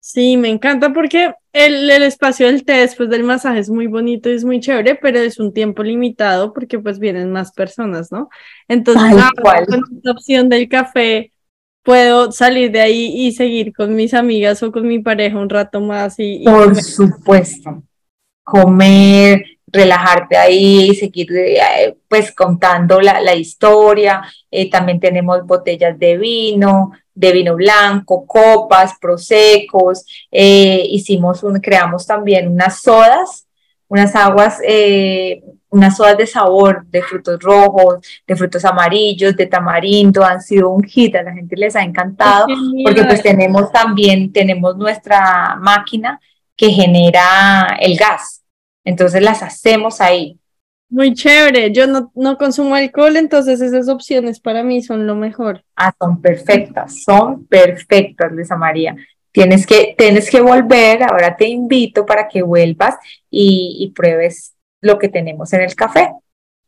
Sí, 0.00 0.36
me 0.36 0.48
encanta 0.48 0.92
porque 0.92 1.32
el, 1.52 1.88
el, 1.88 2.02
espacio 2.02 2.46
del 2.48 2.64
té 2.64 2.72
después 2.72 3.08
del 3.08 3.22
masaje 3.22 3.60
es 3.60 3.70
muy 3.70 3.86
bonito 3.86 4.28
y 4.28 4.34
es 4.34 4.44
muy 4.44 4.58
chévere, 4.58 4.96
pero 4.96 5.20
es 5.20 5.38
un 5.38 5.54
tiempo 5.54 5.84
limitado 5.84 6.52
porque 6.52 6.78
pues 6.78 6.98
vienen 6.98 7.30
más 7.30 7.52
personas, 7.52 8.10
¿no? 8.10 8.28
Entonces, 8.66 9.12
con 9.40 9.80
la 10.02 10.12
opción 10.12 10.48
del 10.48 10.68
café, 10.68 11.30
puedo 11.84 12.32
salir 12.32 12.72
de 12.72 12.80
ahí 12.80 13.12
y 13.14 13.32
seguir 13.32 13.72
con 13.72 13.94
mis 13.94 14.12
amigas 14.12 14.62
o 14.64 14.72
con 14.72 14.88
mi 14.88 14.98
pareja 14.98 15.38
un 15.38 15.48
rato 15.48 15.80
más 15.80 16.16
y... 16.18 16.42
Por 16.44 16.74
supuesto, 16.74 17.82
comer, 18.44 19.44
relajarte 19.66 20.36
ahí 20.36 20.90
y 20.90 20.94
seguir 20.94 21.28
eh, 21.36 21.96
pues 22.08 22.32
contando 22.32 23.00
la, 23.00 23.20
la 23.20 23.34
historia. 23.34 24.22
Eh, 24.50 24.70
también 24.70 25.00
tenemos 25.00 25.44
botellas 25.44 25.98
de 25.98 26.16
vino, 26.16 26.92
de 27.12 27.32
vino 27.32 27.56
blanco, 27.56 28.24
copas, 28.26 28.92
prosecos. 29.00 30.04
Eh, 30.30 30.86
hicimos 30.90 31.42
un, 31.42 31.60
creamos 31.60 32.06
también 32.06 32.48
unas 32.48 32.80
sodas, 32.80 33.48
unas 33.88 34.14
aguas, 34.14 34.60
unas 35.70 35.96
sodas 35.96 36.16
de 36.16 36.26
sabor 36.26 36.86
de 36.86 37.02
frutos 37.02 37.40
rojos, 37.40 37.98
de 38.26 38.36
frutos 38.36 38.64
amarillos, 38.64 39.36
de 39.36 39.46
tamarindo. 39.46 40.24
Han 40.24 40.40
sido 40.40 40.70
un 40.70 40.84
hit, 40.84 41.16
a 41.16 41.22
la 41.22 41.32
gente 41.32 41.56
les 41.56 41.74
ha 41.74 41.82
encantado 41.82 42.46
porque 42.84 43.04
pues 43.04 43.22
tenemos 43.22 43.72
también, 43.72 44.32
tenemos 44.32 44.76
nuestra 44.76 45.56
máquina 45.60 46.20
que 46.56 46.70
genera 46.70 47.76
el 47.80 47.96
gas. 47.96 48.42
Entonces 48.84 49.22
las 49.22 49.42
hacemos 49.42 50.00
ahí. 50.00 50.38
Muy 50.88 51.14
chévere. 51.14 51.72
Yo 51.72 51.86
no, 51.86 52.12
no 52.14 52.36
consumo 52.36 52.74
alcohol, 52.74 53.16
entonces 53.16 53.60
esas 53.60 53.88
opciones 53.88 54.38
para 54.40 54.62
mí 54.62 54.82
son 54.82 55.06
lo 55.06 55.16
mejor. 55.16 55.64
Ah, 55.76 55.92
son 55.98 56.20
perfectas, 56.20 57.02
son 57.02 57.46
perfectas, 57.46 58.30
Luisa 58.32 58.56
María. 58.56 58.94
Tienes 59.32 59.66
que, 59.66 59.94
tienes 59.98 60.30
que 60.30 60.40
volver, 60.40 61.02
ahora 61.02 61.36
te 61.36 61.48
invito 61.48 62.06
para 62.06 62.28
que 62.28 62.42
vuelvas 62.42 62.94
y, 63.30 63.78
y 63.80 63.90
pruebes 63.90 64.54
lo 64.80 64.98
que 64.98 65.08
tenemos 65.08 65.52
en 65.52 65.62
el 65.62 65.74
café. 65.74 66.12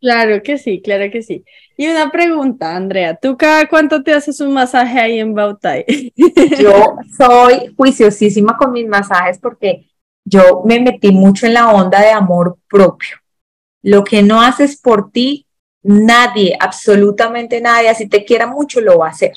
Claro 0.01 0.43
que 0.43 0.59
sí, 0.59 0.81
claro 0.83 1.11
que 1.11 1.23
sí. 1.23 1.45
Y 1.77 1.89
una 1.89 2.11
pregunta, 2.11 2.77
Andrea, 2.77 3.17
¿tú 3.17 3.37
cada 3.37 3.67
cuánto 3.69 4.03
te 4.03 4.13
haces 4.13 4.41
un 4.41 4.53
masaje 4.53 4.99
ahí 4.99 5.19
en 5.19 5.35
Bautay? 5.35 6.13
Yo 6.59 6.97
soy 7.17 7.75
juiciosísima 7.77 8.57
con 8.57 8.73
mis 8.73 8.87
masajes 8.87 9.39
porque 9.39 9.87
yo 10.25 10.63
me 10.65 10.81
metí 10.81 11.13
mucho 11.13 11.47
en 11.47 11.55
la 11.55 11.71
onda 11.71 12.01
de 12.01 12.11
amor 12.11 12.59
propio. 12.69 13.17
Lo 13.83 14.05
que 14.05 14.23
no 14.23 14.41
haces 14.41 14.81
por 14.81 15.11
ti, 15.11 15.47
nadie, 15.83 16.57
absolutamente 16.59 17.61
nadie, 17.61 17.89
así 17.89 18.09
te 18.09 18.25
quiera 18.25 18.47
mucho, 18.47 18.81
lo 18.81 18.99
va 18.99 19.07
a 19.07 19.11
hacer. 19.11 19.33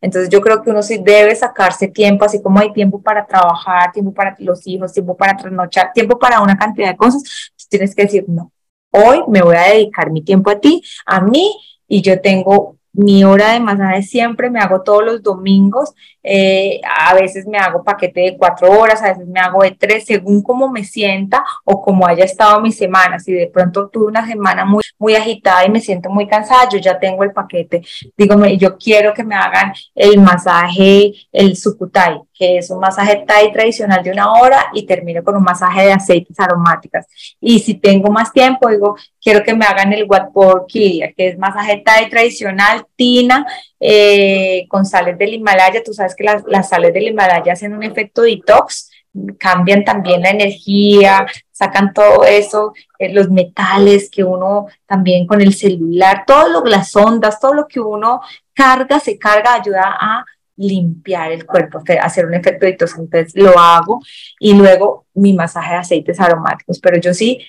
Entonces 0.00 0.28
yo 0.28 0.42
creo 0.42 0.62
que 0.62 0.70
uno 0.70 0.82
sí 0.82 0.98
debe 1.02 1.34
sacarse 1.34 1.88
tiempo, 1.88 2.26
así 2.26 2.42
como 2.42 2.58
hay 2.58 2.72
tiempo 2.72 3.00
para 3.00 3.24
trabajar, 3.24 3.90
tiempo 3.92 4.12
para 4.12 4.36
los 4.38 4.66
hijos, 4.66 4.92
tiempo 4.92 5.16
para 5.16 5.34
trasnochar, 5.34 5.92
tiempo 5.94 6.18
para 6.18 6.40
una 6.40 6.58
cantidad 6.58 6.90
de 6.90 6.96
cosas, 6.96 7.22
tienes 7.70 7.94
que 7.94 8.02
decir, 8.02 8.24
no, 8.28 8.52
hoy 8.94 9.22
me 9.28 9.42
voy 9.42 9.56
a 9.56 9.72
dedicar 9.72 10.10
mi 10.10 10.22
tiempo 10.22 10.50
a 10.50 10.60
ti, 10.60 10.82
a 11.06 11.20
mí, 11.20 11.56
y 11.88 12.00
yo 12.00 12.20
tengo 12.20 12.76
mi 12.94 13.24
hora 13.24 13.52
de 13.52 13.60
masaje 13.60 14.02
siempre 14.02 14.48
me 14.50 14.60
hago 14.60 14.82
todos 14.82 15.04
los 15.04 15.22
domingos. 15.22 15.94
Eh, 16.22 16.80
a 16.84 17.12
veces 17.14 17.46
me 17.46 17.58
hago 17.58 17.82
paquete 17.82 18.20
de 18.20 18.36
cuatro 18.38 18.70
horas, 18.70 19.02
a 19.02 19.08
veces 19.08 19.26
me 19.26 19.40
hago 19.40 19.62
de 19.62 19.72
tres, 19.72 20.04
según 20.06 20.42
cómo 20.42 20.70
me 20.70 20.84
sienta 20.84 21.44
o 21.64 21.82
como 21.82 22.06
haya 22.06 22.24
estado 22.24 22.60
mi 22.60 22.70
semana. 22.72 23.18
Si 23.18 23.32
de 23.32 23.48
pronto 23.48 23.88
tuve 23.88 24.06
una 24.06 24.26
semana 24.26 24.64
muy, 24.64 24.82
muy 24.98 25.16
agitada 25.16 25.66
y 25.66 25.70
me 25.70 25.80
siento 25.80 26.08
muy 26.08 26.28
cansada, 26.28 26.68
yo 26.68 26.78
ya 26.78 26.98
tengo 26.98 27.24
el 27.24 27.32
paquete. 27.32 27.82
Dígame, 28.16 28.56
yo 28.56 28.78
quiero 28.78 29.12
que 29.12 29.24
me 29.24 29.34
hagan 29.34 29.72
el 29.94 30.20
masaje, 30.20 31.12
el 31.32 31.56
sukutai, 31.56 32.20
que 32.36 32.58
es 32.58 32.70
un 32.70 32.80
masaje 32.80 33.24
Thai 33.26 33.52
tradicional 33.52 34.02
de 34.02 34.10
una 34.10 34.32
hora 34.32 34.66
y 34.74 34.84
termino 34.84 35.22
con 35.22 35.36
un 35.36 35.44
masaje 35.44 35.86
de 35.86 35.92
aceites 35.92 36.38
aromáticas. 36.40 37.06
Y 37.40 37.60
si 37.60 37.74
tengo 37.74 38.10
más 38.10 38.32
tiempo, 38.32 38.68
digo, 38.68 38.96
quiero 39.22 39.44
que 39.44 39.54
me 39.54 39.64
hagan 39.64 39.92
el 39.92 40.04
Watpor 40.04 40.66
Kiria, 40.66 41.12
que 41.12 41.28
es 41.28 41.38
masaje 41.38 41.82
Thai 41.84 42.10
tradicional, 42.10 42.84
tina, 42.96 43.46
eh, 43.78 44.66
con 44.68 44.84
sales 44.84 45.16
del 45.16 45.34
Himalaya. 45.34 45.82
Tú 45.84 45.94
sabes 45.94 46.14
que 46.14 46.24
las, 46.24 46.42
las 46.46 46.68
sales 46.68 46.92
del 46.92 47.08
Himalaya 47.08 47.52
hacen 47.52 47.72
un 47.72 47.84
efecto 47.84 48.22
detox, 48.22 48.90
cambian 49.38 49.84
también 49.84 50.22
la 50.22 50.30
energía, 50.30 51.26
sacan 51.52 51.92
todo 51.92 52.24
eso, 52.24 52.72
eh, 52.98 53.12
los 53.12 53.30
metales 53.30 54.10
que 54.10 54.24
uno 54.24 54.66
también 54.86 55.26
con 55.26 55.40
el 55.40 55.54
celular, 55.54 56.24
todo 56.26 56.48
lo, 56.48 56.64
las 56.64 56.94
ondas, 56.96 57.38
todo 57.38 57.54
lo 57.54 57.68
que 57.68 57.78
uno 57.78 58.20
carga, 58.52 58.98
se 58.98 59.18
carga, 59.18 59.54
ayuda 59.54 59.96
a 60.00 60.24
limpiar 60.56 61.32
el 61.32 61.46
cuerpo, 61.46 61.82
hacer 62.00 62.26
un 62.26 62.34
efecto 62.34 62.66
de 62.66 62.72
entonces 62.72 63.32
lo 63.34 63.58
hago 63.58 64.00
y 64.38 64.54
luego 64.54 65.06
mi 65.14 65.32
masaje 65.32 65.72
de 65.72 65.78
aceites 65.78 66.20
aromáticos, 66.20 66.78
pero 66.80 66.98
yo 66.98 67.12
sí, 67.12 67.40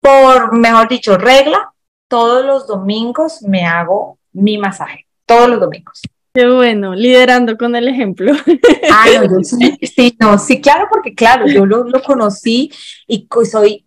por 0.00 0.56
mejor 0.56 0.88
dicho, 0.88 1.16
regla, 1.16 1.72
todos 2.08 2.44
los 2.44 2.66
domingos 2.66 3.42
me 3.42 3.64
hago 3.64 4.18
mi 4.32 4.58
masaje, 4.58 5.06
todos 5.26 5.48
los 5.48 5.60
domingos. 5.60 6.02
Qué 6.32 6.48
bueno, 6.48 6.94
liderando 6.94 7.56
con 7.56 7.74
el 7.74 7.88
ejemplo. 7.88 8.32
Ah, 8.92 9.06
no, 9.28 9.38
sí, 9.44 9.78
sí, 9.82 10.16
no, 10.18 10.38
sí, 10.38 10.60
claro, 10.60 10.86
porque 10.90 11.14
claro, 11.14 11.46
yo 11.46 11.64
lo, 11.64 11.84
lo 11.84 12.02
conocí 12.02 12.70
y 13.06 13.28
soy, 13.44 13.86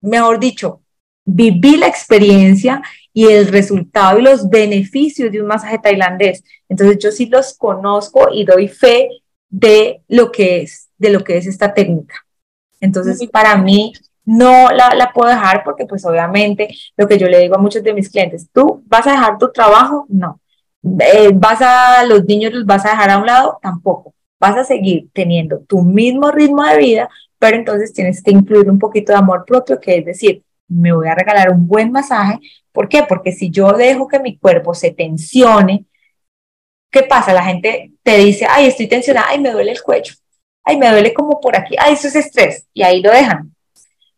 mejor 0.00 0.38
dicho, 0.38 0.82
viví 1.24 1.76
la 1.76 1.86
experiencia 1.86 2.82
y 3.12 3.26
el 3.26 3.48
resultado 3.48 4.18
y 4.18 4.22
los 4.22 4.48
beneficios 4.48 5.30
de 5.30 5.40
un 5.40 5.46
masaje 5.46 5.78
tailandés. 5.78 6.42
Entonces 6.68 6.98
yo 6.98 7.10
sí 7.10 7.26
los 7.26 7.54
conozco 7.56 8.28
y 8.32 8.44
doy 8.44 8.68
fe 8.68 9.08
de 9.48 10.02
lo 10.08 10.32
que 10.32 10.62
es, 10.62 10.88
de 10.98 11.10
lo 11.10 11.22
que 11.22 11.36
es 11.36 11.46
esta 11.46 11.74
técnica. 11.74 12.14
Entonces 12.80 13.28
para 13.30 13.56
mí 13.56 13.92
no 14.24 14.70
la, 14.70 14.94
la 14.94 15.12
puedo 15.12 15.28
dejar 15.28 15.62
porque 15.64 15.86
pues 15.86 16.04
obviamente 16.04 16.68
lo 16.96 17.06
que 17.06 17.18
yo 17.18 17.28
le 17.28 17.40
digo 17.40 17.56
a 17.56 17.58
muchos 17.58 17.82
de 17.82 17.92
mis 17.92 18.08
clientes, 18.08 18.48
tú 18.52 18.82
vas 18.86 19.06
a 19.06 19.12
dejar 19.12 19.38
tu 19.38 19.50
trabajo, 19.50 20.06
no. 20.08 20.40
Eh, 21.00 21.30
vas 21.32 21.60
a 21.62 22.04
los 22.06 22.24
niños 22.24 22.52
los 22.52 22.66
vas 22.66 22.84
a 22.84 22.90
dejar 22.90 23.10
a 23.10 23.18
un 23.18 23.26
lado, 23.26 23.58
tampoco. 23.62 24.14
Vas 24.40 24.56
a 24.56 24.64
seguir 24.64 25.08
teniendo 25.12 25.60
tu 25.60 25.82
mismo 25.82 26.30
ritmo 26.30 26.64
de 26.64 26.78
vida, 26.78 27.08
pero 27.38 27.56
entonces 27.56 27.92
tienes 27.92 28.22
que 28.22 28.32
incluir 28.32 28.68
un 28.68 28.78
poquito 28.78 29.12
de 29.12 29.18
amor 29.18 29.44
propio, 29.44 29.78
que 29.80 29.98
es 29.98 30.04
decir, 30.04 30.42
me 30.68 30.92
voy 30.92 31.08
a 31.08 31.14
regalar 31.14 31.50
un 31.50 31.66
buen 31.66 31.92
masaje. 31.92 32.40
¿Por 32.72 32.88
qué? 32.88 33.04
Porque 33.08 33.32
si 33.32 33.50
yo 33.50 33.72
dejo 33.72 34.08
que 34.08 34.18
mi 34.18 34.38
cuerpo 34.38 34.74
se 34.74 34.90
tensione, 34.90 35.86
¿qué 36.90 37.02
pasa? 37.02 37.32
La 37.32 37.44
gente 37.44 37.92
te 38.02 38.18
dice, 38.18 38.46
ay, 38.48 38.66
estoy 38.66 38.86
tensionada, 38.88 39.28
ay, 39.28 39.40
me 39.40 39.50
duele 39.50 39.72
el 39.72 39.82
cuello, 39.82 40.14
ay, 40.64 40.78
me 40.78 40.90
duele 40.90 41.12
como 41.12 41.40
por 41.40 41.56
aquí, 41.56 41.76
ay, 41.78 41.94
eso 41.94 42.08
es 42.08 42.16
estrés, 42.16 42.66
y 42.72 42.82
ahí 42.82 43.02
lo 43.02 43.10
dejan. 43.10 43.54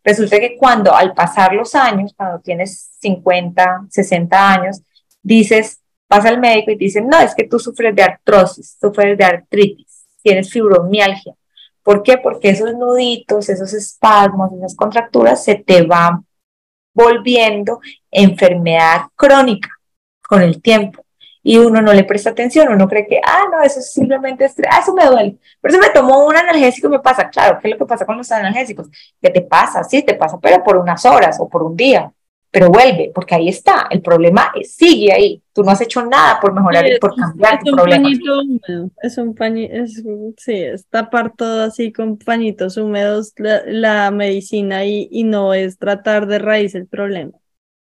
Resulta 0.03 0.39
que 0.39 0.55
cuando 0.57 0.93
al 0.93 1.13
pasar 1.13 1.53
los 1.53 1.73
años, 1.73 2.13
cuando 2.15 2.39
tienes 2.39 2.91
50, 3.01 3.87
60 3.89 4.53
años, 4.53 4.81
dices, 5.21 5.81
vas 6.07 6.25
al 6.25 6.39
médico 6.39 6.71
y 6.71 6.77
te 6.77 6.85
dicen, 6.85 7.07
no, 7.07 7.19
es 7.19 7.33
que 7.33 7.47
tú 7.47 7.59
sufres 7.59 7.95
de 7.95 8.03
artrosis, 8.03 8.77
sufres 8.79 9.17
de 9.17 9.25
artritis, 9.25 10.05
tienes 10.21 10.51
fibromialgia. 10.51 11.33
¿Por 11.81 12.03
qué? 12.03 12.17
Porque 12.17 12.49
esos 12.49 12.73
nuditos, 12.75 13.49
esos 13.49 13.73
espasmos, 13.73 14.51
esas 14.53 14.75
contracturas 14.75 15.43
se 15.43 15.55
te 15.55 15.81
van 15.81 16.25
volviendo 16.95 17.79
enfermedad 18.09 19.01
crónica 19.15 19.69
con 20.27 20.41
el 20.41 20.61
tiempo. 20.61 21.05
Y 21.43 21.59
uno 21.59 21.79
no 21.79 21.93
le 21.93 22.03
presta 22.05 22.31
atención, 22.31 22.69
uno 22.69 22.87
cree 22.87 23.05
que, 23.05 23.21
ah, 23.23 23.43
no, 23.51 23.61
eso 23.61 23.79
es 23.79 23.93
simplemente 23.93 24.45
estrés, 24.45 24.67
ah, 24.71 24.79
eso 24.81 24.95
me 24.95 25.05
duele. 25.05 25.37
Pero 25.61 25.75
si 25.75 25.79
me 25.79 25.91
tomo 25.91 26.25
un 26.25 26.35
analgésico 26.35 26.89
me 26.89 26.99
pasa, 26.99 27.29
claro, 27.29 27.59
¿qué 27.61 27.67
es 27.67 27.73
lo 27.73 27.77
que 27.77 27.85
pasa 27.85 28.03
con 28.03 28.17
los 28.17 28.31
analgésicos? 28.31 28.87
¿Qué 29.21 29.29
te 29.29 29.41
pasa? 29.41 29.83
Sí, 29.83 30.01
te 30.01 30.15
pasa, 30.15 30.39
pero 30.41 30.63
por 30.63 30.77
unas 30.77 31.05
horas 31.05 31.37
o 31.39 31.47
por 31.47 31.61
un 31.61 31.75
día 31.75 32.11
pero 32.55 32.69
vuelve, 32.69 33.11
porque 33.13 33.35
ahí 33.35 33.49
está, 33.49 33.85
el 33.89 34.01
problema 34.01 34.49
sigue 34.63 35.11
ahí. 35.11 35.43
Tú 35.51 35.61
no 35.61 35.71
has 35.71 35.81
hecho 35.81 36.05
nada 36.05 36.39
por 36.39 36.53
mejorar, 36.53 36.87
y 36.89 36.97
por 36.99 37.13
cambiar 37.13 37.59
es 37.61 37.69
un 37.69 37.77
Pañito 37.77 38.39
húmedo, 38.39 38.91
es 39.03 39.17
un 39.17 39.35
pañito, 39.35 39.73
es, 39.73 40.03
sí, 40.37 40.53
es 40.53 40.87
tapar 40.87 41.33
todo 41.35 41.63
así 41.63 41.91
con 41.91 42.17
pañitos 42.17 42.77
húmedos 42.77 43.33
la, 43.35 44.09
medicina 44.09 44.85
y, 44.85 45.09
y 45.11 45.25
no 45.25 45.53
es 45.53 45.77
tratar 45.77 46.27
de 46.27 46.39
raíz 46.39 46.75
el 46.75 46.87
problema. 46.87 47.33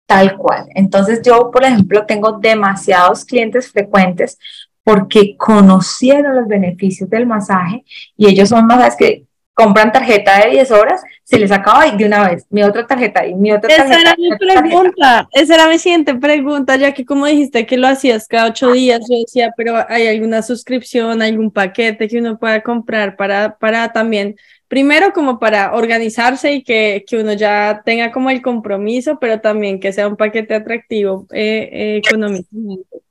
Tal 0.06 0.36
cual. 0.36 0.66
Entonces 0.76 1.22
yo, 1.24 1.52
por 1.52 1.64
ejemplo, 1.64 2.06
tengo 2.06 2.34
demasiados 2.34 3.24
clientes 3.24 3.72
frecuentes 3.72 4.38
porque 4.84 5.38
conocieron 5.38 6.36
los 6.36 6.50
beneficios 6.50 7.10
del 7.10 7.26
masaje 7.26 7.86
y 8.18 8.28
ellos 8.28 8.50
son 8.50 8.68
masajes 8.68 8.96
que 8.98 9.29
compran 9.60 9.92
tarjeta 9.92 10.40
de 10.40 10.52
10 10.52 10.72
horas, 10.72 11.02
se 11.24 11.38
les 11.38 11.52
acaba 11.52 11.86
y 11.86 11.98
de 11.98 12.06
una 12.06 12.30
vez, 12.30 12.46
mi 12.50 12.64
otra 12.64 12.88
tarjeta 12.88 13.28
y 13.28 13.36
mi 13.36 13.52
otra 13.52 13.68
tarjeta. 13.68 14.00
Esa 14.00 14.02
era 14.02 14.16
mi 14.18 14.30
pregunta, 14.38 15.28
esa 15.34 15.56
era 15.56 15.68
mi 15.68 15.78
siguiente 15.78 16.16
pregunta, 16.16 16.78
ya 16.78 16.94
que 16.94 17.04
como 17.06 17.26
dijiste 17.26 17.66
que 17.66 17.78
lo 17.78 17.88
hacías 17.88 18.26
cada 18.26 18.48
ocho 18.48 18.72
días, 18.72 19.02
yo 19.10 19.20
decía, 19.20 19.52
pero 19.58 19.76
hay 19.90 20.08
alguna 20.08 20.42
suscripción, 20.44 21.22
algún 21.22 21.52
paquete 21.52 22.08
que 22.08 22.20
uno 22.20 22.40
pueda 22.40 22.64
comprar 22.64 23.18
para, 23.18 23.58
para 23.58 23.92
también, 23.92 24.38
primero 24.70 25.12
como 25.12 25.40
para 25.40 25.74
organizarse 25.74 26.54
y 26.54 26.64
que, 26.64 27.04
que 27.06 27.18
uno 27.18 27.34
ya 27.34 27.82
tenga 27.84 28.14
como 28.14 28.30
el 28.30 28.42
compromiso, 28.42 29.20
pero 29.20 29.42
también 29.42 29.82
que 29.82 29.92
sea 29.92 30.08
un 30.08 30.16
paquete 30.16 30.56
atractivo 30.56 31.28
eh, 31.34 31.70
eh, 31.70 32.02
económicamente. 32.06 33.09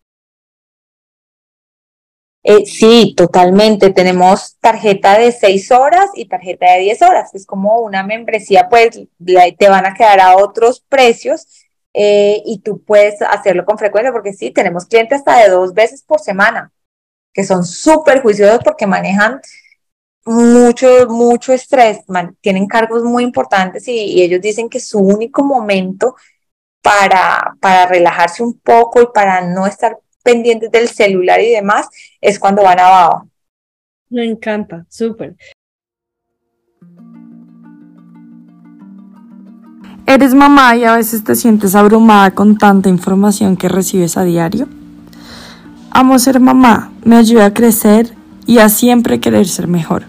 Eh, 2.50 2.64
sí, 2.64 3.12
totalmente. 3.14 3.90
Tenemos 3.90 4.56
tarjeta 4.58 5.18
de 5.18 5.32
6 5.32 5.70
horas 5.70 6.08
y 6.14 6.24
tarjeta 6.24 6.72
de 6.72 6.78
10 6.80 7.02
horas. 7.02 7.34
Es 7.34 7.44
como 7.44 7.80
una 7.80 8.02
membresía, 8.02 8.70
pues 8.70 9.02
te 9.58 9.68
van 9.68 9.84
a 9.84 9.92
quedar 9.92 10.18
a 10.18 10.34
otros 10.38 10.80
precios 10.88 11.46
eh, 11.92 12.40
y 12.46 12.60
tú 12.60 12.82
puedes 12.82 13.20
hacerlo 13.20 13.66
con 13.66 13.76
frecuencia 13.76 14.12
porque 14.12 14.32
sí, 14.32 14.50
tenemos 14.50 14.86
clientes 14.86 15.18
hasta 15.18 15.42
de 15.42 15.50
dos 15.50 15.74
veces 15.74 16.02
por 16.02 16.20
semana 16.20 16.72
que 17.34 17.44
son 17.44 17.64
súper 17.66 18.22
juiciosos 18.22 18.60
porque 18.64 18.86
manejan 18.86 19.42
mucho, 20.24 21.06
mucho 21.08 21.52
estrés, 21.52 22.00
tienen 22.40 22.66
cargos 22.66 23.04
muy 23.04 23.24
importantes 23.24 23.86
y, 23.88 23.92
y, 23.92 24.22
ellos 24.22 24.40
dicen 24.40 24.70
que 24.70 24.80
su 24.80 24.98
único 24.98 25.44
momento 25.44 26.16
para, 26.82 27.56
para 27.60 27.86
relajarse 27.86 28.42
un 28.42 28.58
poco 28.58 29.02
y 29.02 29.06
para 29.12 29.42
no 29.42 29.66
estar 29.66 29.98
pendientes 30.22 30.70
del 30.70 30.88
celular 30.88 31.40
y 31.40 31.50
demás, 31.50 31.88
es 32.20 32.38
cuando 32.38 32.62
van 32.62 32.80
a 32.80 32.88
Baba. 32.88 33.26
Me 34.10 34.24
encanta, 34.24 34.86
súper. 34.88 35.36
¿Eres 40.06 40.32
mamá 40.32 40.74
y 40.74 40.84
a 40.84 40.96
veces 40.96 41.22
te 41.22 41.34
sientes 41.34 41.74
abrumada 41.74 42.30
con 42.30 42.56
tanta 42.56 42.88
información 42.88 43.58
que 43.58 43.68
recibes 43.68 44.16
a 44.16 44.24
diario? 44.24 44.66
Amo 45.90 46.18
ser 46.18 46.40
mamá, 46.40 46.92
me 47.04 47.16
ayuda 47.16 47.46
a 47.46 47.52
crecer 47.52 48.14
y 48.46 48.58
a 48.58 48.70
siempre 48.70 49.20
querer 49.20 49.46
ser 49.46 49.68
mejor. 49.68 50.04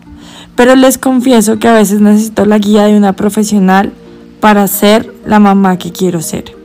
Pero 0.55 0.75
les 0.75 0.97
confieso 0.97 1.59
que 1.59 1.67
a 1.67 1.73
veces 1.73 1.99
necesito 1.99 2.45
la 2.45 2.59
guía 2.59 2.85
de 2.85 2.95
una 2.95 3.13
profesional 3.13 3.91
para 4.39 4.65
ser 4.67 5.13
la 5.25 5.39
mamá 5.39 5.77
que 5.77 5.91
quiero 5.91 6.21
ser. 6.21 6.58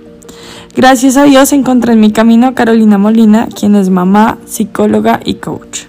Gracias 0.77 1.17
a 1.17 1.23
Dios 1.23 1.53
encontré 1.53 1.93
en 1.93 2.01
mi 2.01 2.11
camino 2.11 2.49
a 2.49 2.55
Carolina 2.55 2.99
Molina, 2.99 3.47
quien 3.47 3.77
es 3.77 3.91
mamá, 3.91 4.39
psicóloga 4.45 5.21
y 5.25 5.35
coach. 5.35 5.83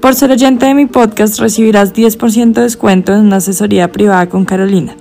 Por 0.00 0.14
ser 0.14 0.30
oyente 0.30 0.64
de 0.64 0.72
mi 0.72 0.86
podcast 0.86 1.38
recibirás 1.38 1.92
10% 1.92 2.54
de 2.54 2.62
descuento 2.62 3.12
en 3.12 3.20
una 3.20 3.36
asesoría 3.36 3.92
privada 3.92 4.30
con 4.30 4.46
Carolina. 4.46 4.96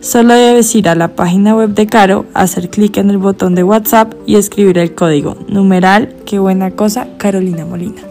Solo 0.00 0.34
debes 0.34 0.72
ir 0.76 0.88
a 0.88 0.94
la 0.94 1.16
página 1.16 1.56
web 1.56 1.70
de 1.70 1.88
Caro, 1.88 2.26
hacer 2.32 2.70
clic 2.70 2.96
en 2.96 3.10
el 3.10 3.18
botón 3.18 3.56
de 3.56 3.64
WhatsApp 3.64 4.14
y 4.24 4.36
escribir 4.36 4.78
el 4.78 4.94
código 4.94 5.36
numeral, 5.48 6.14
qué 6.24 6.38
buena 6.38 6.70
cosa, 6.70 7.08
Carolina 7.18 7.66
Molina. 7.66 8.09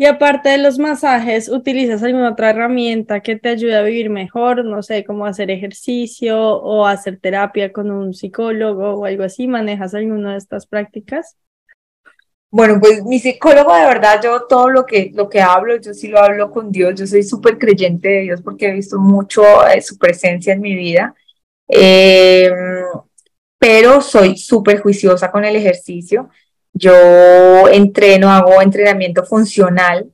Y 0.00 0.06
aparte 0.06 0.48
de 0.48 0.56
los 0.56 0.78
masajes, 0.78 1.50
¿utilizas 1.50 2.02
alguna 2.02 2.30
otra 2.30 2.48
herramienta 2.48 3.20
que 3.20 3.36
te 3.36 3.50
ayude 3.50 3.76
a 3.76 3.82
vivir 3.82 4.08
mejor? 4.08 4.64
No 4.64 4.82
sé, 4.82 5.04
como 5.04 5.26
hacer 5.26 5.50
ejercicio 5.50 6.40
o 6.40 6.86
hacer 6.86 7.18
terapia 7.20 7.70
con 7.70 7.90
un 7.90 8.14
psicólogo 8.14 8.94
o 8.94 9.04
algo 9.04 9.24
así. 9.24 9.46
¿Manejas 9.46 9.94
alguna 9.94 10.32
de 10.32 10.38
estas 10.38 10.64
prácticas? 10.64 11.36
Bueno, 12.50 12.80
pues 12.80 13.04
mi 13.04 13.18
psicólogo 13.18 13.74
de 13.74 13.84
verdad, 13.84 14.22
yo 14.24 14.46
todo 14.48 14.70
lo 14.70 14.86
que, 14.86 15.10
lo 15.12 15.28
que 15.28 15.42
hablo, 15.42 15.76
yo 15.76 15.92
sí 15.92 16.08
lo 16.08 16.18
hablo 16.18 16.50
con 16.50 16.72
Dios, 16.72 16.94
yo 16.98 17.06
soy 17.06 17.22
súper 17.22 17.58
creyente 17.58 18.08
de 18.08 18.20
Dios 18.22 18.40
porque 18.40 18.68
he 18.68 18.72
visto 18.72 18.98
mucho 18.98 19.42
eh, 19.68 19.82
su 19.82 19.98
presencia 19.98 20.54
en 20.54 20.62
mi 20.62 20.76
vida, 20.76 21.14
em, 21.68 22.54
pero 23.58 24.00
soy 24.00 24.38
súper 24.38 24.80
juiciosa 24.80 25.30
con 25.30 25.44
el 25.44 25.56
ejercicio. 25.56 26.30
Yo 26.72 27.68
entreno, 27.68 28.30
hago 28.30 28.62
entrenamiento 28.62 29.24
funcional, 29.24 30.10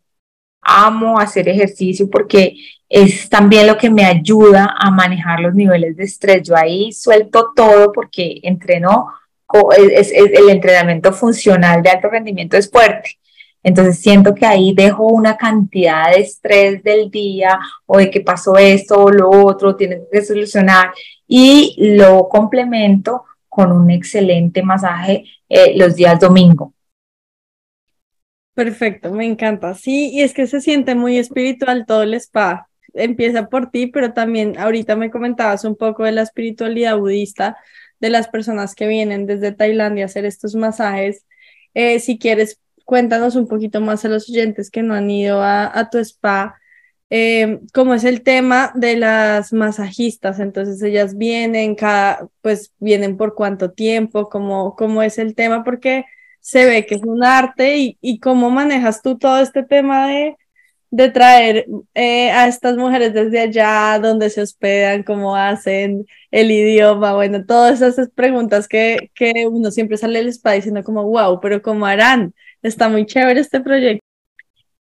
amo 0.61 1.19
hacer 1.19 1.49
ejercicio 1.49 2.09
porque 2.11 2.57
es 2.89 3.29
también 3.29 3.67
lo 3.67 3.77
que 3.77 3.91
me 3.91 4.05
ayuda 4.05 4.75
a 4.79 4.91
manejar 4.91 5.41
los 5.41 5.55
niveles 5.55 5.97
de 5.97 6.05
estrés. 6.05 6.43
Yo 6.43 6.57
ahí 6.57 6.93
suelto 6.93 7.53
todo 7.55 7.93
porque 7.93 8.41
entreno, 8.43 9.09
es, 9.77 10.13
el 10.13 10.49
entrenamiento 10.49 11.13
funcional 11.13 11.83
de 11.83 11.91
alto 11.91 12.09
rendimiento 12.09 12.57
es 12.57 12.71
fuerte. 12.71 13.19
Entonces 13.63 13.99
siento 13.99 14.33
que 14.33 14.47
ahí 14.47 14.73
dejo 14.75 15.07
una 15.07 15.37
cantidad 15.37 16.11
de 16.13 16.21
estrés 16.21 16.83
del 16.85 17.11
día 17.11 17.59
o 17.87 17.99
de 17.99 18.11
que 18.11 18.21
pasó 18.21 18.57
esto 18.57 19.03
o 19.03 19.11
lo 19.11 19.29
otro, 19.29 19.75
tienes 19.75 20.03
que 20.11 20.25
solucionar 20.25 20.93
y 21.27 21.75
lo 21.97 22.29
complemento 22.29 23.25
con 23.57 23.73
un 23.73 23.91
excelente 23.91 24.63
masaje 24.63 25.25
eh, 25.49 25.73
los 25.79 25.97
días 25.97 26.21
domingo. 26.21 26.75
Perfecto, 28.53 29.11
me 29.13 29.25
encanta. 29.25 29.73
Sí, 29.73 30.11
y 30.13 30.21
es 30.21 30.35
que 30.35 30.47
se 30.47 30.61
siente 30.61 30.95
muy 30.95 31.17
espiritual 31.17 31.87
todo 31.87 32.03
el 32.03 32.13
spa. 32.13 32.69
Empieza 32.93 33.49
por 33.49 33.71
ti, 33.71 33.87
pero 33.87 34.13
también 34.13 34.59
ahorita 34.59 34.95
me 34.95 35.11
comentabas 35.11 35.65
un 35.65 35.75
poco 35.75 36.05
de 36.05 36.13
la 36.13 36.21
espiritualidad 36.21 36.99
budista 36.99 37.57
de 37.99 38.11
las 38.11 38.29
personas 38.29 38.75
que 38.75 38.89
vienen 38.89 39.25
desde 39.25 39.53
Tailandia 39.53 40.05
a 40.05 40.07
hacer 40.07 40.27
estos 40.27 40.55
masajes. 40.55 41.25
Eh, 41.73 41.99
si 41.99 42.19
quieres, 42.19 42.61
cuéntanos 42.85 43.37
un 43.37 43.49
poquito 43.49 43.81
más 43.81 44.05
a 44.05 44.11
los 44.11 44.29
oyentes 44.29 44.71
que 44.71 44.83
no 44.83 44.93
han 44.93 45.11
ido 45.11 45.41
a, 45.41 45.79
a 45.79 45.89
tu 45.89 45.97
spa 45.97 46.59
eh, 47.11 47.61
como 47.73 47.95
es 47.95 48.05
el 48.05 48.23
tema 48.23 48.73
de 48.75 48.97
las 48.97 49.53
masajistas, 49.53 50.41
entonces 50.41 50.83
ellas 50.83 51.17
vienen 51.17 51.77
cada, 51.77 52.29
pues 52.43 52.73
vienen 52.79 53.17
por 53.17 53.35
cuánto 53.35 53.71
tiempo, 53.71 54.29
cómo, 54.29 54.75
cómo 54.77 55.03
es 55.03 55.19
el 55.19 55.35
tema, 55.35 55.63
porque 55.63 56.05
se 56.41 56.65
ve 56.65 56.87
que 56.87 56.97
es 56.97 57.03
un 57.03 57.25
arte 57.25 57.97
y, 58.01 58.21
cómo 58.21 58.51
manejas 58.51 59.03
tú 59.03 59.19
todo 59.19 59.41
este 59.41 59.63
tema 59.63 60.09
de, 60.09 60.37
de 60.91 61.11
traer 61.11 61.67
eh, 61.95 62.31
a 62.31 62.49
estas 62.49 62.77
mujeres 62.77 63.15
desde 63.15 63.41
allá, 63.41 63.99
donde 64.01 64.31
se 64.31 64.43
hospedan, 64.43 65.03
cómo 65.05 65.37
hacen 65.37 66.07
el 66.31 66.51
idioma, 66.51 67.15
bueno, 67.15 67.45
todas 67.45 67.83
esas 67.83 68.11
preguntas 68.11 68.69
que, 68.69 69.11
que 69.15 69.47
uno 69.49 69.71
siempre 69.71 69.97
sale 69.97 70.19
del 70.21 70.29
spa 70.29 70.53
diciendo 70.53 70.83
como, 70.83 71.05
wow, 71.05 71.41
pero 71.41 71.63
¿cómo 71.63 71.87
harán? 71.87 72.35
Está 72.63 72.89
muy 72.89 73.07
chévere 73.07 73.41
este 73.41 73.61
proyecto. 73.61 74.05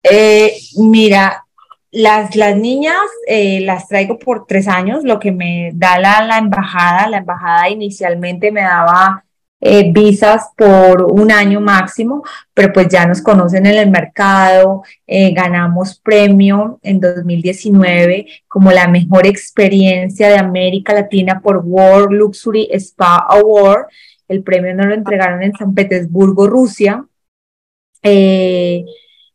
Eh, 0.03 0.53
mira, 0.77 1.46
las, 1.91 2.35
las 2.35 2.55
niñas 2.57 2.97
eh, 3.27 3.61
las 3.61 3.87
traigo 3.87 4.19
por 4.19 4.45
tres 4.45 4.67
años, 4.67 5.03
lo 5.03 5.19
que 5.19 5.31
me 5.31 5.71
da 5.73 5.99
la, 5.99 6.21
la 6.25 6.37
embajada. 6.37 7.09
La 7.09 7.17
embajada 7.17 7.69
inicialmente 7.69 8.51
me 8.51 8.61
daba 8.61 9.23
eh, 9.59 9.91
visas 9.91 10.51
por 10.55 11.03
un 11.03 11.31
año 11.31 11.59
máximo, 11.59 12.23
pero 12.53 12.71
pues 12.73 12.89
ya 12.89 13.07
nos 13.07 13.21
conocen 13.23 13.65
en 13.65 13.77
el 13.77 13.89
mercado, 13.89 14.83
eh, 15.07 15.33
ganamos 15.33 15.99
premio 15.99 16.79
en 16.83 16.99
2019 16.99 18.27
como 18.47 18.71
la 18.71 18.87
mejor 18.87 19.25
experiencia 19.25 20.29
de 20.29 20.37
América 20.37 20.93
Latina 20.93 21.41
por 21.41 21.63
World 21.65 22.11
Luxury 22.11 22.69
Spa 22.73 23.25
Award. 23.29 23.87
El 24.27 24.43
premio 24.43 24.75
nos 24.75 24.87
lo 24.87 24.93
entregaron 24.93 25.41
en 25.41 25.53
San 25.53 25.73
Petersburgo, 25.73 26.47
Rusia. 26.47 27.05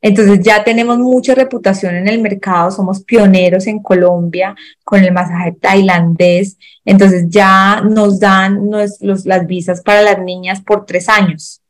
Entonces 0.03 0.41
ya 0.43 0.65
tenemos 0.65 0.99
mucha 0.99 1.33
reputación 1.35 1.95
en 1.95 2.09
el 2.09 2.21
mercado, 2.21 2.73
somos 2.73 3.05
pioneros 3.05 3.69
en 3.69 3.81
Colombia 3.81 4.55
con 4.85 5.03
el 5.03 5.13
masaje 5.13 5.53
tailandés, 5.53 6.59
entonces 6.85 7.27
ya 7.29 7.81
nos 7.83 8.19
dan 8.19 8.69
las 8.69 9.47
visas 9.47 9.81
para 9.81 10.03
las 10.03 10.19
niñas 10.19 10.61
por 10.61 10.85
tres 10.85 11.09
años. 11.09 11.63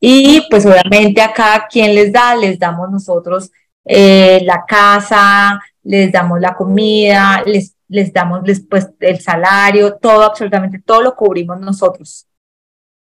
Y 0.00 0.46
pues 0.48 0.64
obviamente 0.66 1.20
a 1.20 1.32
cada 1.32 1.66
quien 1.66 1.96
les 1.96 2.12
da, 2.12 2.36
les 2.36 2.56
damos 2.56 2.88
nosotros 2.88 3.50
eh, 3.84 4.40
la 4.44 4.64
casa, 4.64 5.60
les 5.82 6.12
damos 6.12 6.40
la 6.40 6.54
comida, 6.54 7.42
les, 7.44 7.74
les 7.88 8.12
damos 8.12 8.44
después 8.44 8.88
el 9.00 9.18
salario, 9.20 9.96
todo, 9.96 10.22
absolutamente 10.22 10.78
todo 10.78 11.02
lo 11.02 11.16
cubrimos 11.16 11.58
nosotros. 11.58 12.28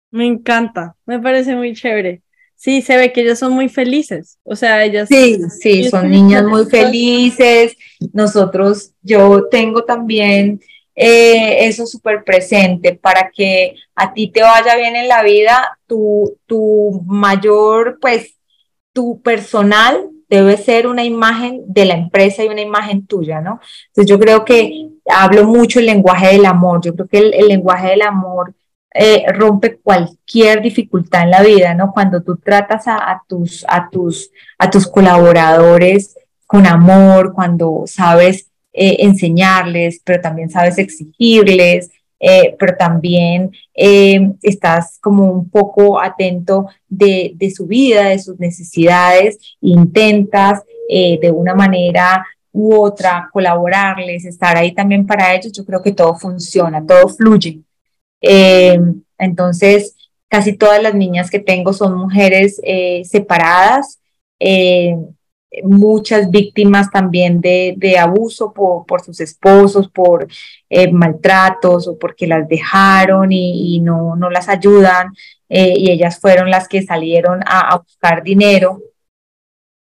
Me 0.09 0.25
encanta, 0.25 0.95
me 1.05 1.19
parece 1.19 1.55
muy 1.55 1.75
chévere. 1.75 2.23
Sí, 2.59 2.81
se 2.81 2.97
ve 2.97 3.13
que 3.13 3.21
ellas 3.21 3.39
son 3.39 3.53
muy 3.53 3.69
felices. 3.69 4.37
O 4.43 4.53
sea, 4.53 4.83
ellas. 4.83 5.07
Sí, 5.07 5.39
sí, 5.61 5.85
son 5.85 6.09
niñas 6.09 6.43
muy 6.43 6.65
felices. 6.65 7.77
Nosotros, 8.11 8.91
yo 9.01 9.47
tengo 9.49 9.85
también 9.85 10.59
eh, 10.93 11.65
eso 11.67 11.85
súper 11.85 12.25
presente 12.25 12.95
para 12.95 13.31
que 13.33 13.75
a 13.95 14.13
ti 14.13 14.29
te 14.29 14.41
vaya 14.41 14.75
bien 14.75 14.97
en 14.97 15.07
la 15.07 15.23
vida, 15.23 15.79
tu, 15.87 16.37
tu 16.47 17.01
mayor, 17.07 17.97
pues, 18.01 18.35
tu 18.91 19.21
personal 19.21 20.09
debe 20.27 20.57
ser 20.57 20.85
una 20.85 21.05
imagen 21.05 21.63
de 21.65 21.85
la 21.85 21.93
empresa 21.93 22.43
y 22.43 22.49
una 22.49 22.59
imagen 22.59 23.07
tuya, 23.07 23.39
¿no? 23.39 23.61
Entonces 23.87 24.09
yo 24.09 24.19
creo 24.19 24.43
que 24.43 24.89
hablo 25.05 25.45
mucho 25.45 25.79
el 25.79 25.85
lenguaje 25.85 26.33
del 26.33 26.45
amor, 26.45 26.81
yo 26.83 26.93
creo 26.93 27.07
que 27.07 27.19
el, 27.19 27.47
lenguaje 27.47 27.91
del 27.91 28.01
amor 28.01 28.53
eh, 28.93 29.25
rompe 29.31 29.77
cualquier 29.77 30.63
dificultad 30.63 31.23
en 31.23 31.31
la 31.31 31.43
vida, 31.43 31.75
¿no? 31.75 31.91
Cuando 31.93 32.23
tú 32.23 32.37
tratas 32.37 32.87
a, 32.87 33.21
tus, 33.27 33.63
a, 33.67 33.87
tus, 33.89 34.31
a 34.57 34.69
tus 34.69 34.87
colaboradores 34.87 36.15
con 36.47 36.65
amor, 36.65 37.33
cuando 37.33 37.83
sabes 37.85 38.49
eh, 38.73 38.97
enseñarles, 39.01 40.01
pero 40.03 40.21
también 40.21 40.49
sabes 40.49 40.79
exigirles, 40.79 41.91
eh, 42.19 42.55
pero 42.59 42.75
también 42.77 43.51
estás 43.73 44.97
como 44.99 45.31
un 45.31 45.49
poco 45.49 46.01
atento 46.01 46.67
de, 46.87 47.53
su 47.55 47.67
vida, 47.67 48.09
de 48.09 48.19
sus 48.19 48.39
necesidades, 48.39 49.37
intentas 49.61 50.63
de 50.89 51.31
una 51.31 51.53
manera 51.53 52.25
u 52.51 52.73
otra 52.73 53.29
colaborarles, 53.31 54.25
estar 54.25 54.57
ahí 54.57 54.73
también 54.73 55.05
para 55.05 55.33
ellos, 55.35 55.51
yo 55.53 55.63
creo 55.63 55.81
que 55.83 55.93
todo 55.93 56.15
funciona, 56.15 56.85
todo 56.85 57.07
fluye. 57.07 57.61
Entonces, 58.21 59.95
casi 60.27 60.57
todas 60.57 60.81
las 60.81 60.93
niñas 60.95 61.29
que 61.29 61.39
tengo 61.39 61.73
son 61.73 61.97
mujeres 61.97 62.61
separadas, 63.03 63.99
muchas 65.63 66.29
víctimas 66.29 66.91
también 66.91 67.41
de, 67.41 67.97
abuso 67.97 68.53
por, 68.53 69.01
sus 69.01 69.19
esposos, 69.19 69.89
por 69.89 70.27
eh, 70.69 70.91
maltratos 70.91 71.87
o 71.87 71.97
porque 71.97 72.27
las 72.27 72.47
dejaron 72.47 73.31
y, 73.31 73.79
no, 73.79 74.15
no, 74.15 74.29
las 74.29 74.49
ayudan 74.49 75.13
eh, 75.47 75.73
y 75.75 75.91
ellas 75.91 76.19
fueron 76.19 76.49
las 76.49 76.67
que 76.67 76.83
salieron 76.83 77.41
a, 77.45 77.73
a 77.73 77.77
buscar 77.79 78.23
dinero. 78.23 78.81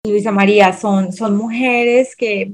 Luisa 0.05 0.33
María, 0.33 0.73
son, 0.73 1.13
son 1.13 1.37
mujeres 1.37 2.17
que 2.17 2.53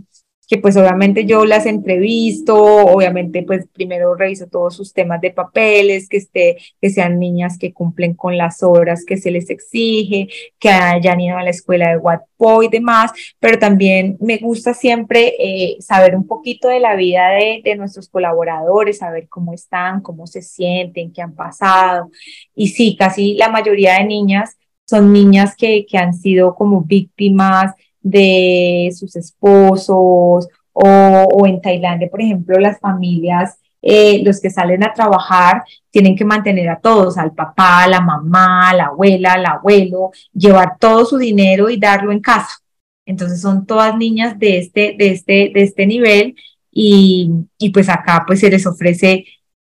que 0.49 0.59
pues 0.59 0.77
obviamente 0.77 1.25
yo 1.25 1.45
las 1.45 1.67
entrevisto, 1.67 2.57
obviamente 2.57 3.43
pues 3.43 3.67
primero 3.73 4.15
reviso 4.15 4.47
todos 4.47 4.77
sus 4.77 4.93
temas 4.93 5.21
de 5.21 5.31
papeles, 5.31 6.09
que, 6.09 6.19
esté, 6.19 6.59
que 6.81 6.91
sean 6.91 7.19
niñas 7.19 7.59
que 7.59 7.73
cumplen 7.73 8.15
con 8.15 8.37
las 8.37 8.63
horas 8.63 9.05
que 9.05 9.17
se 9.17 9.31
les 9.31 9.51
exige, 9.51 10.29
que 10.59 10.69
hayan 10.69 11.21
ido 11.21 11.37
a 11.37 11.43
la 11.43 11.51
escuela 11.51 11.91
de 11.91 11.99
Wattpo 11.99 12.63
y 12.63 12.69
demás, 12.69 13.13
pero 13.39 13.59
también 13.59 14.17
me 14.21 14.39
gusta 14.39 14.75
siempre 14.75 15.35
eh, 15.39 15.77
saber 15.81 16.17
un 16.17 16.27
poquito 16.27 16.69
de 16.69 16.81
la 16.81 16.95
vida 16.95 17.31
de, 17.31 17.63
de 17.65 17.77
nuestros 17.77 18.09
colaboradores, 18.09 18.99
saber 18.99 19.29
cómo 19.29 19.53
están, 19.53 20.01
cómo 20.01 20.27
se 20.27 20.43
sienten, 20.43 21.13
qué 21.13 21.23
han 21.23 21.35
pasado. 21.35 22.11
Y 22.55 22.69
sí, 22.69 22.97
casi 22.97 23.35
la 23.35 23.49
mayoría 23.49 23.95
de 23.95 24.05
niñas 24.05 24.57
son 24.87 25.13
niñas 25.13 25.57
que, 25.57 25.87
que 25.87 25.99
han 25.99 26.15
sido 26.15 26.55
como 26.55 26.83
víctimas 26.83 27.73
de 28.05 28.91
sus 28.95 29.17
esposos 29.17 30.49
o, 30.73 31.47
en 31.47 31.61
Tailandia, 31.61 32.09
por 32.11 32.21
ejemplo, 32.21 32.59
las 32.61 32.79
familias, 32.79 33.59
eh, 33.83 34.23
los 34.25 34.41
que 34.41 34.51
salen 34.51 34.85
a 34.85 34.93
trabajar 34.93 35.65
tienen 35.91 36.15
que 36.17 36.25
mantener 36.25 36.69
a 36.69 36.81
todos, 36.81 37.19
al 37.19 37.33
papá, 37.33 37.87
la 37.89 38.01
mamá, 38.01 38.73
la 38.75 38.87
abuela, 38.87 39.33
al 39.33 39.47
abuelo, 39.47 40.13
llevar 40.33 40.79
todo 40.79 41.05
su 41.05 41.19
dinero 41.19 41.71
y 41.71 41.79
darlo 41.79 42.13
en 42.13 42.21
casa. 42.21 42.61
Entonces 43.07 43.41
son 43.41 43.67
todas 43.67 43.97
niñas 43.97 44.39
de 44.39 44.59
este, 44.59 44.95
de 44.99 45.11
este, 45.11 45.51
de 45.55 45.63
este 45.63 45.87
nivel 45.87 46.37
y, 46.71 47.31
y 47.59 47.71
pues 47.71 47.89
acá 47.89 48.25
pues 48.27 48.41
se 48.41 48.51
les 48.51 48.67
ofrece 48.67 49.25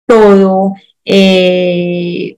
todo, 0.07 0.75
eh, 1.05 2.37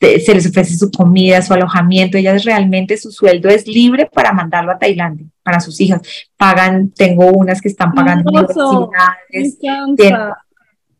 se 0.00 0.34
les 0.34 0.46
ofrece 0.46 0.76
su 0.76 0.90
comida, 0.90 1.42
su 1.42 1.52
alojamiento, 1.52 2.18
ellas 2.18 2.44
realmente 2.44 2.96
su 2.96 3.10
sueldo 3.10 3.48
es 3.48 3.66
libre 3.66 4.08
para 4.12 4.32
mandarlo 4.32 4.72
a 4.72 4.78
Tailandia, 4.78 5.26
para 5.42 5.60
sus 5.60 5.80
hijas. 5.80 6.02
Pagan, 6.36 6.90
tengo 6.90 7.26
unas 7.32 7.60
que 7.60 7.68
están 7.68 7.92
pagando 7.92 8.30
universidades. 8.30 9.58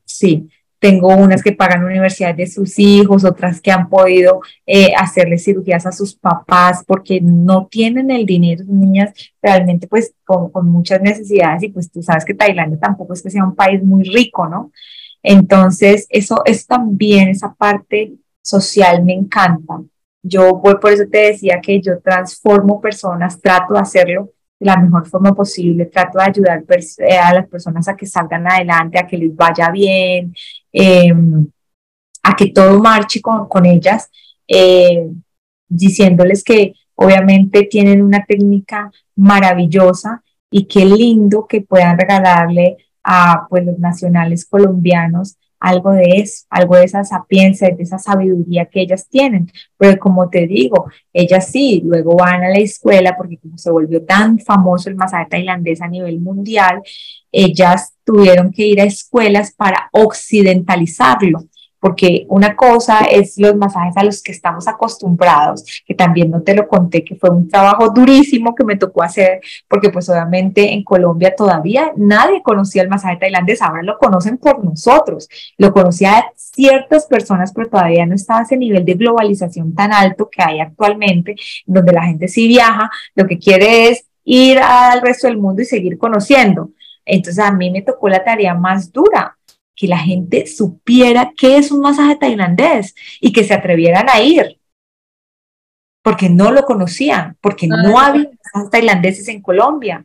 sí, 0.05 0.49
tengo 0.81 1.09
unas 1.09 1.43
que 1.43 1.53
pagan 1.53 1.85
universidades 1.85 2.37
de 2.37 2.47
sus 2.47 2.79
hijos, 2.79 3.25
otras 3.25 3.61
que 3.61 3.71
han 3.71 3.89
podido 3.89 4.41
eh, 4.67 4.93
hacerle 4.97 5.39
cirugías 5.39 5.87
a 5.87 5.93
sus 5.93 6.15
papás 6.15 6.85
porque 6.87 7.21
no 7.21 7.67
tienen 7.67 8.11
el 8.11 8.27
dinero, 8.27 8.65
niñas 8.67 9.13
realmente 9.43 9.87
pues 9.87 10.15
con, 10.25 10.51
con 10.51 10.69
muchas 10.69 11.01
necesidades 11.01 11.65
y 11.65 11.69
pues 11.69 11.91
tú 11.91 12.03
sabes 12.03 12.25
que 12.25 12.35
Tailandia 12.35 12.79
tampoco 12.79 13.13
es 13.13 13.23
que 13.23 13.31
sea 13.31 13.45
un 13.45 13.57
país 13.57 13.83
muy 13.83 14.05
rico, 14.05 14.49
¿no? 14.49 14.71
Entonces, 15.23 16.07
eso 16.11 16.43
es 16.45 16.67
también 16.67 17.29
esa 17.29 17.55
parte 17.55 18.15
social 18.49 19.05
me 19.05 19.15
encanta. 19.15 19.81
Yo 20.23 20.61
por 20.63 20.91
eso 20.91 21.05
te 21.11 21.19
decía 21.19 21.61
que 21.61 21.81
yo 21.81 22.01
transformo 22.01 22.81
personas, 22.81 23.41
trato 23.41 23.75
de 23.75 23.81
hacerlo 23.81 24.31
de 24.59 24.67
la 24.67 24.77
mejor 24.77 25.07
forma 25.07 25.35
posible, 25.35 25.87
trato 25.87 26.19
de 26.19 26.25
ayudar 26.25 26.65
eh, 26.99 27.17
a 27.17 27.35
las 27.35 27.49
personas 27.49 27.87
a 27.89 27.97
que 27.97 28.07
salgan 28.07 28.51
adelante, 28.51 28.99
a 28.99 29.07
que 29.07 29.17
les 29.17 29.35
vaya 29.35 29.71
bien, 29.71 30.35
em, 30.73 31.47
a 32.23 32.35
que 32.35 32.51
todo 32.51 32.81
marche 32.81 33.21
con, 33.21 33.49
con 33.49 33.65
ellas, 33.67 34.11
eh, 34.49 35.09
diciéndoles 35.69 36.43
que 36.43 36.73
obviamente 36.97 37.65
tienen 37.65 38.03
una 38.03 38.25
técnica 38.25 38.91
maravillosa 39.17 40.23
y 40.51 40.65
qué 40.65 40.85
lindo 40.85 41.47
que 41.47 41.61
puedan 41.61 41.99
regalarle 41.99 42.77
a 43.05 43.47
pues, 43.49 43.65
los 43.65 43.79
nacionales 43.79 44.45
colombianos 44.47 45.37
algo 45.61 45.93
de 45.93 46.21
eso, 46.21 46.47
algo 46.51 46.77
de 46.77 46.85
esa 46.85 47.05
sapiencia, 47.05 47.69
de 47.69 47.83
esa 47.83 47.99
sabiduría 47.99 48.67
que 48.67 48.81
ellas 48.81 49.09
tienen. 49.09 49.51
Pero 49.77 49.99
como 49.99 50.29
te 50.29 50.47
digo, 50.47 50.91
ellas 51.13 51.51
sí, 51.51 51.83
luego 51.85 52.17
van 52.17 52.45
a 52.45 52.49
la 52.49 52.59
escuela 52.59 53.17
porque 53.17 53.39
como 53.39 53.59
se 53.59 53.71
volvió 53.71 54.05
tan 54.05 54.39
famoso 54.39 54.89
el 54.89 54.97
masaje 54.97 55.27
tailandés 55.31 55.81
a 55.83 55.89
nivel 55.89 56.21
mundial, 56.21 56.83
ellas 57.33 57.95
tuvieron 58.05 58.53
que 58.53 58.67
ir 58.67 58.81
a 58.81 58.85
escuelas 58.85 59.53
para 59.55 59.89
occidentalizarlo 59.93 61.45
porque 61.81 62.27
una 62.29 62.57
cosa 62.57 63.01
es 63.01 63.39
los 63.39 63.57
masajes 63.57 63.97
a 63.97 64.05
los 64.05 64.23
que 64.23 64.33
estamos 64.33 64.67
acostumbrados, 64.69 65.65
que 65.87 65.95
también 65.95 66.31
no 66.31 66.43
te 66.43 66.55
lo 66.55 66.67
conté, 66.67 67.05
que 67.05 67.15
fue 67.15 67.31
un 67.31 67.49
trabajo 67.49 67.91
durísimo 67.91 68.55
que 68.55 68.65
me 68.65 68.77
tocó 68.77 69.03
hacer, 69.03 69.41
porque 69.69 69.91
pues 69.91 70.09
obviamente 70.09 70.73
en 70.73 70.83
Colombia 70.83 71.35
todavía 71.37 71.93
nadie 71.97 72.43
conocía 72.43 72.83
el 72.83 72.89
masaje 72.89 73.17
tailandés, 73.17 73.63
ahora 73.63 73.83
lo 73.83 73.99
conocen 73.99 74.39
por 74.39 74.65
nosotros, 74.65 75.29
lo 75.57 75.73
conocía 75.73 76.27
ciertas 76.37 77.07
personas, 77.07 77.53
pero 77.53 77.69
todavía 77.69 78.07
no 78.07 78.15
estaba 78.15 78.43
ese 78.43 78.57
nivel 78.57 78.85
de 78.85 78.95
globalización 78.95 79.75
tan 79.75 79.93
alto 79.93 80.29
que 80.31 80.43
hay 80.43 80.61
actualmente, 80.61 81.37
donde 81.67 81.93
la 81.93 82.03
gente 82.03 82.29
sí 82.29 82.49
viaja, 82.49 82.91
lo 83.15 83.27
que 83.27 83.39
quiere 83.39 83.89
es 83.89 84.07
ir 84.25 84.59
al 84.59 85.01
resto 85.01 85.27
del 85.27 85.39
mundo 85.39 85.63
y 85.63 85.65
seguir 85.65 85.97
conociendo. 85.97 86.71
Entonces 87.05 87.43
a 87.43 87.53
mí 87.53 87.71
me 87.71 87.83
tocó 87.83 88.09
la 88.09 88.23
tarea 88.23 88.55
más 88.55 88.93
dura, 88.93 89.38
que 89.79 89.87
la 89.87 89.99
gente 89.99 90.47
supiera 90.49 91.33
qué 91.37 91.57
es 91.57 91.71
un 91.71 91.81
masaje 91.81 92.17
tailandés 92.17 92.97
y 93.21 93.33
que 93.33 93.45
se 93.45 93.55
atrevieran 93.55 94.09
a 94.09 94.21
ir, 94.21 94.59
porque 96.03 96.29
no 96.29 96.51
lo 96.51 96.65
conocían, 96.65 97.37
porque 97.41 97.69
no 97.69 97.99
había 97.99 98.29
masajes 98.53 98.71
tailandeses 98.71 99.29
en 99.29 99.41
Colombia. 99.41 100.05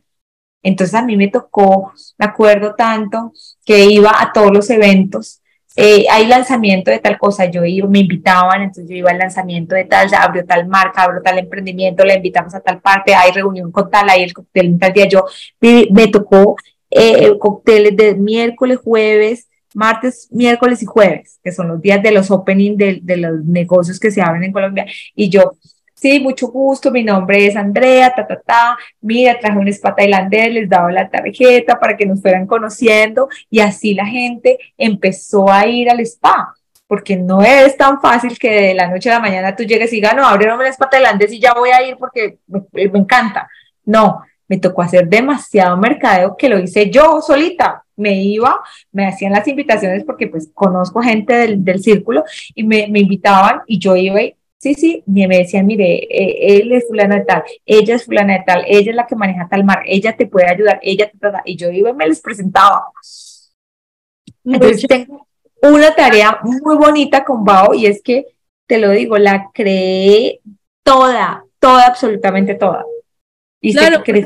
Entonces 0.61 0.93
a 0.93 1.03
mí 1.03 1.17
me 1.17 1.27
tocó, 1.27 1.91
me 2.19 2.25
acuerdo 2.27 2.75
tanto, 2.75 3.33
que 3.65 3.85
iba 3.85 4.11
a 4.21 4.31
todos 4.31 4.51
los 4.51 4.69
eventos. 4.69 5.41
Eh, 5.75 6.05
hay 6.07 6.27
lanzamiento 6.27 6.91
de 6.91 6.99
tal 6.99 7.17
cosa, 7.17 7.45
yo 7.45 7.65
iba, 7.65 7.87
me 7.87 7.99
invitaban, 7.99 8.61
entonces 8.61 8.87
yo 8.87 8.95
iba 8.95 9.09
al 9.09 9.17
lanzamiento 9.17 9.73
de 9.73 9.85
tal, 9.85 10.07
abrió 10.13 10.45
tal 10.45 10.67
marca, 10.67 11.01
abrió 11.01 11.23
tal 11.23 11.39
emprendimiento, 11.39 12.05
le 12.05 12.13
invitamos 12.13 12.53
a 12.53 12.59
tal 12.59 12.79
parte, 12.79 13.15
hay 13.15 13.31
reunión 13.31 13.71
con 13.71 13.89
tal, 13.89 14.07
hay 14.07 14.21
el 14.21 14.33
cóctel 14.33 14.67
en 14.67 14.79
tal 14.79 14.93
día. 14.93 15.07
Yo 15.07 15.25
me, 15.59 16.07
tocó 16.09 16.57
eh, 16.91 17.31
cócteles 17.39 17.97
de 17.97 18.13
miércoles, 18.13 18.77
jueves, 18.83 19.47
martes, 19.75 20.27
miércoles 20.31 20.81
y 20.81 20.85
jueves, 20.85 21.39
que 21.43 21.51
son 21.51 21.67
los 21.67 21.81
días 21.81 22.01
de 22.01 22.11
los 22.11 22.31
opening 22.31 22.77
de, 22.77 22.99
de, 23.01 23.17
los 23.17 23.43
negocios 23.45 23.99
que 23.99 24.11
se 24.11 24.21
abren 24.21 24.43
en 24.43 24.51
Colombia. 24.51 24.85
Y 25.15 25.29
yo, 25.29 25.57
sí, 25.93 26.19
mucho 26.19 26.47
gusto, 26.47 26.91
mi 26.91 27.03
nombre 27.03 27.45
es 27.45 27.55
Andrea, 27.55 28.13
ta, 28.13 28.27
ta, 28.27 28.39
ta, 28.39 28.77
mira, 29.01 29.39
traje 29.39 29.57
un 29.57 29.67
spa 29.69 29.95
tailandés, 29.95 30.53
les 30.53 30.69
daba 30.69 30.91
la 30.91 31.09
tarjeta 31.09 31.79
para 31.79 31.95
que 31.95 32.05
nos 32.05 32.21
fueran 32.21 32.45
conociendo 32.47 33.29
y 33.49 33.59
así 33.59 33.93
la 33.93 34.05
gente 34.05 34.57
empezó 34.77 35.49
a 35.51 35.65
ir 35.67 35.89
al 35.89 35.99
spa. 36.01 36.53
Porque 36.85 37.15
no 37.15 37.41
es 37.41 37.75
tan 37.77 38.01
fácil 38.01 38.37
que 38.37 38.51
de 38.51 38.73
la 38.73 38.87
noche 38.87 39.09
a 39.09 39.15
la 39.15 39.19
mañana 39.19 39.55
tú 39.55 39.63
llegues 39.63 39.91
y 39.93 39.95
digas, 39.95 40.15
no, 40.15 40.27
abrieron 40.27 40.61
el 40.61 40.67
spa 40.67 40.89
tailandés 40.89 41.31
y 41.31 41.39
ya 41.39 41.53
voy 41.53 41.69
a 41.69 41.81
ir 41.87 41.97
porque 41.97 42.37
me, 42.47 42.61
me 42.71 42.99
encanta. 42.99 43.47
No, 43.85 44.21
me 44.47 44.59
tocó 44.59 44.81
hacer 44.83 45.07
demasiado 45.07 45.77
mercadeo 45.77 46.35
que 46.37 46.49
lo 46.49 46.59
hice 46.59 46.89
yo 46.91 47.21
solita 47.21 47.82
me 47.95 48.23
iba, 48.23 48.59
me 48.91 49.07
hacían 49.07 49.33
las 49.33 49.47
invitaciones 49.47 50.03
porque 50.03 50.27
pues 50.27 50.49
conozco 50.53 51.01
gente 51.01 51.33
del, 51.33 51.63
del 51.63 51.79
círculo 51.81 52.23
y 52.55 52.63
me, 52.63 52.87
me, 52.87 52.99
invitaban 52.99 53.61
y 53.67 53.79
yo 53.79 53.95
iba 53.95 54.21
y 54.21 54.35
sí, 54.63 54.73
sí, 54.75 55.03
y 55.05 55.27
me 55.27 55.39
decían, 55.39 55.65
mire, 55.65 56.07
eh, 56.09 56.57
él 56.57 56.71
es 56.71 56.87
fulano 56.87 57.15
de 57.15 57.25
tal, 57.25 57.43
ella 57.65 57.95
es 57.95 58.05
fulana 58.05 58.33
de 58.33 58.43
tal, 58.45 58.63
ella 58.65 58.91
es 58.91 58.95
la 58.95 59.05
que 59.05 59.15
maneja 59.15 59.47
tal 59.49 59.65
mar, 59.65 59.83
ella 59.85 60.15
te 60.15 60.25
puede 60.25 60.49
ayudar, 60.49 60.79
ella 60.81 61.11
te 61.11 61.17
trata, 61.17 61.41
y 61.45 61.57
yo 61.57 61.69
iba 61.69 61.89
y 61.89 61.93
me 61.93 62.07
les 62.07 62.21
presentaba. 62.21 62.85
Entonces 64.45 64.87
tengo 64.87 65.27
una 65.61 65.93
tarea 65.93 66.39
muy 66.43 66.77
bonita 66.77 67.23
con 67.25 67.43
Bao 67.43 67.73
y 67.73 67.87
es 67.87 68.01
que, 68.01 68.25
te 68.65 68.77
lo 68.77 68.89
digo, 68.91 69.17
la 69.17 69.49
creé 69.53 70.39
toda, 70.83 71.45
toda, 71.59 71.87
absolutamente 71.87 72.55
toda. 72.55 72.85
Claro, 73.71 74.03
que 74.03 74.25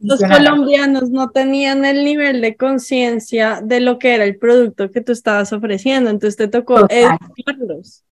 los, 0.00 0.20
colombianos 0.20 1.10
no 1.10 1.30
tenían 1.30 1.84
el 1.84 2.04
nivel 2.04 2.40
de 2.40 2.56
conciencia 2.56 3.60
de 3.62 3.80
lo 3.80 3.98
que 3.98 4.14
era 4.14 4.24
el 4.24 4.36
producto 4.38 4.90
que 4.90 5.00
tú 5.00 5.12
estabas 5.12 5.52
ofreciendo, 5.52 6.10
entonces 6.10 6.36
te 6.36 6.48
tocó 6.48 6.86
educarlos. 6.88 8.04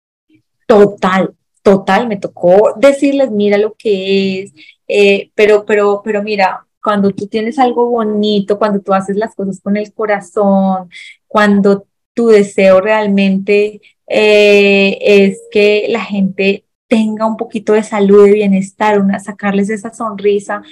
Total, 0.67 1.35
total, 1.63 2.09
me 2.09 2.17
tocó 2.17 2.75
decirles, 2.77 3.31
mira 3.31 3.59
lo 3.59 3.75
que 3.75 4.43
es, 4.43 4.53
eh, 4.89 5.31
pero, 5.35 5.67
pero, 5.67 6.01
pero 6.03 6.23
mira, 6.23 6.67
cuando 6.83 7.11
tú 7.11 7.27
tienes 7.27 7.59
algo 7.59 7.91
bonito, 7.91 8.59
cuando 8.59 8.81
tú 8.81 8.95
haces 8.95 9.17
las 9.17 9.35
cosas 9.35 9.61
con 9.61 9.77
el 9.77 9.93
corazón, 9.93 10.89
cuando 11.27 11.87
tu 12.15 12.29
deseo 12.29 12.81
realmente 12.81 13.81
eh, 14.07 14.99
es 15.01 15.41
que 15.51 15.87
la 15.89 16.05
gente 16.05 16.64
tenga 16.95 17.27
un 17.27 17.37
poquito 17.37 17.73
de 17.73 17.83
salud, 17.83 18.27
y 18.29 18.35
bienestar, 18.35 19.01
una, 19.01 19.19
sacarles 19.19 19.69
esa 19.69 19.93
sonrisa, 19.93 20.63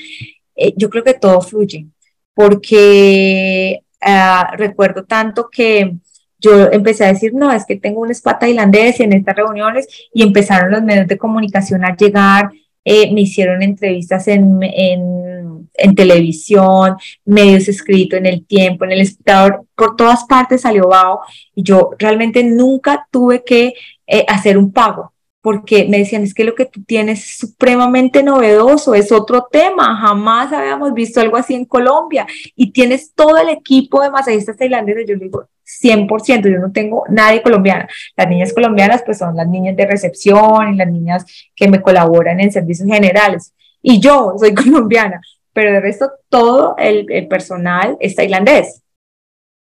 eh, 0.54 0.72
yo 0.76 0.88
creo 0.88 1.02
que 1.02 1.14
todo 1.14 1.40
fluye, 1.40 1.88
porque 2.32 3.82
ah, 4.00 4.54
recuerdo 4.56 5.04
tanto 5.04 5.48
que 5.50 5.96
yo 6.38 6.70
empecé 6.70 7.04
a 7.04 7.12
decir, 7.12 7.34
no, 7.34 7.50
es 7.50 7.64
que 7.66 7.76
tengo 7.76 8.00
un 8.00 8.10
spa 8.10 8.38
tailandés 8.38 9.00
en 9.00 9.12
estas 9.12 9.34
reuniones 9.36 9.88
y 10.14 10.22
empezaron 10.22 10.70
los 10.70 10.82
medios 10.82 11.08
de 11.08 11.18
comunicación 11.18 11.84
a 11.84 11.96
llegar, 11.96 12.50
eh, 12.84 13.12
me 13.12 13.22
hicieron 13.22 13.62
entrevistas 13.62 14.28
en, 14.28 14.62
en, 14.62 15.68
en, 15.74 15.94
televisión, 15.94 16.96
medios 17.24 17.68
escritos 17.68 18.18
en 18.18 18.26
el 18.26 18.44
tiempo, 18.44 18.84
en 18.84 18.92
el 18.92 19.00
espectador, 19.00 19.64
por 19.74 19.96
todas 19.96 20.24
partes 20.24 20.62
salió 20.62 20.88
Bao 20.88 21.20
y 21.54 21.62
yo 21.62 21.90
realmente 21.98 22.42
nunca 22.44 23.06
tuve 23.10 23.44
que 23.44 23.74
eh, 24.06 24.24
hacer 24.28 24.58
un 24.58 24.72
pago 24.72 25.12
porque 25.42 25.86
me 25.88 25.98
decían, 25.98 26.22
es 26.22 26.34
que 26.34 26.44
lo 26.44 26.54
que 26.54 26.66
tú 26.66 26.84
tienes 26.84 27.18
es 27.24 27.38
supremamente 27.38 28.22
novedoso, 28.22 28.94
es 28.94 29.10
otro 29.10 29.48
tema, 29.50 29.96
jamás 29.96 30.52
habíamos 30.52 30.94
visto 30.94 31.20
algo 31.20 31.36
así 31.36 31.54
en 31.54 31.64
Colombia 31.64 32.26
y 32.54 32.70
tienes 32.70 33.12
todo 33.12 33.36
el 33.38 33.48
equipo 33.48 34.00
de 34.00 34.10
masajistas 34.10 34.56
tailandeses, 34.56 35.04
yo 35.06 35.16
le 35.16 35.24
digo, 35.24 35.48
100%, 35.82 36.48
yo 36.48 36.58
no 36.58 36.70
tengo 36.70 37.04
nadie 37.08 37.42
colombiana, 37.42 37.88
las 38.16 38.28
niñas 38.28 38.52
colombianas 38.52 39.02
pues 39.04 39.18
son 39.18 39.36
las 39.36 39.48
niñas 39.48 39.76
de 39.76 39.84
recepción 39.84 40.72
y 40.72 40.76
las 40.76 40.88
niñas 40.88 41.24
que 41.56 41.68
me 41.68 41.82
colaboran 41.82 42.38
en 42.38 42.52
servicios 42.52 42.88
generales 42.88 43.52
y 43.82 43.98
yo 44.00 44.34
soy 44.38 44.54
colombiana, 44.54 45.20
pero 45.52 45.72
de 45.72 45.80
resto 45.80 46.12
todo 46.28 46.76
el, 46.78 47.06
el 47.10 47.26
personal 47.26 47.96
es 48.00 48.14
tailandés. 48.14 48.81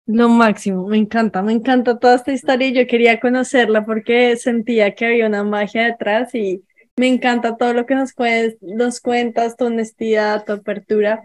Lo 0.07 0.29
máximo, 0.29 0.87
me 0.87 0.97
encanta, 0.97 1.41
me 1.41 1.53
encanta 1.53 1.97
toda 1.97 2.15
esta 2.15 2.31
historia 2.31 2.67
y 2.67 2.73
yo 2.73 2.85
quería 2.87 3.19
conocerla 3.19 3.85
porque 3.85 4.35
sentía 4.37 4.93
que 4.93 5.07
había 5.07 5.25
una 5.25 5.43
magia 5.43 5.85
detrás 5.85 6.35
y 6.35 6.63
me 6.95 7.07
encanta 7.07 7.57
todo 7.57 7.73
lo 7.73 7.87
que 7.87 7.95
nos, 7.95 8.13
nos 8.61 9.01
cuentas, 9.01 9.57
tu 9.57 9.65
honestidad, 9.65 10.45
tu 10.45 10.53
apertura. 10.53 11.23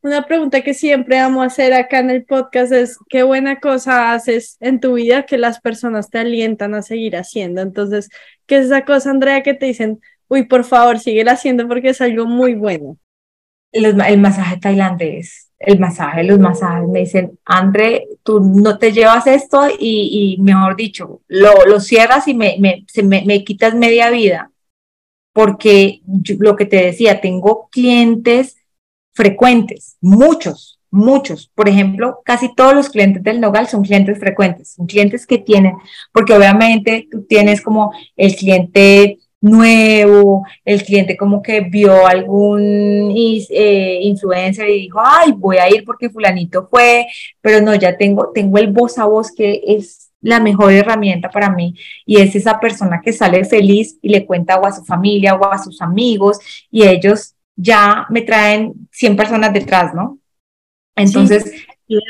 Una 0.00 0.26
pregunta 0.26 0.62
que 0.62 0.72
siempre 0.72 1.18
amo 1.18 1.42
hacer 1.42 1.74
acá 1.74 1.98
en 2.00 2.08
el 2.10 2.24
podcast 2.24 2.72
es, 2.72 2.98
¿qué 3.10 3.22
buena 3.22 3.60
cosa 3.60 4.12
haces 4.14 4.56
en 4.60 4.80
tu 4.80 4.94
vida 4.94 5.26
que 5.26 5.36
las 5.36 5.60
personas 5.60 6.08
te 6.08 6.18
alientan 6.18 6.74
a 6.74 6.82
seguir 6.82 7.16
haciendo? 7.16 7.60
Entonces, 7.60 8.08
¿qué 8.46 8.56
es 8.58 8.66
esa 8.66 8.84
cosa, 8.86 9.10
Andrea, 9.10 9.42
que 9.42 9.54
te 9.54 9.66
dicen, 9.66 10.00
uy, 10.28 10.44
por 10.44 10.64
favor, 10.64 10.98
sigue 10.98 11.22
haciendo 11.28 11.68
porque 11.68 11.90
es 11.90 12.00
algo 12.00 12.26
muy 12.26 12.54
bueno? 12.54 12.96
El, 13.72 14.00
el 14.00 14.18
masaje 14.18 14.58
tailandés 14.58 15.52
el 15.62 15.78
masaje, 15.78 16.24
los 16.24 16.38
masajes, 16.38 16.88
me 16.88 17.00
dicen, 17.00 17.38
André, 17.44 18.08
tú 18.22 18.40
no 18.40 18.78
te 18.78 18.92
llevas 18.92 19.26
esto 19.26 19.62
y, 19.78 20.36
mejor 20.40 20.76
dicho, 20.76 21.20
lo, 21.28 21.64
lo 21.66 21.80
cierras 21.80 22.26
y 22.28 22.34
me, 22.34 22.56
me, 22.58 22.84
me, 23.24 23.44
quitas 23.44 23.74
media 23.74 24.10
vida, 24.10 24.50
porque 25.32 26.02
lo 26.38 26.56
que 26.56 26.66
te 26.66 26.76
decía, 26.76 27.20
tengo 27.20 27.68
clientes 27.70 28.56
frecuentes, 29.12 29.96
muchos, 30.00 30.80
muchos. 30.90 31.50
Por 31.54 31.68
ejemplo, 31.68 32.20
casi 32.24 32.54
todos 32.54 32.74
los 32.74 32.88
clientes 32.88 33.22
del 33.22 33.40
Nogal 33.40 33.68
son 33.68 33.82
clientes 33.82 34.18
frecuentes, 34.18 34.72
son 34.74 34.86
clientes 34.86 35.26
que 35.26 35.38
tienen, 35.38 35.74
porque 36.12 36.34
obviamente 36.34 37.06
tú 37.10 37.22
tienes 37.22 37.60
como 37.62 37.92
el 38.16 38.34
cliente 38.34 39.18
nuevo, 39.42 40.46
el 40.64 40.82
cliente 40.84 41.16
como 41.16 41.42
que 41.42 41.60
vio 41.60 42.06
algún 42.06 43.12
eh, 43.14 43.98
influencer 44.02 44.70
y 44.70 44.82
dijo, 44.82 45.00
ay, 45.04 45.32
voy 45.36 45.58
a 45.58 45.68
ir 45.68 45.84
porque 45.84 46.08
fulanito 46.08 46.68
fue, 46.70 47.06
pero 47.40 47.60
no, 47.60 47.74
ya 47.74 47.96
tengo, 47.98 48.30
tengo 48.32 48.56
el 48.58 48.68
voz 48.68 48.98
a 48.98 49.04
voz 49.04 49.32
que 49.32 49.60
es 49.66 50.10
la 50.20 50.38
mejor 50.38 50.72
herramienta 50.72 51.28
para 51.28 51.50
mí 51.50 51.74
y 52.06 52.20
es 52.20 52.34
esa 52.36 52.60
persona 52.60 53.00
que 53.04 53.12
sale 53.12 53.44
feliz 53.44 53.98
y 54.00 54.10
le 54.10 54.24
cuenta 54.24 54.58
o 54.60 54.64
a 54.64 54.72
su 54.72 54.84
familia 54.84 55.34
o 55.34 55.52
a 55.52 55.58
sus 55.58 55.82
amigos 55.82 56.38
y 56.70 56.86
ellos 56.86 57.34
ya 57.56 58.06
me 58.08 58.22
traen 58.22 58.72
100 58.92 59.16
personas 59.16 59.52
detrás, 59.52 59.92
¿no? 59.92 60.18
Entonces, 60.94 61.52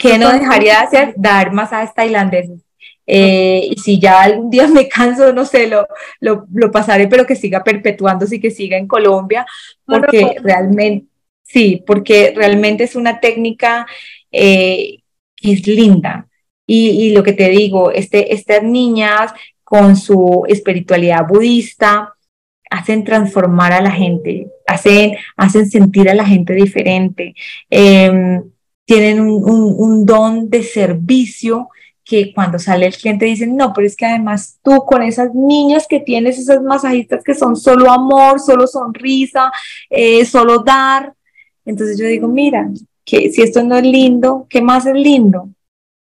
¿qué 0.01 0.19
no 0.19 0.31
dejaría 0.31 0.75
de 0.75 0.79
hacer? 0.79 1.15
Dar 1.17 1.53
masajes 1.53 1.95
tailandeses 1.95 2.61
eh, 3.07 3.69
y 3.71 3.77
si 3.79 3.99
ya 3.99 4.23
algún 4.23 4.51
día 4.51 4.67
me 4.69 4.89
canso, 4.89 5.33
no 5.33 5.45
sé, 5.45 5.67
lo, 5.67 5.87
lo, 6.21 6.47
lo, 6.53 6.71
pasaré, 6.71 7.09
pero 7.09 7.27
que 7.27 7.35
siga 7.35 7.65
perpetuándose 7.65 8.37
y 8.37 8.41
que 8.41 8.51
siga 8.51 8.77
en 8.77 8.87
Colombia, 8.87 9.45
porque 9.85 10.37
realmente, 10.43 11.07
sí, 11.43 11.83
porque 11.87 12.33
realmente 12.35 12.85
es 12.85 12.95
una 12.95 13.19
técnica 13.21 13.87
eh, 14.31 14.99
que 15.37 15.53
es 15.53 15.67
linda. 15.67 16.29
Y, 16.67 16.91
y, 16.91 17.13
lo 17.13 17.23
que 17.23 17.33
te 17.33 17.49
digo, 17.49 17.91
este, 17.91 18.33
estas 18.33 18.63
niñas 18.63 19.33
con 19.65 19.97
su 19.97 20.45
espiritualidad 20.49 21.27
budista 21.27 22.15
hacen 22.71 23.05
transformar 23.05 23.73
a 23.73 23.83
la 23.83 23.91
gente, 23.91 24.47
hacen, 24.67 25.17
hacen 25.37 25.69
sentir 25.69 26.09
a 26.09 26.15
la 26.15 26.25
gente 26.25 26.55
diferente, 26.55 27.35
em, 27.69 28.43
tienen 28.87 29.21
un, 29.21 29.45
un, 29.45 29.75
un 29.77 30.07
don 30.07 30.49
de 30.49 30.63
servicio 30.63 31.69
que 32.13 32.35
cuando 32.35 32.59
sale 32.59 32.85
el 32.85 32.95
cliente 32.95 33.25
dicen, 33.25 33.57
no, 33.57 33.73
pero 33.73 33.87
es 33.87 33.97
que 33.97 34.05
además 34.05 34.59
tú 34.63 34.85
con 34.85 35.03
esas 35.03 35.35
niñas 35.35 35.87
que 35.89 35.99
tienes, 35.99 36.39
esas 36.39 36.61
masajistas 36.61 37.25
que 37.25 37.33
son 37.33 37.57
solo 37.57 37.91
amor, 37.91 38.39
solo 38.39 38.67
sonrisa, 38.67 39.51
eh, 39.89 40.23
solo 40.27 40.59
dar. 40.59 41.15
Entonces 41.65 41.99
yo 41.99 42.05
digo, 42.05 42.29
mira, 42.29 42.69
que 43.03 43.31
si 43.31 43.41
esto 43.41 43.63
no 43.63 43.79
es 43.79 43.85
lindo, 43.85 44.47
¿qué 44.51 44.61
más 44.61 44.85
es 44.85 44.93
lindo? 44.93 45.49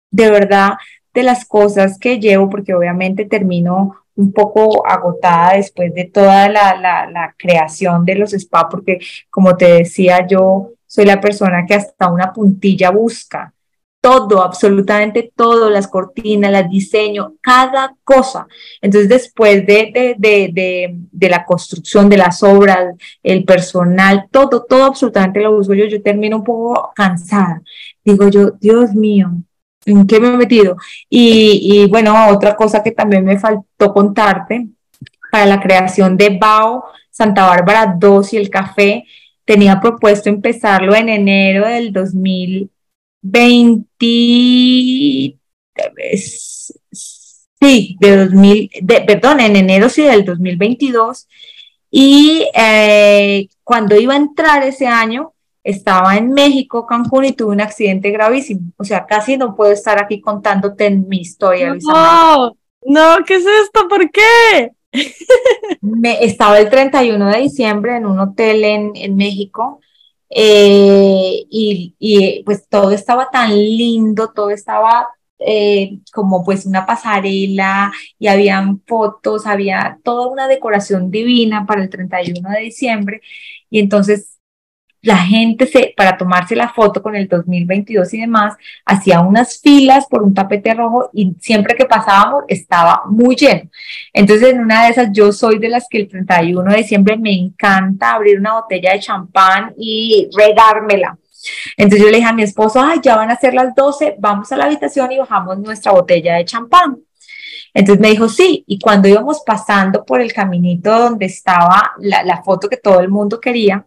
De 0.10 0.32
verdad, 0.32 0.76
de 1.14 1.24
las 1.24 1.44
cosas 1.44 2.00
que 2.00 2.18
llevo, 2.18 2.50
porque 2.50 2.74
obviamente 2.74 3.26
termino 3.26 3.98
un 4.16 4.32
poco 4.32 4.88
agotada 4.88 5.56
después 5.58 5.94
de 5.94 6.06
toda 6.06 6.48
la, 6.48 6.76
la, 6.78 7.12
la 7.12 7.36
creación 7.38 8.06
de 8.06 8.16
los 8.16 8.32
spa, 8.32 8.70
porque 8.70 9.00
como 9.30 9.58
te 9.58 9.66
decía, 9.66 10.26
yo 10.26 10.70
soy 10.88 11.04
la 11.04 11.20
persona 11.20 11.66
que 11.68 11.74
hasta 11.74 12.10
una 12.10 12.32
puntilla 12.32 12.90
busca 12.90 13.54
todo, 14.02 14.42
absolutamente 14.42 15.32
todo, 15.36 15.70
las 15.70 15.88
cortinas, 15.88 16.52
las 16.52 16.70
diseño, 16.70 17.34
cada 17.42 17.96
cosa. 18.04 18.48
Entonces, 18.82 19.10
después 19.10 19.66
de, 19.66 20.16
de, 20.18 21.30
la 21.30 21.46
construcción 21.46 22.10
de 22.10 22.18
las 22.18 22.42
obras, 22.44 22.96
el 23.24 23.44
personal, 23.44 24.28
todo, 24.32 24.66
todo 24.68 24.86
absolutamente 24.86 25.42
lo 25.42 25.58
uso 25.58 25.74
yo, 25.74 25.86
yo 25.86 26.02
termino 26.02 26.38
un 26.38 26.44
poco 26.44 26.92
cansada. 26.96 27.62
Digo 28.04 28.30
yo, 28.30 28.52
Dios 28.60 28.94
mío, 28.94 29.32
¿en 29.86 30.08
qué 30.08 30.20
me 30.20 30.30
he 30.30 30.38
metido? 30.38 30.78
Y, 31.10 31.60
y 31.64 31.88
bueno, 31.90 32.30
otra 32.30 32.56
cosa 32.56 32.82
que 32.82 32.92
también 32.92 33.26
me 33.26 33.40
faltó 33.40 33.94
contarte, 33.94 34.68
para 35.32 35.46
la 35.46 35.60
creación 35.62 36.18
de 36.18 36.38
BAO 36.40 36.86
Santa 37.12 37.46
Bárbara 37.46 37.96
2 37.98 38.34
y 38.34 38.38
el 38.38 38.50
café, 38.50 39.06
tenía 39.46 39.80
propuesto 39.80 40.30
empezarlo 40.30 40.96
en 40.96 41.10
enero 41.10 41.68
del 41.68 41.92
2000 41.92 42.70
20, 43.22 44.06
sí, 46.92 47.98
de 48.00 48.18
2000, 48.18 48.70
de, 48.82 49.02
perdón, 49.02 49.40
en 49.40 49.56
enero 49.56 49.90
sí 49.90 50.04
del 50.04 50.26
2022. 50.26 51.28
Y 51.92 52.48
eh, 52.54 53.48
cuando 53.64 54.00
iba 54.00 54.14
a 54.14 54.18
entrar 54.18 54.64
ese 54.64 54.88
año, 54.88 55.34
estaba 55.64 56.18
en 56.18 56.32
México, 56.32 56.86
Cancún, 56.86 57.26
y 57.26 57.34
tuve 57.34 57.54
un 57.54 57.62
accidente 57.62 58.12
gravísimo. 58.12 58.62
O 58.78 58.84
sea, 58.84 59.06
casi 59.06 59.38
no 59.38 59.56
puedo 59.56 59.72
estar 59.72 60.02
aquí 60.02 60.22
contándote 60.22 60.90
mi 60.92 61.22
historia. 61.22 61.76
No, 61.82 62.56
no, 62.86 63.18
¿qué 63.26 63.36
es 63.36 63.46
esto? 63.64 63.88
¿Por 63.88 64.10
qué? 64.12 64.72
Me, 65.82 66.24
estaba 66.24 66.60
el 66.60 66.70
31 66.70 67.28
de 67.28 67.40
diciembre 67.42 67.98
en 67.98 68.06
un 68.06 68.20
hotel 68.20 68.64
en, 68.64 68.92
en 68.96 69.16
México 69.16 69.82
eh, 70.30 71.46
y, 71.50 72.44
pues 72.46 72.68
todo 72.70 72.92
estaba 72.92 73.30
tan 73.32 73.52
lindo, 73.56 74.32
todo 74.34 74.52
estaba 74.52 75.10
eh, 75.40 76.00
como 76.14 76.44
pues 76.44 76.66
una 76.66 76.86
pasarela 76.86 77.92
y 78.20 78.28
habían 78.28 78.82
fotos, 78.86 79.46
había 79.48 80.00
toda 80.04 80.28
una 80.28 80.48
decoración 80.48 81.12
divina 81.12 81.66
para 81.66 81.82
el 81.84 81.90
31 81.90 82.50
de 82.50 82.60
diciembre. 82.62 83.22
Y 83.70 83.80
entonces 83.80 84.39
la 85.02 85.18
gente 85.18 85.66
se, 85.66 85.94
para 85.96 86.18
tomarse 86.18 86.56
la 86.56 86.70
foto 86.70 87.02
con 87.02 87.16
el 87.16 87.28
2022 87.28 88.14
y 88.14 88.22
demás, 88.22 88.56
hacía 88.86 89.22
unas 89.22 89.60
filas 89.60 90.06
por 90.08 90.24
un 90.24 90.34
tapete 90.34 90.74
rojo 90.74 91.10
y 91.14 91.36
siempre 91.40 91.76
que 91.76 91.86
pasábamos 91.86 92.44
estaba 92.48 93.04
muy 93.08 93.36
lleno. 93.36 93.70
Entonces, 94.14 94.50
en 94.50 94.60
una 94.60 94.86
de 94.86 94.92
esas, 94.92 95.10
yo 95.12 95.32
soy 95.32 95.60
de 95.60 95.70
las 95.70 95.88
que 95.90 96.00
el 96.00 96.08
31 96.10 96.72
de 96.72 96.78
diciembre 96.78 97.18
me 97.18 97.34
encanta 97.34 98.14
abrir 98.14 98.40
una 98.40 98.54
botella 98.54 98.94
de 98.94 99.00
champán 99.00 99.74
y 99.78 100.30
regármela. 100.36 101.18
Entonces 101.78 102.02
yo 102.06 102.12
le 102.12 102.18
dije 102.18 102.30
a 102.30 102.34
mi 102.34 102.44
esposo, 102.44 102.82
ay, 102.82 103.00
ya 103.02 103.16
van 103.16 103.32
a 103.32 103.38
ser 103.38 103.54
las 103.54 103.74
12, 103.74 104.16
vamos 104.20 104.52
a 104.52 104.58
la 104.58 104.66
habitación 104.66 105.12
y 105.12 105.20
bajamos 105.20 105.58
nuestra 105.60 105.92
botella 105.94 106.36
de 106.36 106.46
champán. 106.46 106.98
Entonces 107.74 108.02
me 108.02 108.10
dijo, 108.10 108.28
sí, 108.28 108.64
y 108.68 108.80
cuando 108.80 109.08
íbamos 109.08 109.42
pasando 109.46 110.04
por 110.04 110.22
el 110.22 110.34
caminito 110.34 110.98
donde 110.98 111.28
estaba 111.28 111.94
la, 112.00 112.24
la 112.24 112.44
foto 112.44 112.68
que 112.68 112.78
todo 112.78 113.00
el 113.00 113.10
mundo 113.10 113.40
quería, 113.40 113.86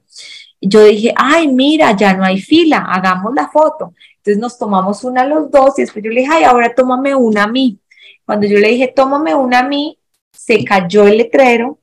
yo 0.69 0.85
dije, 0.85 1.13
ay, 1.17 1.49
mira, 1.49 1.97
ya 1.97 2.15
no 2.15 2.25
hay 2.25 2.41
fila, 2.41 2.87
hagamos 2.89 3.35
la 3.35 3.49
foto. 3.49 3.95
Entonces 4.19 4.39
nos 4.39 4.57
tomamos 4.57 5.03
una 5.03 5.25
los 5.25 5.51
dos 5.51 5.79
y 5.79 5.83
después 5.83 6.05
yo 6.05 6.11
le 6.11 6.21
dije, 6.21 6.33
ay, 6.33 6.45
ahora 6.45 6.73
tómame 6.73 7.15
una 7.15 7.45
a 7.45 7.49
mí. 7.49 7.81
Cuando 8.25 8.47
yo 8.47 8.59
le 8.59 8.69
dije, 8.69 8.93
tómame 8.95 9.35
una 9.35 9.61
a 9.61 9.69
mí, 9.69 9.99
se 10.31 10.65
cayó 10.65 11.09
el 11.09 11.19
letrero 11.19 11.79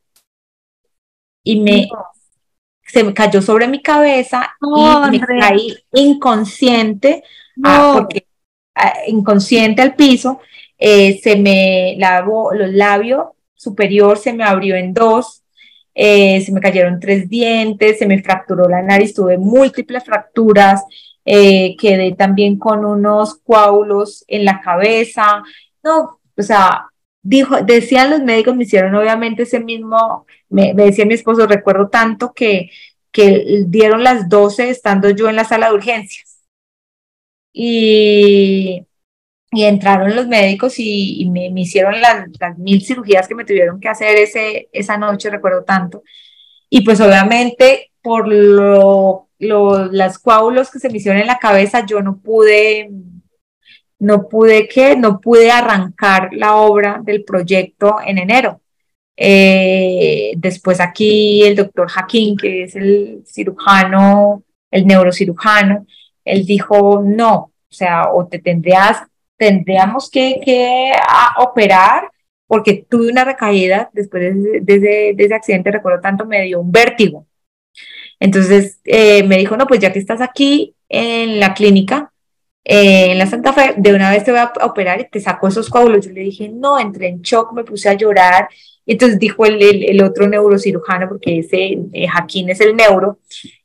y 1.44 1.60
me, 1.60 1.90
se 2.86 3.04
me 3.04 3.14
cayó 3.14 3.42
sobre 3.42 3.68
mi 3.68 3.82
cabeza 3.82 4.56
y 4.62 5.10
me 5.12 5.20
caí 5.20 5.78
inconsciente, 5.94 7.24
ah, 7.64 7.92
porque, 7.94 8.28
ah, 8.76 8.94
inconsciente 9.08 9.82
al 9.82 9.96
piso, 9.96 10.40
eh, 10.78 11.20
se 11.22 11.36
me 11.36 11.96
lavó 11.98 12.54
los 12.54 12.72
labios 12.72 13.28
superior, 13.56 14.18
se 14.18 14.32
me 14.32 14.46
abrió 14.46 14.76
en 14.76 14.94
dos, 14.94 15.44
eh, 16.02 16.40
se 16.40 16.54
me 16.54 16.62
cayeron 16.62 16.98
tres 17.02 17.28
dientes, 17.28 18.00
se 18.00 18.06
me 18.08 18.24
fracturó 18.24 18.70
la 18.70 18.82
nariz, 18.82 19.14
tuve 19.14 19.38
múltiples 19.38 20.06
fracturas, 20.06 20.82
eh, 21.26 21.76
quedé 21.78 22.14
también 22.14 22.58
con 22.58 22.86
unos 22.86 23.36
coágulos 23.36 24.24
en 24.30 24.46
la 24.46 24.62
cabeza, 24.62 25.44
no, 25.84 26.22
o 26.38 26.42
sea, 26.42 26.86
dijo, 27.22 27.62
decían 27.64 28.12
los 28.12 28.22
médicos, 28.22 28.56
me 28.56 28.64
hicieron 28.64 28.96
obviamente 28.96 29.44
ese 29.44 29.60
mismo, 29.60 30.26
me, 30.48 30.74
decía 30.74 31.06
mi 31.06 31.16
esposo, 31.16 31.46
recuerdo 31.48 31.90
tanto 31.90 32.32
que, 32.34 32.70
que 33.12 33.66
dieron 33.68 34.02
las 34.02 34.30
12 34.30 34.70
estando 34.70 35.10
yo 35.10 35.28
en 35.28 35.36
la 35.36 35.44
sala 35.44 35.68
de 35.68 35.76
urgencias. 35.76 36.40
Y, 37.52 38.86
y 39.52 39.64
entraron 39.64 40.16
los 40.16 40.28
médicos 40.28 40.76
y, 40.78 41.28
me, 41.32 41.48
hicieron 41.60 42.00
las, 42.00 42.28
mil 42.58 42.82
cirugías 42.82 43.28
que 43.28 43.36
me 43.36 43.46
tuvieron 43.46 43.80
que 43.80 43.90
hacer 43.90 44.18
ese, 44.18 44.70
esa 44.72 44.98
noche, 44.98 45.30
recuerdo 45.30 45.64
tanto. 45.64 46.04
Y 46.70 46.82
pues 46.82 47.02
obviamente 47.02 47.92
por 48.02 48.28
lo, 48.28 49.28
las 49.40 50.20
coágulos 50.20 50.72
que 50.72 50.80
se 50.80 50.90
me 50.90 50.98
hicieron 50.98 51.22
en 51.22 51.28
la 51.28 51.40
cabeza, 51.40 51.86
yo 51.86 52.02
no 52.02 52.20
pude, 52.20 52.92
no 53.98 54.30
pude 54.30 54.68
que, 54.68 54.96
no 54.96 55.20
pude 55.20 55.52
arrancar 55.52 56.30
la 56.34 56.56
obra 56.56 57.02
del 57.04 57.24
proyecto 57.24 57.98
en 58.06 58.20
enero. 58.20 58.62
Eh, 59.18 60.34
después 60.38 60.80
aquí 60.80 61.44
el 61.44 61.56
doctor 61.56 61.90
Jaquín, 61.90 62.38
que 62.38 62.64
es 62.64 62.76
el 62.76 63.24
cirujano, 63.26 64.44
el 64.72 64.86
neurocirujano, 64.88 65.86
él 66.24 66.46
dijo, 66.46 67.02
no, 67.04 67.36
o 67.36 67.52
sea, 67.72 68.12
o 68.14 68.28
te 68.28 68.40
tendrías 68.40 69.02
tendríamos 69.40 70.12
que, 70.12 70.42
que 70.44 70.92
operar 71.38 72.12
porque 72.46 72.86
tuve 72.90 73.10
una 73.10 73.24
recaída 73.24 73.90
después 73.94 74.36
de, 74.62 75.16
ese 75.18 75.34
accidente, 75.34 75.72
recuerdo 75.72 76.02
tanto, 76.02 76.26
me 76.26 76.44
dio 76.44 76.60
un 76.60 76.72
vértigo. 76.72 77.26
Entonces 78.20 78.80
eh, 78.84 79.24
me 79.24 79.38
dijo, 79.38 79.56
no, 79.56 79.66
pues 79.66 79.80
ya 79.80 79.94
que 79.94 80.00
estás 80.00 80.20
aquí 80.20 80.76
en 80.90 81.40
la 81.40 81.54
clínica, 81.54 82.12
eh, 82.66 83.12
en 83.12 83.18
la 83.18 83.28
Santa 83.28 83.54
Fe, 83.54 83.76
de 83.78 83.94
una 83.94 84.12
vez 84.12 84.26
te 84.26 84.32
voy 84.32 84.42
a 84.42 84.52
operar 84.64 85.00
y 85.00 85.08
te 85.10 85.22
saco 85.22 85.48
esos 85.48 85.70
coágulos. 85.70 86.06
Yo 86.06 86.12
le 86.12 86.22
dije, 86.22 86.50
no, 86.50 86.78
entré 86.78 87.08
en 87.08 87.22
shock, 87.22 87.54
me 87.54 87.64
puse 87.64 87.88
a 87.88 87.94
llorar. 87.94 88.50
Entonces 88.86 89.20
dijo 89.20 89.46
el, 89.46 89.62
el, 89.62 90.04
otro 90.04 90.28
neurocirujano, 90.28 91.08
porque 91.08 91.40
ese 91.40 91.78
eh, 91.94 92.08
Jaquín 92.08 92.50
es 92.50 92.60
el 92.60 92.76
neuro, 92.76 93.20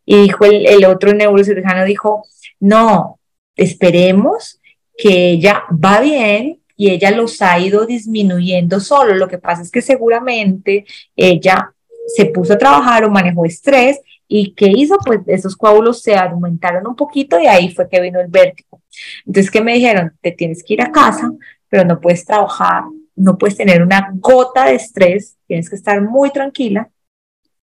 y 0.05 0.23
dijo 0.23 0.45
el, 0.45 0.67
el 0.67 0.85
otro 0.85 1.13
neurocirujano, 1.15 1.85
dijo, 1.85 2.25
no, 2.61 3.19
esperemos 3.57 4.61
que 4.97 5.31
ella 5.31 5.65
va 5.73 6.01
bien 6.01 6.61
y 6.77 6.91
ella 6.91 7.11
los 7.11 7.41
ha 7.43 7.59
ido 7.59 7.87
disminuyendo 7.87 8.81
solo. 8.81 9.15
Lo 9.15 9.29
que 9.29 9.39
pasa 9.39 9.63
es 9.63 9.71
que 9.71 9.83
seguramente 9.83 10.85
ella 11.17 11.73
se 12.07 12.27
puso 12.27 12.55
a 12.55 12.59
trabajar 12.59 13.05
o 13.05 13.11
manejó 13.11 13.45
estrés 13.45 14.01
y 14.27 14.55
¿qué 14.55 14.67
hizo? 14.67 14.97
Pues 15.05 15.21
esos 15.27 15.57
coágulos 15.57 16.03
se 16.03 16.17
aumentaron 16.17 16.87
un 16.87 16.97
poquito 16.97 17.39
y 17.39 17.47
ahí 17.47 17.75
fue 17.75 17.89
que 17.89 18.01
vino 18.01 18.21
el 18.21 18.29
vértigo. 18.29 18.83
Entonces, 19.27 19.51
¿qué 19.51 19.61
me 19.61 19.75
dijeron? 19.75 20.13
Te 20.21 20.33
tienes 20.33 20.63
que 20.63 20.75
ir 20.75 20.83
a 20.83 20.93
casa, 20.93 21.31
pero 21.69 21.85
no 21.85 22.01
puedes 22.01 22.25
trabajar, 22.25 22.85
no 23.17 23.37
puedes 23.39 23.57
tener 23.57 23.83
una 23.83 24.11
gota 24.15 24.67
de 24.67 24.75
estrés, 24.75 25.37
tienes 25.47 25.69
que 25.69 25.77
estar 25.77 26.01
muy 26.01 26.31
tranquila. 26.31 26.91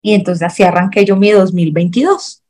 Y 0.01 0.13
entonces 0.13 0.43
así 0.43 0.63
arranqué 0.63 1.05
yo 1.05 1.15
mi 1.15 1.32
2022. 1.32 2.43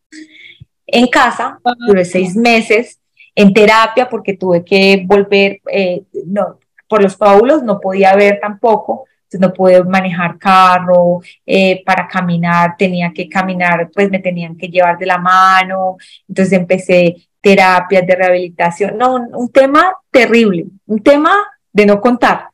En 0.88 1.08
casa, 1.08 1.60
duré 1.88 2.06
seis 2.06 2.36
meses, 2.36 3.00
en 3.36 3.54
terapia 3.54 4.10
porque 4.10 4.36
tuve 4.36 4.64
que 4.64 5.04
volver, 5.06 5.62
eh, 5.72 6.04
no, 6.26 6.60
por 6.88 7.02
los 7.02 7.18
coágulos 7.18 7.64
no 7.64 7.80
podía 7.80 8.16
ver 8.16 8.40
tampoco, 8.40 9.06
entonces 9.24 9.40
no 9.40 9.54
pude 9.54 9.84
manejar 9.84 10.38
carro, 10.38 11.22
eh, 11.46 11.84
para 11.86 12.08
caminar 12.08 12.76
tenía 12.78 13.12
que 13.14 13.28
caminar, 13.28 13.90
pues 13.94 14.10
me 14.12 14.20
tenían 14.20 14.56
que 14.56 14.68
llevar 14.68 14.98
de 14.98 15.08
la 15.08 15.18
mano, 15.18 15.98
entonces 16.28 16.54
empecé 16.54 17.16
terapias 17.42 18.06
de 18.06 18.16
rehabilitación, 18.16 18.98
no, 18.98 19.16
un, 19.16 19.52
tema 19.52 19.96
terrible, 20.12 20.66
un 20.86 21.02
tema 21.02 21.32
de 21.74 21.86
no 21.86 22.00
contar. 22.00 22.50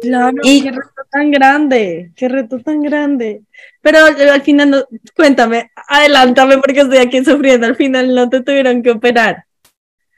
Claro, 0.00 0.36
y, 0.42 0.62
qué 0.62 0.70
reto 0.72 1.02
tan 1.10 1.30
grande, 1.30 2.10
qué 2.16 2.28
reto 2.28 2.58
tan 2.58 2.82
grande. 2.82 3.42
Pero 3.80 3.98
eh, 4.08 4.30
al 4.30 4.42
final, 4.42 4.70
no, 4.70 4.84
cuéntame, 5.14 5.70
adelántame 5.88 6.58
porque 6.58 6.80
estoy 6.80 6.98
aquí 6.98 7.24
sufriendo, 7.24 7.66
al 7.66 7.76
final 7.76 8.14
no 8.14 8.28
te 8.28 8.40
tuvieron 8.40 8.82
que 8.82 8.90
operar. 8.90 9.44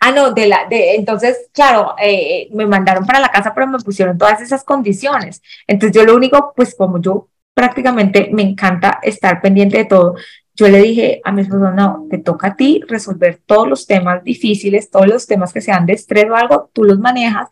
Ah, 0.00 0.12
no, 0.12 0.32
de 0.32 0.46
la, 0.46 0.66
de, 0.68 0.94
entonces, 0.94 1.48
claro, 1.52 1.94
eh, 2.00 2.48
me 2.52 2.66
mandaron 2.66 3.06
para 3.06 3.20
la 3.20 3.30
casa, 3.30 3.54
pero 3.54 3.66
me 3.66 3.78
pusieron 3.78 4.18
todas 4.18 4.40
esas 4.40 4.62
condiciones. 4.62 5.42
Entonces 5.66 5.96
yo 5.96 6.04
lo 6.04 6.14
único, 6.14 6.52
pues 6.54 6.74
como 6.74 7.00
yo 7.00 7.28
prácticamente 7.54 8.28
me 8.32 8.42
encanta 8.42 9.00
estar 9.02 9.40
pendiente 9.40 9.78
de 9.78 9.84
todo, 9.86 10.14
yo 10.56 10.68
le 10.68 10.80
dije 10.80 11.20
a 11.22 11.32
mi 11.32 11.42
esposo, 11.42 11.70
no, 11.70 12.06
te 12.08 12.18
toca 12.18 12.48
a 12.48 12.56
ti 12.56 12.82
resolver 12.88 13.40
todos 13.44 13.68
los 13.68 13.86
temas 13.86 14.24
difíciles, 14.24 14.90
todos 14.90 15.06
los 15.06 15.26
temas 15.26 15.52
que 15.52 15.60
sean 15.60 15.84
de 15.84 15.92
estrés 15.92 16.26
o 16.30 16.34
algo, 16.34 16.70
tú 16.72 16.82
los 16.82 16.98
manejas, 16.98 17.48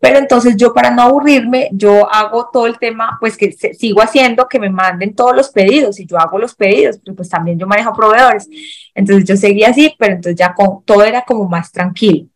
pero 0.00 0.18
entonces 0.18 0.56
yo 0.56 0.72
para 0.72 0.90
no 0.90 1.02
aburrirme, 1.02 1.68
yo 1.72 2.10
hago 2.10 2.48
todo 2.50 2.66
el 2.66 2.78
tema, 2.78 3.18
pues 3.20 3.36
que 3.36 3.52
sigo 3.52 4.00
haciendo, 4.00 4.48
que 4.48 4.58
me 4.58 4.70
manden 4.70 5.14
todos 5.14 5.36
los 5.36 5.50
pedidos 5.50 6.00
y 6.00 6.06
yo 6.06 6.18
hago 6.18 6.38
los 6.38 6.54
pedidos, 6.54 6.98
pero 7.04 7.14
pues 7.14 7.28
también 7.28 7.58
yo 7.58 7.66
manejo 7.66 7.92
proveedores. 7.92 8.48
Entonces 8.94 9.24
yo 9.24 9.36
seguía 9.36 9.70
así, 9.70 9.94
pero 9.98 10.14
entonces 10.14 10.38
ya 10.38 10.54
todo 10.84 11.02
era 11.04 11.22
como 11.22 11.48
más 11.48 11.70
tranquilo. 11.70 12.26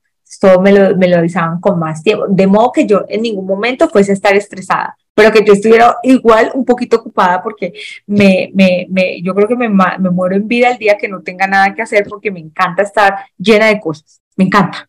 Todo 0.41 0.61
me 0.61 0.72
lo, 0.72 0.97
me 0.97 1.09
lo 1.09 1.18
avisaban 1.18 1.61
con 1.61 1.78
más 1.78 2.03
tiempo, 2.03 2.24
de 2.28 2.47
modo 2.47 2.72
que 2.72 2.86
yo 2.86 3.05
en 3.09 3.22
ningún 3.22 3.47
momento 3.47 3.88
fuese 3.88 4.12
a 4.12 4.14
estar 4.14 4.34
estresada 4.34 4.97
pero 5.20 5.32
que 5.32 5.45
yo 5.45 5.53
estuviera 5.53 5.97
igual 6.03 6.51
un 6.55 6.64
poquito 6.64 6.97
ocupada 6.97 7.43
porque 7.43 7.74
me, 8.07 8.51
me, 8.55 8.86
me, 8.88 9.20
yo 9.20 9.34
creo 9.34 9.49
que 9.49 9.57
me, 9.57 9.68
me 9.68 10.11
muero 10.11 10.34
en 10.34 10.49
vida 10.49 10.70
el 10.70 10.78
día 10.78 10.97
que 10.97 11.09
no 11.09 11.20
tenga 11.20 11.47
nada 11.47 11.74
que 11.74 11.82
hacer 11.82 12.07
porque 12.09 12.30
me 12.30 12.41
encanta 12.41 12.82
estar 12.82 13.16
llena 13.36 13.66
de 13.66 13.80
cosas, 13.80 14.22
me 14.36 14.45
encanta. 14.45 14.88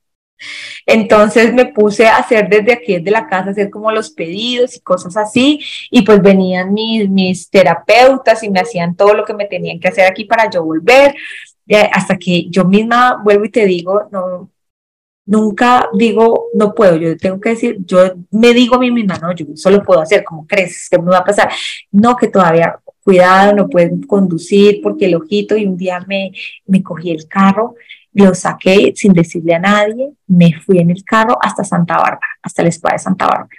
Entonces 0.85 1.53
me 1.53 1.65
puse 1.65 2.07
a 2.07 2.17
hacer 2.17 2.47
desde 2.47 2.71
aquí, 2.73 2.95
desde 2.95 3.11
la 3.11 3.27
casa, 3.27 3.49
hacer 3.49 3.69
como 3.69 3.91
los 3.91 4.11
pedidos 4.11 4.75
y 4.77 4.79
cosas 4.79 5.17
así, 5.17 5.59
y 5.89 6.01
pues 6.03 6.21
venían 6.21 6.73
mis, 6.73 7.09
mis 7.09 7.49
terapeutas 7.49 8.41
y 8.43 8.49
me 8.49 8.61
hacían 8.61 8.95
todo 8.95 9.13
lo 9.13 9.25
que 9.25 9.33
me 9.33 9.45
tenían 9.45 9.79
que 9.79 9.89
hacer 9.89 10.05
aquí 10.05 10.23
para 10.23 10.49
yo 10.49 10.63
volver, 10.63 11.13
hasta 11.91 12.17
que 12.17 12.49
yo 12.49 12.63
misma 12.63 13.21
vuelvo 13.23 13.45
y 13.45 13.49
te 13.49 13.65
digo, 13.65 14.07
no, 14.11 14.49
nunca 15.31 15.87
digo, 15.93 16.47
no 16.53 16.75
puedo, 16.75 16.97
yo 16.97 17.15
tengo 17.15 17.39
que 17.39 17.51
decir, 17.51 17.77
yo 17.85 17.99
me 18.31 18.53
digo 18.53 18.75
a 18.75 18.79
mí 18.79 18.91
misma, 18.91 19.17
no, 19.17 19.33
yo 19.33 19.45
solo 19.55 19.81
puedo 19.81 20.01
hacer, 20.01 20.25
como 20.25 20.45
crees 20.45 20.89
que 20.89 20.97
me 20.97 21.09
va 21.09 21.19
a 21.19 21.23
pasar? 21.23 21.49
No, 21.89 22.17
que 22.17 22.27
todavía, 22.27 22.77
cuidado, 23.01 23.53
no 23.55 23.69
pueden 23.69 24.01
conducir 24.01 24.81
porque 24.83 25.05
el 25.05 25.15
ojito 25.15 25.55
y 25.55 25.65
un 25.65 25.77
día 25.77 26.03
me, 26.05 26.33
me 26.65 26.83
cogí 26.83 27.11
el 27.11 27.29
carro, 27.29 27.75
lo 28.11 28.35
saqué 28.35 28.91
sin 28.93 29.13
decirle 29.13 29.55
a 29.55 29.59
nadie, 29.59 30.11
me 30.27 30.51
fui 30.59 30.79
en 30.79 30.91
el 30.91 31.05
carro 31.05 31.37
hasta 31.41 31.63
Santa 31.63 31.95
Bárbara, 31.95 32.27
hasta 32.41 32.63
la 32.63 32.69
escuela 32.69 32.95
de 32.95 32.99
Santa 32.99 33.27
Bárbara. 33.27 33.49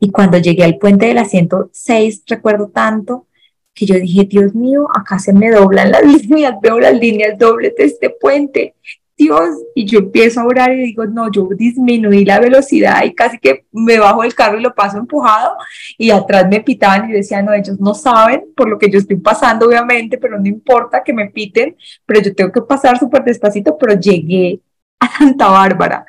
Y 0.00 0.10
cuando 0.10 0.38
llegué 0.38 0.64
al 0.64 0.78
puente 0.78 1.04
de 1.04 1.12
la 1.12 1.26
106, 1.26 2.22
recuerdo 2.26 2.68
tanto 2.68 3.26
que 3.74 3.84
yo 3.84 3.96
dije, 3.96 4.24
Dios 4.24 4.54
mío, 4.54 4.88
acá 4.94 5.18
se 5.18 5.34
me 5.34 5.50
doblan 5.50 5.92
las 5.92 6.02
líneas, 6.22 6.54
veo 6.62 6.80
las 6.80 6.98
líneas 6.98 7.38
dobles 7.38 7.74
de 7.76 7.84
este 7.84 8.08
puente 8.08 8.74
Dios, 9.16 9.48
y 9.74 9.86
yo 9.86 10.00
empiezo 10.00 10.40
a 10.40 10.44
orar 10.44 10.72
y 10.72 10.84
digo, 10.84 11.06
no, 11.06 11.30
yo 11.32 11.48
disminuí 11.56 12.24
la 12.24 12.38
velocidad 12.38 13.02
y 13.04 13.14
casi 13.14 13.38
que 13.38 13.64
me 13.72 13.98
bajo 13.98 14.22
del 14.22 14.34
carro 14.34 14.58
y 14.58 14.62
lo 14.62 14.74
paso 14.74 14.98
empujado 14.98 15.56
y 15.96 16.10
atrás 16.10 16.46
me 16.50 16.60
pitaban 16.60 17.08
y 17.08 17.14
decían, 17.14 17.46
no, 17.46 17.54
ellos 17.54 17.80
no 17.80 17.94
saben 17.94 18.44
por 18.54 18.68
lo 18.68 18.78
que 18.78 18.90
yo 18.90 18.98
estoy 18.98 19.16
pasando, 19.16 19.66
obviamente, 19.66 20.18
pero 20.18 20.38
no 20.38 20.46
importa 20.46 21.02
que 21.02 21.14
me 21.14 21.30
piten, 21.30 21.76
pero 22.04 22.20
yo 22.20 22.34
tengo 22.34 22.52
que 22.52 22.60
pasar 22.60 22.98
súper 22.98 23.24
despacito, 23.24 23.78
pero 23.78 23.98
llegué 23.98 24.60
a 25.00 25.08
Santa 25.16 25.48
Bárbara. 25.48 26.04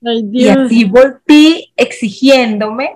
y 0.00 0.46
así 0.48 0.84
volví 0.84 1.72
exigiéndome 1.76 2.90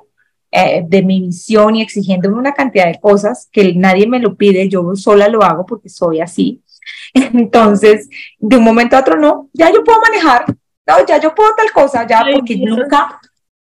eh, 0.53 0.85
de 0.87 1.03
mi 1.03 1.23
visión 1.23 1.75
y 1.75 1.83
exigiéndome 1.83 2.39
una 2.39 2.55
cantidad 2.55 2.87
de 2.87 3.01
cosas 3.01 3.49
que 3.51 3.75
nadie 3.75 4.07
me 4.07 4.21
lo 4.21 4.37
pide, 4.37 4.69
yo 4.69 4.95
sola 4.95 5.29
lo 5.29 5.43
hago 5.43 5.67
porque 5.67 5.89
soy 5.89 6.21
así 6.21 6.63
entonces, 7.15 8.09
de 8.39 8.57
un 8.57 8.65
momento 8.65 8.97
a 8.97 9.01
otro, 9.01 9.17
no, 9.17 9.49
ya 9.53 9.73
yo 9.73 9.83
puedo 9.85 10.01
manejar, 10.01 10.45
no, 10.87 11.07
ya 11.07 11.19
yo 11.21 11.35
puedo 11.35 11.55
tal 11.57 11.73
cosa, 11.73 12.07
ya, 12.07 12.25
porque 12.33 12.57
nunca, 12.57 13.21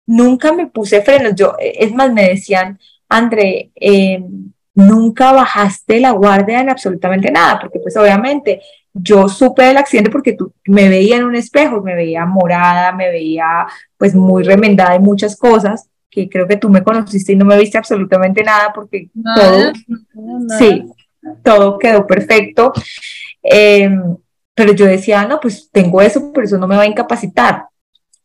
nunca 0.06 0.54
me 0.54 0.68
puse 0.68 1.02
frenos. 1.02 1.34
Yo, 1.36 1.56
es 1.60 1.92
más, 1.94 2.12
me 2.14 2.30
decían, 2.30 2.80
André, 3.10 3.72
em, 3.76 4.52
nunca 4.76 5.32
bajaste 5.32 6.00
la 6.00 6.12
guardia 6.12 6.62
en 6.62 6.70
absolutamente 6.70 7.32
nada, 7.32 7.60
porque 7.60 7.80
pues 7.80 7.98
obviamente 7.98 8.62
yo 8.94 9.28
supe 9.28 9.64
del 9.64 9.78
accidente 9.78 10.10
porque 10.10 10.34
tú 10.34 10.54
me 10.66 10.90
veía 10.90 11.18
en 11.18 11.24
un 11.24 11.36
espejo, 11.36 11.82
me 11.82 11.96
veía 11.96 12.26
morada, 12.26 12.92
me 12.92 13.10
veía 13.10 13.66
pues 13.98 14.14
muy 14.16 14.44
remendada 14.44 14.96
y 14.96 15.00
muchas 15.00 15.36
cosas, 15.36 15.90
que 16.10 16.30
creo 16.30 16.48
que 16.48 16.58
tú 16.58 16.70
me 16.70 16.84
conociste 16.84 17.34
y 17.34 17.36
no 17.36 17.46
me 17.46 17.58
viste 17.58 17.78
absolutamente 17.78 18.44
nada 18.44 18.72
porque 18.74 19.10
todo, 19.36 19.72
sí, 20.58 20.84
todo 21.44 21.78
quedó 21.78 22.06
perfecto. 22.06 22.74
Em, 23.44 24.18
pero 24.54 24.74
yo 24.74 24.86
decía, 24.86 25.26
no, 25.26 25.40
pues 25.40 25.70
tengo 25.72 26.02
eso, 26.02 26.32
pero 26.34 26.46
eso 26.46 26.58
no 26.58 26.68
me 26.68 26.76
va 26.76 26.84
a 26.84 26.88
incapacitar. 26.88 27.66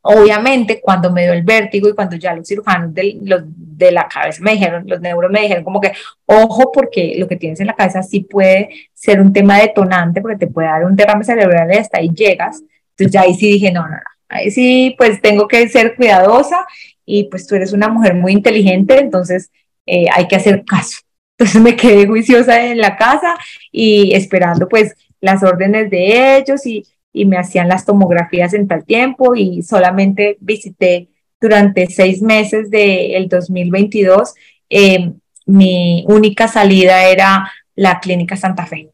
Obviamente, 0.04 0.80
cuando 0.80 1.12
me 1.12 1.22
dio 1.22 1.32
el 1.32 1.44
vértigo 1.44 1.88
y 1.88 1.94
cuando 1.94 2.16
ya 2.16 2.34
los 2.34 2.48
cirujanos 2.48 2.92
de, 2.92 3.18
los, 3.22 3.42
de 3.46 3.92
la 3.92 4.08
cabeza 4.08 4.42
me 4.42 4.52
dijeron, 4.52 4.84
los 4.86 5.00
neuros 5.00 5.30
me 5.30 5.42
dijeron 5.42 5.62
como 5.62 5.80
que, 5.80 5.92
ojo, 6.26 6.72
porque 6.72 7.14
lo 7.18 7.28
que 7.28 7.36
tienes 7.36 7.60
en 7.60 7.68
la 7.68 7.76
cabeza 7.76 8.02
sí 8.02 8.20
puede 8.20 8.70
ser 8.94 9.20
un 9.20 9.32
tema 9.32 9.58
detonante, 9.58 10.20
porque 10.20 10.38
te 10.38 10.46
puede 10.48 10.68
dar 10.68 10.84
un 10.84 10.96
derrame 10.96 11.22
cerebral 11.22 11.72
y 11.72 11.76
hasta 11.76 11.98
ahí 11.98 12.10
llegas. 12.10 12.62
Entonces 12.90 13.12
ya 13.12 13.20
ahí 13.20 13.34
sí 13.34 13.52
dije, 13.52 13.70
no, 13.70 13.82
no, 13.82 13.90
no, 13.90 14.02
ahí 14.28 14.50
sí, 14.50 14.94
pues 14.98 15.20
tengo 15.20 15.46
que 15.46 15.68
ser 15.68 15.94
cuidadosa 15.94 16.66
y 17.06 17.24
pues 17.24 17.46
tú 17.46 17.54
eres 17.54 17.72
una 17.72 17.88
mujer 17.88 18.14
muy 18.14 18.32
inteligente, 18.32 18.98
entonces 18.98 19.50
eh, 19.86 20.06
hay 20.12 20.26
que 20.26 20.36
hacer 20.36 20.64
caso. 20.64 20.98
Entonces 21.42 21.60
me 21.60 21.74
quedé 21.74 22.06
juiciosa 22.06 22.66
en 22.66 22.78
la 22.78 22.96
casa 22.96 23.34
y 23.72 24.14
esperando 24.14 24.68
pues 24.68 24.94
las 25.20 25.42
órdenes 25.42 25.90
de 25.90 26.36
ellos 26.36 26.64
y, 26.66 26.84
me 27.26 27.36
hacían 27.36 27.68
las 27.68 27.84
tomografías 27.84 28.54
en 28.54 28.68
tal 28.68 28.84
tiempo 28.84 29.34
y 29.34 29.62
solamente 29.62 30.38
visité 30.40 31.08
durante 31.40 31.88
seis 31.88 32.22
meses 32.22 32.70
del 32.70 33.28
2022. 33.28 34.34
Eh, 34.70 35.12
mi 35.44 36.04
única 36.06 36.46
salida 36.46 37.04
era 37.08 37.52
la 37.74 37.98
Clínica 37.98 38.36
Santa 38.36 38.66
Fe. 38.66 38.91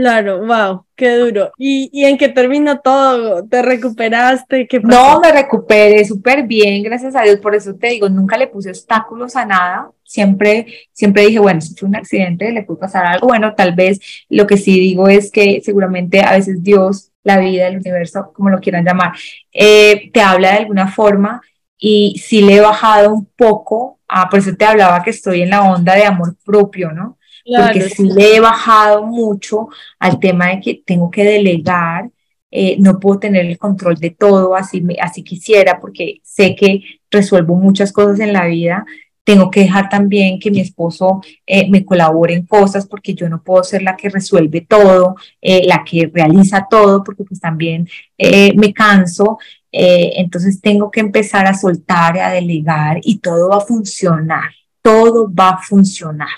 Claro, 0.00 0.46
wow, 0.46 0.86
qué 0.96 1.14
duro. 1.16 1.52
¿Y, 1.58 1.90
¿Y, 1.92 2.06
en 2.06 2.16
qué 2.16 2.30
terminó 2.30 2.80
todo? 2.80 3.46
¿Te 3.46 3.60
recuperaste? 3.60 4.66
¿Qué 4.66 4.80
No, 4.80 5.20
me 5.20 5.30
recuperé 5.30 6.02
súper 6.06 6.44
bien, 6.46 6.82
gracias 6.82 7.14
a 7.14 7.20
Dios. 7.20 7.38
Por 7.38 7.54
eso 7.54 7.74
te 7.74 7.88
digo, 7.88 8.08
nunca 8.08 8.38
le 8.38 8.46
puse 8.46 8.70
obstáculos 8.70 9.36
a 9.36 9.44
nada. 9.44 9.90
Siempre, 10.02 10.68
siempre 10.90 11.26
dije, 11.26 11.38
bueno, 11.38 11.60
si 11.60 11.74
fue 11.74 11.86
un 11.86 11.96
accidente, 11.96 12.50
le 12.50 12.62
puede 12.62 12.80
pasar 12.80 13.04
algo. 13.04 13.26
Bueno, 13.26 13.54
tal 13.54 13.74
vez 13.74 14.00
lo 14.30 14.46
que 14.46 14.56
sí 14.56 14.80
digo 14.80 15.06
es 15.06 15.30
que 15.30 15.60
seguramente 15.62 16.22
a 16.22 16.32
veces 16.32 16.62
Dios, 16.62 17.12
la 17.22 17.38
vida, 17.38 17.68
el 17.68 17.76
universo, 17.76 18.32
como 18.32 18.48
lo 18.48 18.58
quieran 18.58 18.86
llamar, 18.86 19.12
eh, 19.52 20.10
te 20.14 20.22
habla 20.22 20.52
de 20.52 20.58
alguna 20.60 20.88
forma 20.88 21.42
y 21.76 22.18
sí 22.24 22.40
le 22.40 22.54
he 22.56 22.60
bajado 22.62 23.12
un 23.12 23.26
poco. 23.36 24.00
Ah, 24.08 24.30
por 24.30 24.38
eso 24.38 24.56
te 24.56 24.64
hablaba 24.64 25.02
que 25.02 25.10
estoy 25.10 25.42
en 25.42 25.50
la 25.50 25.70
onda 25.70 25.94
de 25.94 26.06
amor 26.06 26.36
propio, 26.42 26.90
¿no? 26.90 27.18
Porque 27.44 27.82
sí 27.88 28.04
le 28.04 28.36
he 28.36 28.40
bajado 28.40 29.06
mucho 29.06 29.68
al 29.98 30.18
tema 30.18 30.48
de 30.48 30.60
que 30.60 30.82
tengo 30.84 31.10
que 31.10 31.24
delegar, 31.24 32.10
eh, 32.50 32.76
no 32.80 32.98
puedo 32.98 33.20
tener 33.20 33.46
el 33.46 33.58
control 33.58 33.96
de 33.96 34.10
todo 34.10 34.56
así, 34.56 34.84
así 35.00 35.22
quisiera, 35.22 35.78
porque 35.80 36.20
sé 36.22 36.54
que 36.56 36.82
resuelvo 37.10 37.54
muchas 37.56 37.92
cosas 37.92 38.20
en 38.20 38.32
la 38.32 38.46
vida. 38.46 38.84
Tengo 39.24 39.50
que 39.50 39.60
dejar 39.60 39.88
también 39.88 40.40
que 40.40 40.50
mi 40.50 40.60
esposo 40.60 41.20
eh, 41.46 41.68
me 41.70 41.84
colabore 41.84 42.34
en 42.34 42.46
cosas 42.46 42.86
porque 42.86 43.14
yo 43.14 43.28
no 43.28 43.42
puedo 43.42 43.62
ser 43.62 43.82
la 43.82 43.96
que 43.96 44.08
resuelve 44.08 44.62
todo, 44.62 45.14
eh, 45.40 45.62
la 45.66 45.84
que 45.84 46.10
realiza 46.12 46.66
todo, 46.68 47.04
porque 47.04 47.24
pues 47.24 47.40
también 47.40 47.88
me 48.18 48.72
canso. 48.74 49.38
entonces 49.72 50.60
tengo 50.60 50.90
que 50.90 51.00
empezar 51.00 51.46
a 51.46 51.54
soltar, 51.54 52.18
a 52.18 52.32
delegar 52.32 52.98
y 53.02 53.18
todo 53.18 53.50
va 53.50 53.58
a 53.58 53.60
funcionar, 53.60 54.50
todo 54.82 55.32
va 55.32 55.50
a 55.50 55.58
funcionar. 55.62 56.28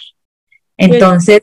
Entonces, 0.83 1.43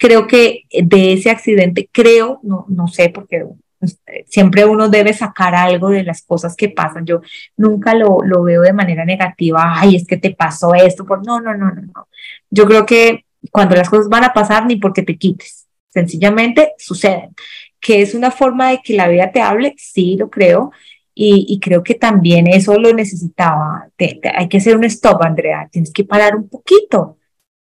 creo 0.00 0.26
que 0.26 0.64
de 0.70 1.12
ese 1.12 1.30
accidente, 1.30 1.88
creo, 1.92 2.40
no, 2.42 2.64
no 2.68 2.88
sé, 2.88 3.10
porque 3.10 3.44
pues, 3.78 4.00
siempre 4.26 4.64
uno 4.64 4.88
debe 4.88 5.12
sacar 5.12 5.54
algo 5.54 5.90
de 5.90 6.02
las 6.02 6.22
cosas 6.22 6.56
que 6.56 6.70
pasan. 6.70 7.04
Yo 7.04 7.20
nunca 7.56 7.94
lo, 7.94 8.18
lo 8.24 8.42
veo 8.42 8.62
de 8.62 8.72
manera 8.72 9.04
negativa, 9.04 9.78
ay, 9.78 9.96
es 9.96 10.06
que 10.06 10.16
te 10.16 10.30
pasó 10.30 10.74
esto, 10.74 11.04
por... 11.04 11.24
no, 11.26 11.40
no, 11.40 11.54
no, 11.54 11.70
no, 11.70 11.82
no. 11.82 12.08
Yo 12.48 12.66
creo 12.66 12.86
que 12.86 13.26
cuando 13.50 13.76
las 13.76 13.90
cosas 13.90 14.08
van 14.08 14.24
a 14.24 14.32
pasar, 14.32 14.66
ni 14.66 14.76
porque 14.76 15.02
te 15.02 15.16
quites, 15.16 15.68
sencillamente 15.88 16.72
suceden. 16.78 17.34
Que 17.78 18.02
es 18.02 18.14
una 18.14 18.30
forma 18.30 18.70
de 18.70 18.80
que 18.82 18.94
la 18.94 19.08
vida 19.08 19.32
te 19.32 19.40
hable, 19.42 19.74
sí, 19.76 20.16
lo 20.16 20.30
creo, 20.30 20.72
y, 21.14 21.46
y, 21.48 21.60
creo 21.60 21.82
que 21.82 21.94
también 21.94 22.46
eso 22.46 22.78
lo 22.78 22.94
necesitaba. 22.94 23.88
hay 24.34 24.48
que 24.48 24.58
hacer 24.58 24.76
un 24.76 24.84
stop, 24.84 25.22
Andrea. 25.22 25.68
Tienes 25.70 25.92
que 25.92 26.04
parar 26.04 26.36
un 26.36 26.48
poquito 26.48 27.18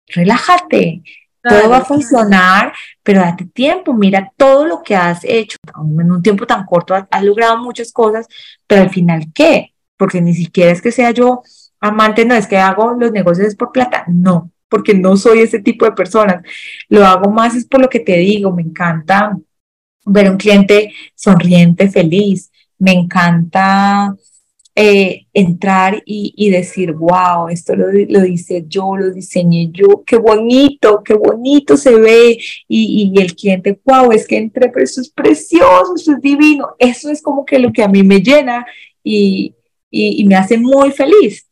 relájate, 0.09 1.01
todo 1.41 1.69
va 1.69 1.77
a 1.77 1.85
funcionar, 1.85 2.73
pero 3.03 3.21
date 3.21 3.45
tiempo, 3.45 3.93
mira 3.93 4.31
todo 4.37 4.65
lo 4.65 4.83
que 4.83 4.95
has 4.95 5.23
hecho, 5.23 5.57
en 5.75 6.11
un 6.11 6.21
tiempo 6.21 6.45
tan 6.45 6.65
corto 6.65 6.93
has, 6.93 7.23
logrado 7.23 7.57
muchas 7.57 7.91
cosas, 7.91 8.27
pero 8.67 8.83
al 8.83 8.89
final, 8.89 9.25
¿qué? 9.33 9.73
Porque 9.97 10.21
ni 10.21 10.33
siquiera 10.33 10.71
es 10.71 10.81
que 10.81 10.91
sea 10.91 11.11
yo 11.11 11.41
amante, 11.79 12.25
no 12.25 12.35
es 12.35 12.47
que 12.47 12.57
hago 12.57 12.91
los 12.93 13.11
negocios 13.11 13.55
por 13.55 13.71
plata, 13.71 14.03
no, 14.07 14.51
porque 14.67 14.93
no 14.93 15.15
soy 15.15 15.39
ese 15.39 15.59
tipo 15.59 15.85
de 15.85 15.93
personas, 15.93 16.43
lo 16.89 17.05
hago 17.05 17.31
más 17.31 17.55
es 17.55 17.65
por 17.65 17.81
lo 17.81 17.89
que 17.89 17.99
te 18.01 18.17
digo, 18.17 18.51
me 18.51 18.63
encanta 18.63 19.37
ver 20.05 20.29
un 20.29 20.37
cliente 20.37 20.93
sonriente, 21.15 21.89
feliz, 21.89 22.51
me 22.77 22.91
encanta 22.91 24.15
eh, 24.81 25.27
entrar 25.33 26.01
y, 26.05 26.49
decir, 26.49 26.93
wow, 26.93 27.49
esto 27.49 27.75
lo, 27.75 27.87
lo, 27.91 28.25
hice 28.25 28.63
yo, 28.65 28.95
lo 28.95 29.11
diseñé 29.11 29.69
yo, 29.73 30.03
qué 30.05 30.15
bonito, 30.15 31.03
qué 31.03 31.15
bonito 31.15 31.75
se 31.75 31.95
ve. 31.95 32.37
Y, 32.69 33.13
y, 33.13 33.21
el 33.21 33.35
cliente, 33.35 33.77
wow, 33.83 34.13
es 34.13 34.25
que 34.25 34.37
entré, 34.37 34.69
pero 34.69 34.85
eso 34.85 35.01
es 35.01 35.09
precioso, 35.09 35.95
eso 35.97 36.13
es 36.13 36.21
divino. 36.21 36.75
Eso 36.79 37.09
es 37.09 37.21
como 37.21 37.45
que 37.45 37.59
lo 37.59 37.73
que 37.73 37.83
a 37.83 37.89
mí 37.89 38.03
me 38.03 38.21
llena 38.21 38.65
y, 39.03 39.53
y 39.91 40.23
me 40.23 40.35
hace 40.35 40.57
muy 40.57 40.91
feliz. 40.91 41.45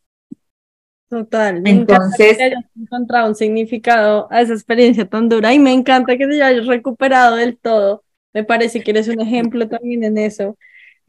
Total. 1.10 1.62
Entonces, 1.66 2.40
hayas 2.40 2.64
encontrado 2.80 3.28
un 3.28 3.36
significado 3.36 4.30
a 4.32 4.40
esa 4.40 4.54
experiencia 4.54 5.06
tan 5.06 5.28
dura 5.28 5.54
y 5.54 5.60
me 5.60 5.74
encanta 5.74 6.18
que 6.18 6.28
te 6.28 6.42
hayas 6.42 6.66
recuperado 6.66 7.36
del 7.36 7.58
todo. 7.58 8.06
Me 8.34 8.46
parece 8.46 8.82
que 8.82 8.92
eres 8.92 9.10
un 9.10 9.20
ejemplo 9.20 9.68
también 9.68 10.06
en 10.06 10.18
eso. 10.18 10.58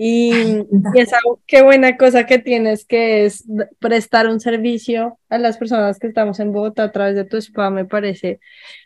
Y, 0.00 0.64
esa 0.94 1.18
qué 1.48 1.62
buena 1.62 1.96
cosa 1.96 2.24
que 2.24 2.38
tienes, 2.38 2.84
que 2.84 3.24
es 3.24 3.44
prestar 3.80 4.28
un 4.28 4.38
servicio 4.38 5.18
a 5.28 5.38
las 5.38 5.58
personas 5.58 5.98
que 5.98 6.06
estamos 6.06 6.38
en 6.38 6.52
Bogotá 6.52 6.84
a 6.84 6.92
través 6.92 7.16
de 7.16 7.24
tu 7.24 7.36
spa, 7.38 7.68
me 7.70 7.84
parece 7.84 8.38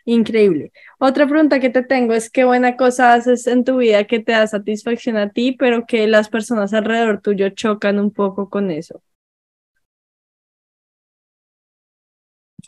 increíble. 0.05 0.71
Otra 0.97 1.27
pregunta 1.27 1.59
que 1.59 1.69
te 1.69 1.83
tengo 1.83 2.15
es 2.15 2.31
qué 2.31 2.45
buena 2.45 2.77
cosa 2.77 3.13
haces 3.13 3.45
en 3.45 3.63
tu 3.63 3.77
vida 3.77 4.05
que 4.05 4.19
te 4.21 4.31
da 4.31 4.47
satisfacción 4.47 5.17
a 5.17 5.29
ti, 5.29 5.51
pero 5.51 5.85
que 5.85 6.07
las 6.07 6.29
personas 6.29 6.73
alrededor 6.73 7.21
tuyo 7.21 7.49
chocan 7.49 7.99
un 7.99 8.09
poco 8.11 8.49
con 8.49 8.71
eso. 8.71 9.03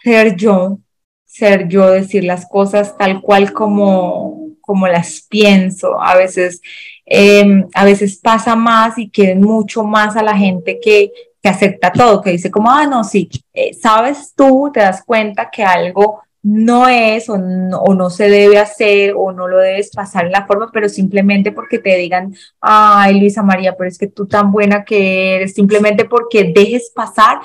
Ser 0.04 0.36
yo, 0.36 0.80
ser 1.26 1.68
yo, 1.68 1.90
decir 1.90 2.24
las 2.24 2.48
cosas 2.48 2.96
tal 2.96 3.22
cual 3.22 3.54
como, 3.54 4.35
como 4.66 4.88
las 4.88 5.26
pienso. 5.30 6.02
A 6.02 6.16
veces 6.16 6.62
Em, 7.06 7.68
a 7.76 7.86
veces 7.86 8.18
pasa 8.18 8.56
más 8.56 8.98
y 8.98 9.10
quieren 9.10 9.42
mucho 9.42 9.84
más 9.84 10.16
a 10.16 10.24
la 10.24 10.36
gente 10.36 10.80
que, 10.82 11.12
que 11.42 11.50
acepta 11.50 11.92
todo, 11.92 12.22
que 12.22 12.32
dice 12.32 12.50
como, 12.50 12.72
ah, 12.72 12.88
no, 12.88 13.04
sí, 13.04 13.30
eh, 13.54 13.74
sabes 13.76 14.34
tú, 14.36 14.72
te 14.74 14.80
das 14.80 15.04
cuenta 15.04 15.50
que 15.52 15.64
algo 15.64 16.22
no 16.42 16.88
es 16.88 17.30
o 17.30 17.38
no, 17.38 17.80
o 17.80 17.94
no, 17.94 18.10
se 18.10 18.30
debe 18.30 18.58
hacer 18.58 19.14
o 19.16 19.32
no 19.32 19.48
lo 19.48 19.58
debes 19.60 19.92
pasar 19.92 20.26
en 20.26 20.32
la 20.32 20.46
forma, 20.48 20.72
pero 20.72 20.90
simplemente 20.90 21.52
porque 21.52 21.80
te 21.80 21.96
digan, 21.96 22.36
ay, 22.60 23.20
Luisa 23.20 23.44
María, 23.44 23.76
pero 23.78 23.88
es 23.88 23.98
que 23.98 24.08
tú 24.08 24.28
tan 24.28 24.52
buena 24.52 24.84
que 24.84 25.36
eres, 25.36 25.54
simplemente 25.54 26.06
porque 26.06 26.52
dejes 26.56 26.92
pasar, 26.94 27.40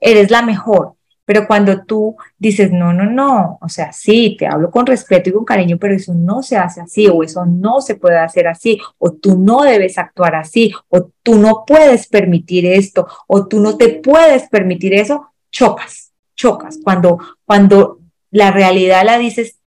eres 0.00 0.30
la 0.30 0.42
mejor. 0.42 0.94
Pero 1.24 1.46
cuando 1.46 1.84
tú 1.84 2.16
dices, 2.36 2.72
no, 2.72 2.92
no, 2.92 3.04
no, 3.04 3.58
o 3.60 3.68
sea, 3.68 3.92
sí, 3.92 4.36
te 4.38 4.46
hablo 4.46 4.70
con 4.70 4.86
respeto 4.86 5.30
y 5.30 5.32
con 5.32 5.44
cariño, 5.44 5.78
pero 5.78 5.94
eso 5.94 6.14
no 6.14 6.42
se 6.42 6.56
hace 6.56 6.80
así, 6.80 7.06
o 7.06 7.22
eso 7.22 7.46
no 7.46 7.80
se 7.80 7.94
puede 7.94 8.18
hacer 8.18 8.48
así, 8.48 8.80
o 8.98 9.12
tú 9.12 9.38
no 9.38 9.62
debes 9.62 9.98
actuar 9.98 10.34
así, 10.34 10.72
o 10.88 11.10
tú 11.22 11.36
no 11.36 11.64
puedes 11.66 12.08
permitir 12.08 12.66
esto, 12.66 13.06
o 13.28 13.46
tú 13.46 13.60
no 13.60 13.76
te 13.76 14.00
puedes 14.00 14.48
permitir 14.48 14.94
eso, 14.94 15.32
chocas, 15.50 16.12
chocas. 16.34 16.78
Cuando, 16.82 17.18
cuando 17.44 18.00
la 18.30 18.50
realidad 18.50 19.04
la 19.04 19.18
dices, 19.18 19.60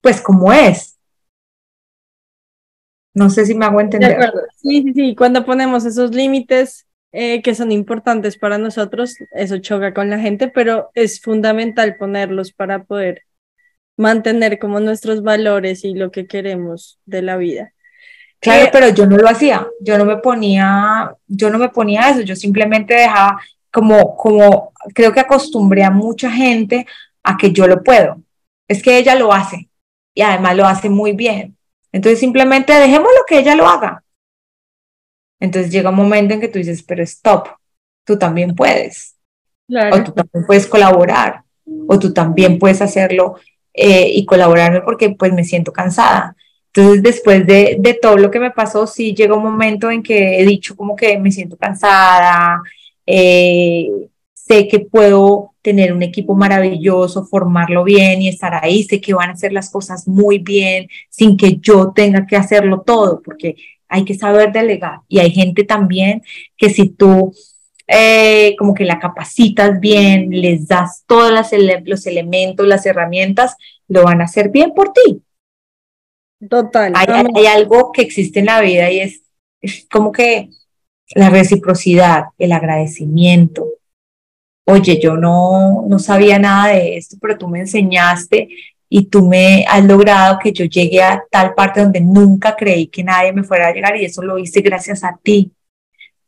pues 0.00 0.20
como 0.20 0.52
es. 0.52 0.98
No 3.14 3.30
sé 3.30 3.46
si 3.46 3.54
me 3.54 3.66
hago 3.66 3.80
entender. 3.80 4.10
De 4.10 4.14
acuerdo. 4.16 4.40
Sí, 4.56 4.82
sí, 4.82 4.92
sí. 4.94 5.14
Cuando 5.14 5.44
ponemos 5.44 5.84
esos 5.84 6.12
límites, 6.12 6.86
eh, 7.12 7.42
que 7.42 7.54
son 7.54 7.72
importantes 7.72 8.38
para 8.38 8.58
nosotros, 8.58 9.16
eso 9.32 9.58
choca 9.58 9.92
con 9.92 10.10
la 10.10 10.18
gente, 10.18 10.48
pero 10.48 10.90
es 10.94 11.20
fundamental 11.20 11.96
ponerlos 11.96 12.52
para 12.52 12.84
poder 12.84 13.22
mantener 13.96 14.58
como 14.58 14.80
nuestros 14.80 15.22
valores 15.22 15.84
y 15.84 15.94
lo 15.94 16.10
que 16.10 16.26
queremos 16.26 16.98
de 17.04 17.22
la 17.22 17.36
vida. 17.36 17.72
Claro, 18.40 18.64
eh, 18.64 18.70
pero 18.72 18.88
yo 18.88 19.06
no 19.06 19.16
lo 19.18 19.28
hacía, 19.28 19.66
yo 19.80 19.98
no 19.98 20.04
me 20.04 20.16
ponía, 20.16 21.14
yo 21.28 21.50
no 21.50 21.58
me 21.58 21.68
ponía 21.68 22.10
eso, 22.10 22.22
yo 22.22 22.34
simplemente 22.34 22.94
dejaba 22.94 23.40
como, 23.70 24.16
como, 24.16 24.72
creo 24.94 25.12
que 25.12 25.20
acostumbré 25.20 25.84
a 25.84 25.90
mucha 25.90 26.30
gente 26.30 26.86
a 27.22 27.36
que 27.36 27.52
yo 27.52 27.66
lo 27.66 27.82
puedo. 27.82 28.20
Es 28.66 28.82
que 28.82 28.98
ella 28.98 29.14
lo 29.14 29.32
hace 29.32 29.68
y 30.14 30.22
además 30.22 30.56
lo 30.56 30.66
hace 30.66 30.88
muy 30.88 31.12
bien. 31.12 31.56
Entonces 31.92 32.20
simplemente 32.20 32.72
dejemos 32.72 33.08
lo 33.16 33.24
que 33.26 33.38
ella 33.38 33.54
lo 33.54 33.68
haga. 33.68 34.02
Entonces 35.42 35.72
llega 35.72 35.90
un 35.90 35.96
momento 35.96 36.34
en 36.34 36.40
que 36.40 36.46
tú 36.46 36.60
dices, 36.60 36.84
pero 36.84 37.02
stop, 37.02 37.48
tú 38.04 38.16
también 38.16 38.54
puedes. 38.54 39.16
O 39.68 40.04
tú 40.04 40.12
también 40.12 40.46
puedes 40.46 40.68
colaborar, 40.68 41.42
o 41.88 41.98
tú 41.98 42.12
también 42.12 42.60
puedes 42.60 42.80
hacerlo 42.80 43.34
eh, 43.74 44.08
y 44.08 44.24
colaborarme 44.24 44.82
porque 44.82 45.10
pues 45.10 45.32
me 45.32 45.42
siento 45.42 45.72
cansada. 45.72 46.36
Entonces 46.72 47.02
después 47.02 47.44
de, 47.44 47.76
de, 47.80 47.94
todo 47.94 48.18
lo 48.18 48.30
que 48.30 48.38
me 48.38 48.52
pasó, 48.52 48.86
sí 48.86 49.14
llega 49.14 49.34
un 49.34 49.42
momento 49.42 49.90
en 49.90 50.04
que 50.04 50.40
he 50.40 50.46
dicho 50.46 50.76
como 50.76 50.94
que 50.94 51.18
me 51.18 51.32
siento 51.32 51.56
cansada, 51.56 52.62
eh, 53.04 53.88
sé 54.32 54.68
que 54.68 54.78
puedo 54.78 55.54
tener 55.60 55.92
un 55.92 56.04
equipo 56.04 56.36
maravilloso, 56.36 57.24
formarlo 57.24 57.82
bien 57.82 58.22
y 58.22 58.28
estar 58.28 58.54
ahí, 58.62 58.84
sé 58.84 59.00
que 59.00 59.12
van 59.12 59.30
a 59.30 59.32
hacer 59.32 59.52
las 59.52 59.70
cosas 59.70 60.06
muy 60.06 60.38
bien 60.38 60.88
sin 61.10 61.36
que 61.36 61.56
yo 61.56 61.92
tenga 61.92 62.26
que 62.28 62.36
hacerlo 62.36 62.82
todo, 62.82 63.20
porque 63.22 63.56
hay 63.92 64.04
que 64.06 64.14
saber 64.14 64.52
delegar. 64.52 65.00
Y 65.06 65.18
hay 65.18 65.30
gente 65.30 65.64
también 65.64 66.22
que 66.56 66.70
si 66.70 66.88
tú 66.88 67.32
eh, 67.86 68.56
como 68.58 68.72
que 68.72 68.84
la 68.84 68.98
capacitas 68.98 69.78
bien, 69.78 70.30
les 70.30 70.66
das 70.66 71.04
todos 71.06 71.30
los 71.84 72.06
elementos, 72.06 72.66
las 72.66 72.86
herramientas, 72.86 73.54
lo 73.86 74.04
van 74.04 74.22
a 74.22 74.24
hacer 74.24 74.48
bien 74.48 74.72
por 74.72 74.94
ti. 74.94 75.22
Total. 76.48 76.94
Hay, 76.96 77.46
algo 77.46 77.92
que 77.92 78.00
existe 78.00 78.40
en 78.40 78.46
la 78.46 78.62
vida 78.62 78.90
y 78.90 79.00
es, 79.00 79.22
es 79.60 79.86
como 79.90 80.10
que 80.10 80.48
la 81.14 81.28
reciprocidad, 81.28 82.24
el 82.38 82.52
agradecimiento. 82.52 83.66
Oye, 84.64 84.98
yo 84.98 85.16
no, 85.16 85.84
no 85.86 85.98
sabía 85.98 86.38
nada 86.38 86.72
de 86.72 86.96
esto, 86.96 87.16
pero 87.20 87.36
tú 87.36 87.46
me 87.46 87.60
enseñaste 87.60 88.48
y 88.94 89.06
tú 89.06 89.26
me 89.26 89.64
has 89.66 89.82
logrado 89.86 90.38
que 90.38 90.52
yo 90.52 90.66
llegue 90.66 91.02
a 91.02 91.24
tal 91.30 91.54
parte 91.54 91.80
donde 91.80 92.02
nunca 92.02 92.54
creí 92.54 92.88
que 92.88 93.02
nadie 93.02 93.32
me 93.32 93.42
fuera 93.42 93.68
a 93.68 93.72
llegar 93.72 93.96
y 93.96 94.04
eso 94.04 94.20
lo 94.20 94.36
hice 94.36 94.60
gracias 94.60 95.02
a 95.02 95.18
ti. 95.22 95.50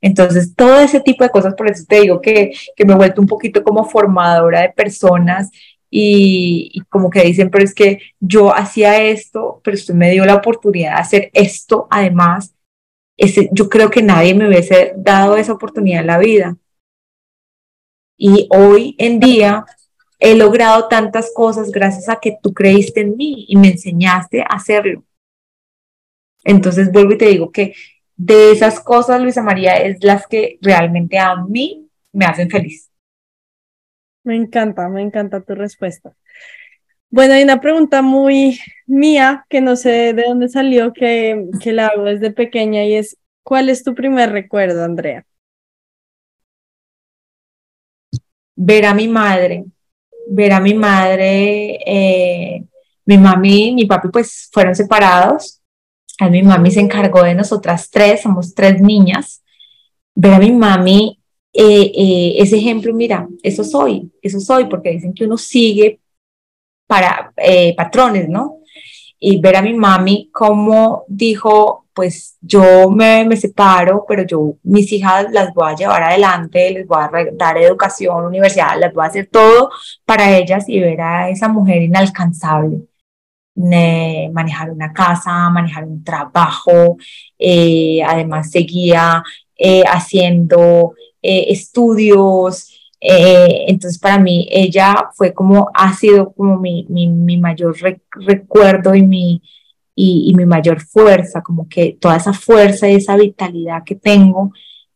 Entonces, 0.00 0.54
todo 0.56 0.80
ese 0.80 1.00
tipo 1.00 1.24
de 1.24 1.28
cosas, 1.28 1.54
por 1.54 1.70
eso 1.70 1.84
te 1.86 2.00
digo 2.00 2.22
que, 2.22 2.54
que 2.74 2.86
me 2.86 2.94
he 2.94 2.96
vuelto 2.96 3.20
un 3.20 3.26
poquito 3.26 3.62
como 3.62 3.84
formadora 3.84 4.62
de 4.62 4.70
personas 4.70 5.50
y, 5.90 6.80
como 6.88 7.10
que 7.10 7.24
dicen, 7.24 7.50
pero 7.50 7.64
es 7.64 7.74
que 7.74 7.98
yo 8.18 8.54
hacía 8.54 8.98
esto, 9.02 9.60
pero 9.62 9.74
usted 9.74 9.92
me 9.92 10.10
dio 10.12 10.24
la 10.24 10.36
oportunidad 10.36 10.94
de 10.94 11.00
hacer 11.02 11.30
esto 11.34 11.86
además. 11.90 12.54
Ese, 13.18 13.50
yo 13.52 13.68
creo 13.68 13.90
que 13.90 14.00
nadie 14.00 14.34
me 14.34 14.48
hubiese 14.48 14.94
dado 14.96 15.36
esa 15.36 15.52
oportunidad 15.52 16.00
en 16.00 16.06
la 16.06 16.18
vida. 16.18 16.56
Y 18.16 18.48
hoy 18.48 18.96
en 18.98 19.20
día 19.20 19.66
he 20.24 20.34
logrado 20.34 20.88
tantas 20.88 21.30
cosas 21.34 21.70
gracias 21.70 22.08
a 22.08 22.16
que 22.16 22.38
tú 22.42 22.54
creíste 22.54 23.02
en 23.02 23.14
mí 23.14 23.44
y 23.46 23.56
me 23.56 23.68
enseñaste 23.68 24.40
a 24.40 24.54
hacerlo. 24.54 25.04
Entonces 26.44 26.90
vuelvo 26.90 27.12
y 27.12 27.18
te 27.18 27.26
digo 27.26 27.52
que 27.52 27.74
de 28.16 28.50
esas 28.50 28.80
cosas, 28.80 29.20
Luisa 29.20 29.42
María, 29.42 29.76
es 29.76 30.02
las 30.02 30.26
que 30.26 30.58
realmente 30.62 31.18
a 31.18 31.36
mí 31.36 31.90
me 32.12 32.24
hacen 32.24 32.48
feliz. 32.48 32.90
Me 34.22 34.34
encanta, 34.34 34.88
me 34.88 35.02
encanta 35.02 35.42
tu 35.42 35.54
respuesta. 35.54 36.16
Bueno, 37.10 37.34
hay 37.34 37.42
una 37.42 37.60
pregunta 37.60 38.00
muy 38.00 38.58
mía 38.86 39.44
que 39.50 39.60
no 39.60 39.76
sé 39.76 40.14
de 40.14 40.24
dónde 40.26 40.48
salió, 40.48 40.94
que, 40.94 41.50
que 41.60 41.72
la 41.74 41.88
hago 41.88 42.04
desde 42.04 42.30
pequeña 42.30 42.82
y 42.84 42.94
es, 42.94 43.18
¿cuál 43.42 43.68
es 43.68 43.84
tu 43.84 43.94
primer 43.94 44.32
recuerdo, 44.32 44.84
Andrea? 44.84 45.26
Ver 48.56 48.86
a 48.86 48.94
mi 48.94 49.06
madre 49.06 49.64
ver 50.28 50.52
a 50.52 50.60
mi 50.60 50.74
madre, 50.74 51.78
eh, 51.86 52.64
mi 53.06 53.18
mami 53.18 53.72
mi 53.74 53.86
papi 53.86 54.08
pues 54.08 54.48
fueron 54.52 54.74
separados. 54.74 55.60
A 56.20 56.28
mi 56.28 56.42
mami 56.42 56.70
se 56.70 56.80
encargó 56.80 57.22
de 57.22 57.34
nosotras 57.34 57.90
tres, 57.90 58.22
somos 58.22 58.54
tres 58.54 58.80
niñas. 58.80 59.42
Ver 60.14 60.34
a 60.34 60.38
mi 60.38 60.52
mami, 60.52 61.20
eh, 61.52 61.92
eh, 61.94 62.34
ese 62.38 62.56
ejemplo, 62.56 62.94
mira, 62.94 63.28
eso 63.42 63.64
soy, 63.64 64.12
eso 64.22 64.38
soy, 64.38 64.66
porque 64.66 64.90
dicen 64.90 65.12
que 65.12 65.24
uno 65.24 65.36
sigue 65.36 66.00
para 66.86 67.32
patrones, 67.76 68.28
¿no? 68.28 68.60
Y 69.18 69.40
ver 69.40 69.56
a 69.56 69.62
mi 69.62 69.74
mami 69.74 70.30
como 70.32 71.04
dijo, 71.08 71.83
pues 71.94 72.36
yo 72.40 72.90
me, 72.90 73.24
me, 73.24 73.36
separo, 73.36 74.04
pero 74.08 74.24
yo 74.26 74.56
mis 74.64 74.92
hijas 74.92 75.26
las 75.32 75.54
voy 75.54 75.72
a 75.72 75.76
llevar 75.76 76.02
adelante, 76.02 76.70
les 76.72 76.86
voy 76.86 76.98
a 77.00 77.10
dar 77.34 77.56
educación, 77.58 78.26
universidad, 78.26 78.78
las 78.78 78.92
voy 78.92 79.04
a 79.04 79.08
hacer 79.08 79.28
todo 79.30 79.70
para 80.04 80.36
ellas 80.36 80.68
y 80.68 80.80
ver 80.80 81.00
a 81.00 81.30
esa 81.30 81.48
mujer 81.48 81.82
inalcanzable. 81.82 82.80
manejar 84.32 84.70
una 84.70 84.92
casa, 84.92 85.48
manejar 85.50 85.84
un 85.84 86.02
trabajo, 86.04 86.96
eh, 87.38 88.02
además 88.04 88.50
seguía 88.50 89.22
eh, 89.56 89.84
haciendo 89.86 90.94
eh, 91.22 91.46
estudios, 91.50 92.70
entonces 93.00 93.98
para 93.98 94.18
mí 94.18 94.48
ella 94.50 95.10
fue 95.14 95.32
como, 95.34 95.68
ha 95.74 95.92
sido 95.94 96.32
como 96.32 96.58
mi, 96.58 96.86
mi, 96.88 97.06
mi 97.08 97.36
mayor 97.36 97.76
recuerdo 98.26 98.94
y 98.94 99.02
mi, 99.02 99.42
y, 99.94 100.32
mi 100.34 100.46
mayor 100.46 100.80
fuerza, 100.80 101.42
como 101.42 101.68
que 101.68 101.96
toda 102.00 102.16
esa 102.16 102.32
fuerza 102.32 102.88
y 102.88 102.96
esa 102.96 103.16
vitalidad 103.16 103.84
que 103.84 103.94
tengo, 103.94 104.52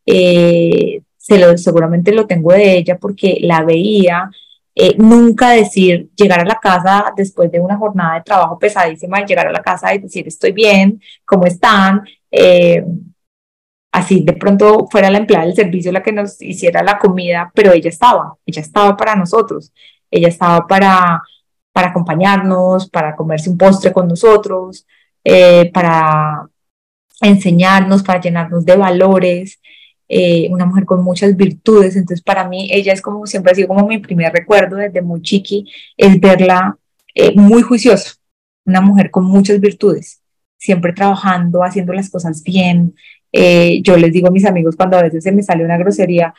eh, 0.06 1.02
se 1.16 1.38
lo, 1.38 1.56
seguramente 1.58 2.12
lo 2.12 2.26
tengo 2.26 2.52
de 2.52 2.78
ella 2.78 2.98
porque 2.98 3.38
la 3.42 3.62
veía. 3.64 4.30
Eh, 4.74 4.94
nunca 4.98 5.50
decir, 5.50 6.08
llegar 6.16 6.40
a 6.40 6.44
la 6.44 6.58
casa 6.60 7.12
después 7.16 7.50
de 7.50 7.60
una 7.60 7.76
jornada 7.76 8.14
de 8.16 8.22
trabajo 8.22 8.58
pesadísima, 8.58 9.24
llegar 9.24 9.48
a 9.48 9.52
la 9.52 9.62
casa 9.62 9.94
y 9.94 9.98
decir, 9.98 10.26
estoy 10.28 10.52
bien, 10.52 11.00
¿cómo 11.24 11.46
están? 11.46 12.02
Eh, 12.30 12.84
así 13.92 14.22
de 14.24 14.34
pronto 14.34 14.86
fuera 14.90 15.10
la 15.10 15.18
empleada 15.18 15.46
del 15.46 15.54
servicio 15.54 15.92
la 15.92 16.02
que 16.02 16.12
nos 16.12 16.40
hiciera 16.42 16.82
la 16.82 16.98
comida, 16.98 17.50
pero 17.54 17.72
ella 17.72 17.88
estaba, 17.88 18.36
ella 18.46 18.62
estaba 18.62 18.96
para 18.96 19.16
nosotros, 19.16 19.72
ella 20.10 20.28
estaba 20.28 20.66
para, 20.66 21.22
para 21.78 21.90
acompañarnos, 21.90 22.90
para 22.90 23.14
comerse 23.14 23.48
un 23.48 23.56
postre 23.56 23.92
con 23.92 24.08
nosotros, 24.08 24.84
eh, 25.22 25.70
para 25.72 26.48
enseñarnos, 27.20 28.02
para 28.02 28.20
llenarnos 28.20 28.64
de 28.64 28.74
valores, 28.74 29.60
eh, 30.08 30.48
una 30.50 30.66
mujer 30.66 30.84
con 30.84 31.04
muchas 31.04 31.36
virtudes. 31.36 31.94
Entonces, 31.94 32.20
para 32.20 32.48
mí, 32.48 32.68
ella 32.72 32.92
es 32.92 33.00
como 33.00 33.26
siempre 33.26 33.52
ha 33.52 33.54
sido 33.54 33.68
como 33.68 33.86
mi 33.86 33.98
primer 33.98 34.32
recuerdo 34.32 34.74
desde 34.74 35.02
muy 35.02 35.22
chiqui, 35.22 35.70
es 35.96 36.18
verla 36.18 36.76
eh, 37.14 37.32
muy 37.36 37.62
juiciosa, 37.62 38.14
una 38.64 38.80
mujer 38.80 39.12
con 39.12 39.24
muchas 39.26 39.60
virtudes, 39.60 40.20
siempre 40.56 40.92
trabajando, 40.92 41.62
haciendo 41.62 41.92
las 41.92 42.10
cosas 42.10 42.42
bien. 42.42 42.92
yo 43.84 43.96
les 43.96 44.12
digo 44.12 44.26
a 44.26 44.32
mis 44.32 44.46
amigos 44.46 44.74
cuando 44.74 44.96
a 44.98 45.02
veces 45.04 45.22
se 45.22 45.30
me 45.30 45.44
sale 45.44 45.64
una 45.64 45.78
grosería, 45.78 46.34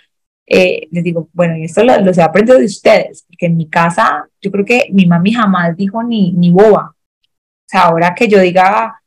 eh, 0.52 0.88
les 0.89 1.04
digo, 1.04 1.30
bueno, 1.32 1.56
y 1.58 1.66
esto 1.66 1.84
lo, 1.84 1.93
he 1.93 2.22
aprendido 2.24 2.58
de 2.58 2.66
ustedes, 2.66 3.24
porque 3.28 3.45
en 3.45 3.56
mi 3.56 3.70
casa 3.70 4.28
yo 4.41 4.50
creo 4.52 4.66
que 4.66 4.88
mi 4.91 5.06
mami 5.06 5.32
jamás 5.32 5.78
dijo 5.78 6.02
ni, 6.02 6.32
ni 6.32 6.50
boba. 6.50 6.95
O 6.95 7.68
sea, 7.68 7.84
ahora 7.84 8.16
que 8.16 8.28
yo 8.28 8.39
diga 8.39 9.00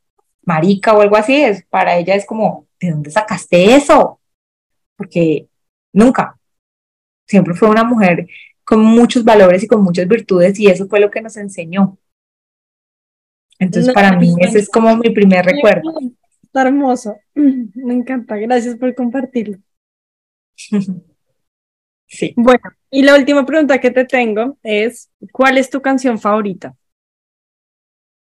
marica 0.45 0.93
o 0.93 1.01
algo 1.01 1.17
así, 1.17 1.35
es, 1.35 1.65
para 1.65 1.97
ella 1.97 2.15
es 2.15 2.25
como, 2.25 2.67
¿de 2.79 2.91
dónde 2.91 3.11
sacaste 3.11 3.75
eso? 3.75 4.21
Porque 4.95 5.47
nunca. 5.91 6.39
Siempre 7.27 7.53
fue 7.53 7.69
una 7.69 7.83
mujer 7.83 8.25
con 8.63 8.81
muchos 8.81 9.25
valores 9.25 9.63
y 9.63 9.67
con 9.67 9.83
muchas 9.83 10.07
virtudes 10.07 10.57
y 10.59 10.67
eso 10.67 10.87
fue 10.87 11.01
lo 11.01 11.11
que 11.11 11.21
nos 11.21 11.35
enseñó. 11.35 11.97
Entonces, 13.59 13.93
para 13.93 14.17
mí, 14.17 14.33
ese 14.39 14.59
es 14.59 14.69
como 14.69 14.95
mi 14.95 15.09
primer 15.09 15.45
recuerdo. 15.45 15.93
Está 16.41 16.61
hermoso. 16.61 17.17
Me 17.35 17.93
encanta. 17.93 18.37
Gracias 18.37 18.77
por 18.77 18.95
compartirlo. 18.95 19.57
Sí. 22.07 22.33
Bueno, 22.37 22.61
y 22.89 23.01
la 23.03 23.15
última 23.15 23.45
pregunta 23.45 23.79
que 23.79 23.91
te 23.91 24.05
tengo 24.05 24.57
es, 24.61 25.09
¿cuál 25.31 25.57
es 25.57 25.69
tu 25.69 25.81
canción 25.81 26.19
favorita? 26.19 26.75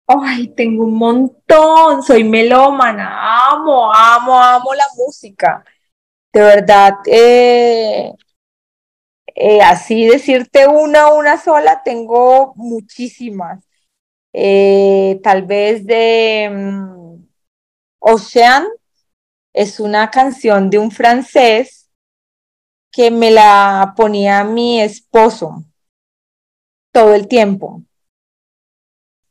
Ay, 0.07 0.49
tengo 0.49 0.83
un 0.83 0.97
montón, 0.97 2.03
soy 2.03 2.23
melómana, 2.23 3.49
amo, 3.51 3.91
amo, 3.93 4.39
amo 4.39 4.73
la 4.73 4.85
música. 4.97 5.63
De 6.33 6.41
verdad, 6.41 6.95
eh, 7.05 8.13
eh, 9.35 9.61
así 9.61 10.05
decirte 10.05 10.67
una, 10.67 11.11
una 11.13 11.37
sola, 11.37 11.81
tengo 11.83 12.53
muchísimas. 12.55 13.63
Eh, 14.33 15.19
tal 15.23 15.43
vez 15.43 15.85
de 15.85 16.49
um, 16.51 17.27
Ocean, 17.99 18.65
es 19.53 19.79
una 19.79 20.09
canción 20.11 20.69
de 20.69 20.77
un 20.77 20.91
francés 20.91 21.80
que 22.91 23.11
me 23.11 23.31
la 23.31 23.93
ponía 23.95 24.43
mi 24.43 24.81
esposo 24.81 25.63
todo 26.91 27.15
el 27.15 27.27
tiempo. 27.27 27.81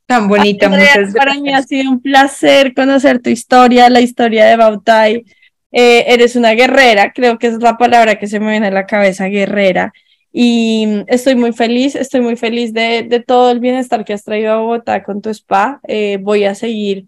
Tan 0.05 0.27
bonita, 0.27 0.67
muchas 0.67 1.13
Para 1.13 1.35
mí 1.35 1.53
ha 1.53 1.61
sido 1.61 1.89
un 1.89 2.01
placer 2.01 2.73
conocer 2.73 3.21
tu 3.21 3.29
historia, 3.29 3.89
la 3.89 4.01
historia 4.01 4.45
de 4.45 4.57
Bautai. 4.57 5.23
Eh, 5.71 6.03
eres 6.07 6.35
una 6.35 6.51
guerrera, 6.51 7.13
creo 7.13 7.37
que 7.37 7.47
es 7.47 7.59
la 7.59 7.77
palabra 7.77 8.19
que 8.19 8.27
se 8.27 8.39
me 8.41 8.51
viene 8.51 8.67
a 8.67 8.71
la 8.71 8.85
cabeza, 8.85 9.27
guerrera. 9.27 9.93
Y 10.33 11.03
estoy 11.07 11.35
muy 11.35 11.53
feliz, 11.53 11.95
estoy 11.95 12.21
muy 12.21 12.35
feliz 12.35 12.73
de, 12.73 13.03
de 13.03 13.19
todo 13.21 13.51
el 13.51 13.59
bienestar 13.59 14.03
que 14.03 14.13
has 14.13 14.23
traído 14.23 14.51
a 14.51 14.57
Bogotá 14.57 15.03
con 15.03 15.21
tu 15.21 15.29
spa. 15.29 15.79
Eh, 15.87 16.17
voy 16.21 16.43
a 16.43 16.55
seguir 16.55 17.05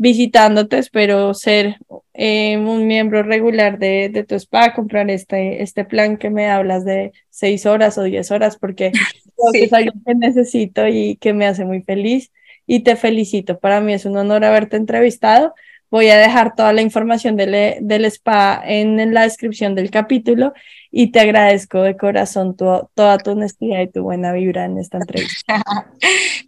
visitándote, 0.00 0.78
espero 0.78 1.34
ser 1.34 1.76
eh, 2.14 2.56
un 2.56 2.86
miembro 2.86 3.22
regular 3.22 3.78
de, 3.78 4.08
de, 4.08 4.24
tu 4.24 4.34
spa, 4.36 4.72
comprar 4.72 5.10
este, 5.10 5.62
este 5.62 5.84
plan 5.84 6.16
que 6.16 6.30
me 6.30 6.48
hablas 6.48 6.86
de 6.86 7.12
seis 7.28 7.66
horas 7.66 7.98
o 7.98 8.04
diez 8.04 8.30
horas, 8.30 8.56
porque 8.56 8.92
es 9.52 9.72
algo 9.74 9.92
que 10.06 10.14
necesito 10.14 10.88
y 10.88 11.16
que 11.16 11.34
me 11.34 11.46
hace 11.46 11.66
muy 11.66 11.82
feliz. 11.82 12.32
Y 12.66 12.80
te 12.80 12.96
felicito, 12.96 13.58
para 13.58 13.82
mí 13.82 13.92
es 13.92 14.06
un 14.06 14.16
honor 14.16 14.42
haberte 14.42 14.78
entrevistado. 14.78 15.52
Voy 15.90 16.08
a 16.08 16.18
dejar 16.18 16.54
toda 16.54 16.72
la 16.72 16.82
información 16.82 17.36
del, 17.36 17.78
del 17.80 18.04
spa 18.04 18.62
en, 18.64 19.12
la 19.12 19.22
descripción 19.22 19.74
del 19.74 19.90
capítulo 19.90 20.52
y 20.90 21.10
te 21.10 21.20
agradezco 21.20 21.82
de 21.82 21.96
corazón 21.96 22.56
toda 22.56 23.18
tu 23.18 23.30
honestidad 23.32 23.80
y 23.80 23.88
tu 23.88 24.02
buena 24.02 24.32
vibra 24.32 24.64
en 24.64 24.78
esta 24.78 24.98
entrevista. 24.98 25.62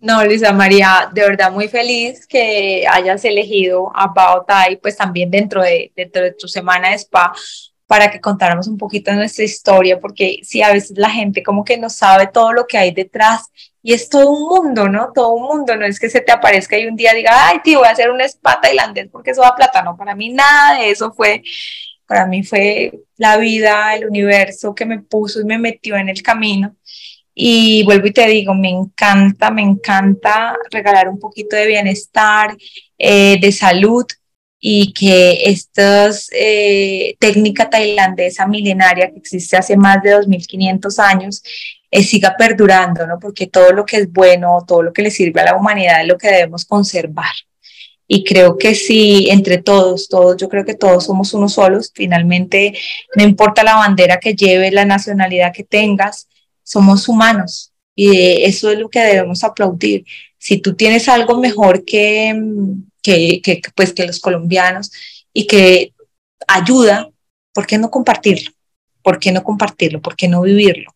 No, 0.00 0.24
Lisa 0.24 0.52
María, 0.52 1.08
de 1.14 1.22
verdad 1.22 1.52
muy 1.52 1.68
feliz 1.68 2.26
que 2.26 2.84
hayas 2.90 3.24
elegido 3.24 3.92
a 3.94 4.08
Bao 4.08 4.44
Tai, 4.44 4.76
pues 4.78 4.96
también 4.96 5.30
dentro 5.30 5.62
de, 5.62 5.92
dentro 5.94 6.22
de 6.22 6.32
tu 6.32 6.48
semana 6.48 6.90
de 6.90 6.96
spa, 6.96 7.32
para 7.86 8.10
que 8.10 8.20
contáramos 8.20 8.66
un 8.66 8.78
poquito 8.78 9.12
nuestra 9.12 9.44
historia, 9.44 10.00
porque 10.00 10.40
sí, 10.42 10.60
a 10.60 10.72
veces 10.72 10.98
la 10.98 11.08
gente 11.08 11.44
como 11.44 11.62
que 11.62 11.78
no 11.78 11.88
sabe 11.88 12.26
todo 12.26 12.52
lo 12.52 12.66
que 12.66 12.78
hay 12.78 12.90
detrás 12.90 13.50
y 13.82 13.92
es 13.92 14.08
todo 14.08 14.30
un 14.30 14.48
mundo, 14.48 14.88
¿no? 14.88 15.12
Todo 15.12 15.34
un 15.34 15.42
mundo, 15.42 15.76
no 15.76 15.84
es 15.84 15.98
que 15.98 16.08
se 16.08 16.20
te 16.20 16.32
aparezca 16.32 16.78
y 16.78 16.86
un 16.86 16.96
día 16.96 17.12
diga, 17.14 17.48
ay, 17.48 17.58
tío, 17.64 17.80
voy 17.80 17.88
a 17.88 17.92
hacer 17.92 18.10
un 18.10 18.20
spa 18.20 18.60
tailandés 18.60 19.08
porque 19.10 19.32
eso 19.32 19.42
da 19.42 19.56
plata, 19.56 19.82
no, 19.82 19.96
para 19.96 20.14
mí 20.14 20.30
nada 20.30 20.78
de 20.78 20.90
eso 20.90 21.12
fue, 21.12 21.42
para 22.06 22.26
mí 22.26 22.44
fue 22.44 22.92
la 23.16 23.36
vida, 23.38 23.94
el 23.96 24.06
universo 24.06 24.74
que 24.74 24.86
me 24.86 25.00
puso 25.00 25.40
y 25.40 25.44
me 25.44 25.58
metió 25.58 25.96
en 25.96 26.08
el 26.08 26.22
camino. 26.22 26.76
Y 27.34 27.82
vuelvo 27.84 28.08
y 28.08 28.12
te 28.12 28.26
digo, 28.26 28.54
me 28.54 28.68
encanta, 28.68 29.50
me 29.50 29.62
encanta 29.62 30.54
regalar 30.70 31.08
un 31.08 31.18
poquito 31.18 31.56
de 31.56 31.66
bienestar, 31.66 32.54
eh, 32.98 33.38
de 33.40 33.52
salud 33.52 34.04
y 34.64 34.92
que 34.92 35.42
esta 35.46 36.08
eh, 36.30 37.16
técnica 37.18 37.68
tailandesa 37.68 38.46
milenaria 38.46 39.10
que 39.10 39.18
existe 39.18 39.56
hace 39.56 39.76
más 39.76 40.00
de 40.04 40.12
2500 40.12 40.98
años 41.00 41.42
eh, 41.90 42.04
siga 42.04 42.36
perdurando, 42.38 43.04
¿no? 43.04 43.18
Porque 43.18 43.48
todo 43.48 43.72
lo 43.72 43.84
que 43.84 43.96
es 43.96 44.12
bueno, 44.12 44.64
todo 44.66 44.84
lo 44.84 44.92
que 44.92 45.02
le 45.02 45.10
sirve 45.10 45.40
a 45.40 45.46
la 45.46 45.56
humanidad 45.56 46.02
es 46.02 46.06
lo 46.06 46.16
que 46.16 46.28
debemos 46.28 46.64
conservar. 46.64 47.32
Y 48.06 48.22
creo 48.22 48.56
que 48.56 48.76
si 48.76 49.28
entre 49.30 49.58
todos, 49.58 50.08
todos, 50.08 50.36
yo 50.36 50.48
creo 50.48 50.64
que 50.64 50.74
todos 50.74 51.06
somos 51.06 51.34
unos 51.34 51.54
solos, 51.54 51.90
finalmente 51.92 52.72
no 53.16 53.24
importa 53.24 53.64
la 53.64 53.74
bandera 53.74 54.20
que 54.20 54.36
lleves, 54.36 54.72
la 54.72 54.84
nacionalidad 54.84 55.52
que 55.52 55.64
tengas, 55.64 56.28
somos 56.62 57.08
humanos 57.08 57.72
y 57.96 58.44
eso 58.44 58.70
es 58.70 58.78
lo 58.78 58.88
que 58.88 59.00
debemos 59.00 59.42
aplaudir. 59.42 60.04
Si 60.38 60.58
tú 60.58 60.76
tienes 60.76 61.08
algo 61.08 61.40
mejor 61.40 61.84
que, 61.84 62.32
que, 63.02 63.40
que, 63.42 63.60
pues, 63.74 63.92
que 63.92 64.06
los 64.06 64.20
colombianos 64.20 64.90
y 65.32 65.46
que 65.46 65.92
ayuda, 66.46 67.10
¿por 67.52 67.66
qué 67.66 67.78
no 67.78 67.90
compartirlo? 67.90 68.52
¿Por 69.02 69.18
qué 69.18 69.32
no 69.32 69.42
compartirlo? 69.42 70.00
¿Por 70.00 70.16
qué 70.16 70.28
no 70.28 70.42
vivirlo? 70.42 70.94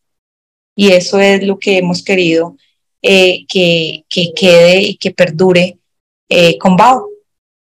Y 0.74 0.92
eso 0.92 1.20
es 1.20 1.42
lo 1.42 1.58
que 1.58 1.78
hemos 1.78 2.02
querido 2.02 2.56
eh, 3.02 3.46
que, 3.48 4.04
que, 4.08 4.32
quede 4.34 4.82
y 4.82 4.96
que 4.96 5.10
perdure 5.10 5.78
eh, 6.28 6.58
con 6.58 6.76
Bao, 6.76 7.08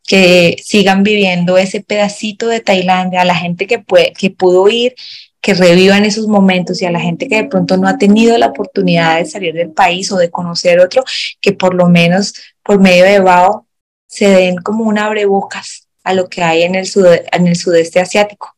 que 0.06 0.58
sigan 0.64 1.04
viviendo 1.04 1.58
ese 1.58 1.82
pedacito 1.82 2.48
de 2.48 2.62
Tailandia, 2.62 3.22
a 3.22 3.26
la 3.26 3.36
gente 3.36 3.68
que, 3.68 3.80
puede, 3.80 4.12
que 4.14 4.32
pudo 4.32 4.68
ir, 4.70 4.96
que 5.42 5.54
revivan 5.54 6.04
esos 6.04 6.28
momentos 6.28 6.82
y 6.82 6.86
a 6.86 6.92
la 6.92 7.00
gente 7.00 7.28
que 7.28 7.44
de 7.44 7.48
pronto 7.48 7.78
no 7.78 7.88
ha 7.88 7.98
tenido 7.98 8.38
la 8.38 8.48
oportunidad 8.48 9.20
de 9.20 9.26
salir 9.26 9.54
del 9.54 9.72
país 9.72 10.12
o 10.12 10.18
de 10.18 10.32
conocer 10.32 10.80
otro, 10.80 11.04
que 11.40 11.54
por 11.54 11.76
lo 11.76 11.88
menos 11.88 12.34
por 12.64 12.80
medio 12.80 13.06
de 13.06 13.20
BAO 13.20 13.68
se 14.10 14.28
den 14.28 14.58
como 14.58 14.86
un 14.86 14.98
abrebocas 14.98 15.88
a 16.04 16.14
lo 16.14 16.28
que 16.28 16.42
hay 16.42 16.64
en 16.64 16.74
el, 16.74 16.88
en 17.32 17.48
el 17.48 17.56
sudeste 17.56 18.00
asiático. 18.00 18.56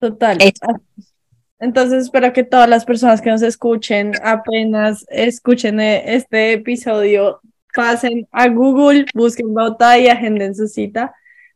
Total. 0.00 0.38
Entonces 1.60 2.02
espero 2.04 2.32
que 2.32 2.42
todas 2.42 2.68
las 2.68 2.84
personas 2.84 3.20
que 3.20 3.30
nos 3.30 3.42
escuchen 3.42 4.14
apenas 4.24 5.06
escuchen 5.08 5.78
e-, 5.78 6.16
este 6.16 6.54
episodio 6.54 7.40
pasen 7.72 8.26
a 8.32 8.48
Google, 8.48 9.06
busquen 9.14 9.54
Bauta 9.54 9.96
y 9.96 10.08
agenden 10.08 10.56
su 10.56 10.66
cita 10.66 11.14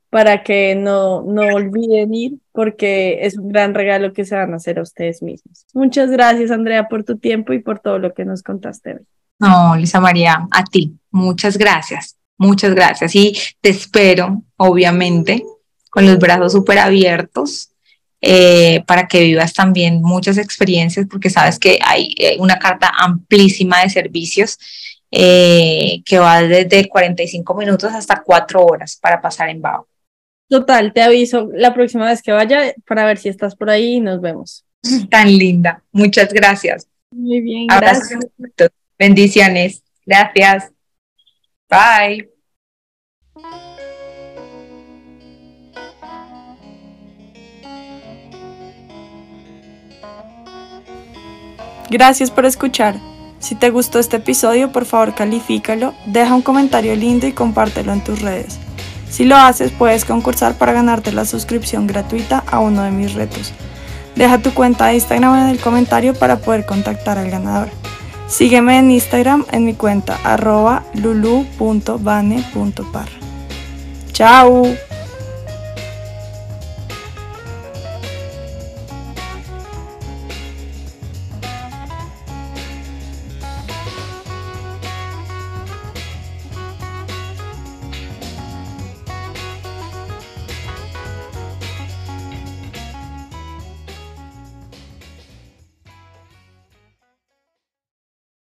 para 0.09 0.45
que 0.45 0.77
no, 0.77 1.23
no 1.23 1.43
olviden 1.43 2.15
ir 2.15 2.39
porque 2.53 3.27
es 3.27 3.37
un 3.37 3.49
gran 3.49 3.75
regalo 3.75 4.13
que 4.13 4.25
se 4.25 4.37
van 4.37 4.53
a 4.53 4.57
hacer 4.57 4.79
a 4.79 4.83
ustedes 4.83 5.23
mismos. 5.25 5.67
Muchas 5.75 6.13
gracias, 6.13 6.53
Andrea, 6.53 6.87
por 6.89 7.03
tu 7.03 7.19
tiempo 7.19 7.53
y 7.53 7.59
por 7.59 7.81
todo 7.81 7.99
lo 7.99 8.15
que 8.15 8.25
nos 8.25 8.45
contaste 8.45 8.95
hoy. 8.95 9.07
No, 9.39 9.77
Lisa 9.77 10.01
María, 10.01 10.47
a 10.51 10.65
ti, 10.65 10.99
muchas 11.11 11.59
gracias, 11.59 12.17
muchas 12.39 12.75
gracias. 12.75 13.15
Y 13.15 13.37
te 13.61 13.71
espero, 13.71 14.43
obviamente, 14.57 15.45
con 15.91 16.07
los 16.07 16.19
brazos 16.19 16.53
súper 16.53 16.79
abiertos 16.79 17.71
eh, 18.21 18.83
para 18.87 19.07
que 19.07 19.23
vivas 19.23 19.53
también 19.53 20.03
muchas 20.03 20.39
experiencias, 20.39 21.07
porque 21.11 21.31
sabes 21.31 21.59
que 21.59 21.79
hay 21.83 22.15
eh, 22.19 22.37
una 22.39 22.59
carta 22.59 22.91
amplísima 22.97 23.83
de 23.83 23.91
servicios 23.91 24.59
eh, 25.11 26.03
que 26.05 26.19
va 26.19 26.43
desde 26.43 26.89
45 26.89 27.55
minutos 27.55 27.93
hasta 27.93 28.23
4 28.23 28.65
horas 28.65 28.99
para 29.01 29.21
pasar 29.21 29.51
en 29.51 29.61
Bao. 29.61 29.87
Total, 30.49 30.93
te 30.93 31.03
aviso 31.03 31.51
la 31.53 31.75
próxima 31.75 32.07
vez 32.07 32.23
que 32.23 32.33
vaya 32.33 32.75
para 32.87 33.05
ver 33.05 33.19
si 33.19 33.29
estás 33.29 33.55
por 33.55 33.71
ahí 33.71 33.95
y 33.95 34.01
nos 34.01 34.21
vemos. 34.21 34.65
Tan 35.11 35.29
linda. 35.37 35.83
Muchas 35.93 36.33
gracias. 36.33 36.89
Muy 37.11 37.41
bien, 37.41 37.67
gracias. 37.67 38.21
Bendiciones. 38.99 39.83
Gracias. 40.05 40.71
Bye. 41.69 42.31
Gracias 51.91 52.31
por 52.31 52.47
escuchar. 52.47 52.97
Si 53.39 53.55
te 53.55 53.71
gustó 53.71 53.99
este 53.99 54.17
episodio, 54.17 54.73
por 54.73 54.87
favor 54.87 55.15
califícalo, 55.15 55.95
deja 56.07 56.35
un 56.35 56.43
comentario 56.43 56.97
lindo 56.97 57.27
y 57.27 57.33
compártelo 57.33 57.93
en 57.93 58.03
tus 58.03 58.23
redes. 58.23 58.59
Si 59.09 59.25
lo 59.25 59.37
haces, 59.37 59.71
puedes 59.71 60.05
concursar 60.05 60.59
para 60.59 60.73
ganarte 60.73 61.13
la 61.13 61.25
suscripción 61.25 61.87
gratuita 61.87 62.43
a 62.51 62.59
uno 62.59 62.83
de 62.83 62.91
mis 62.91 63.15
retos. 63.15 63.53
Deja 64.17 64.39
tu 64.39 64.53
cuenta 64.53 64.87
de 64.87 64.95
Instagram 64.95 65.43
en 65.43 65.49
el 65.49 65.61
comentario 65.61 66.15
para 66.15 66.39
poder 66.39 66.67
contactar 66.67 67.19
al 67.19 67.31
ganador. 67.31 67.69
Sígueme 68.29 68.79
en 68.79 68.91
Instagram 68.91 69.45
en 69.53 69.65
mi 69.65 69.75
cuenta 69.75 70.19
arroba 70.25 70.85
lulu.bane.par. 70.95 71.49
¡Chao! 74.13 74.86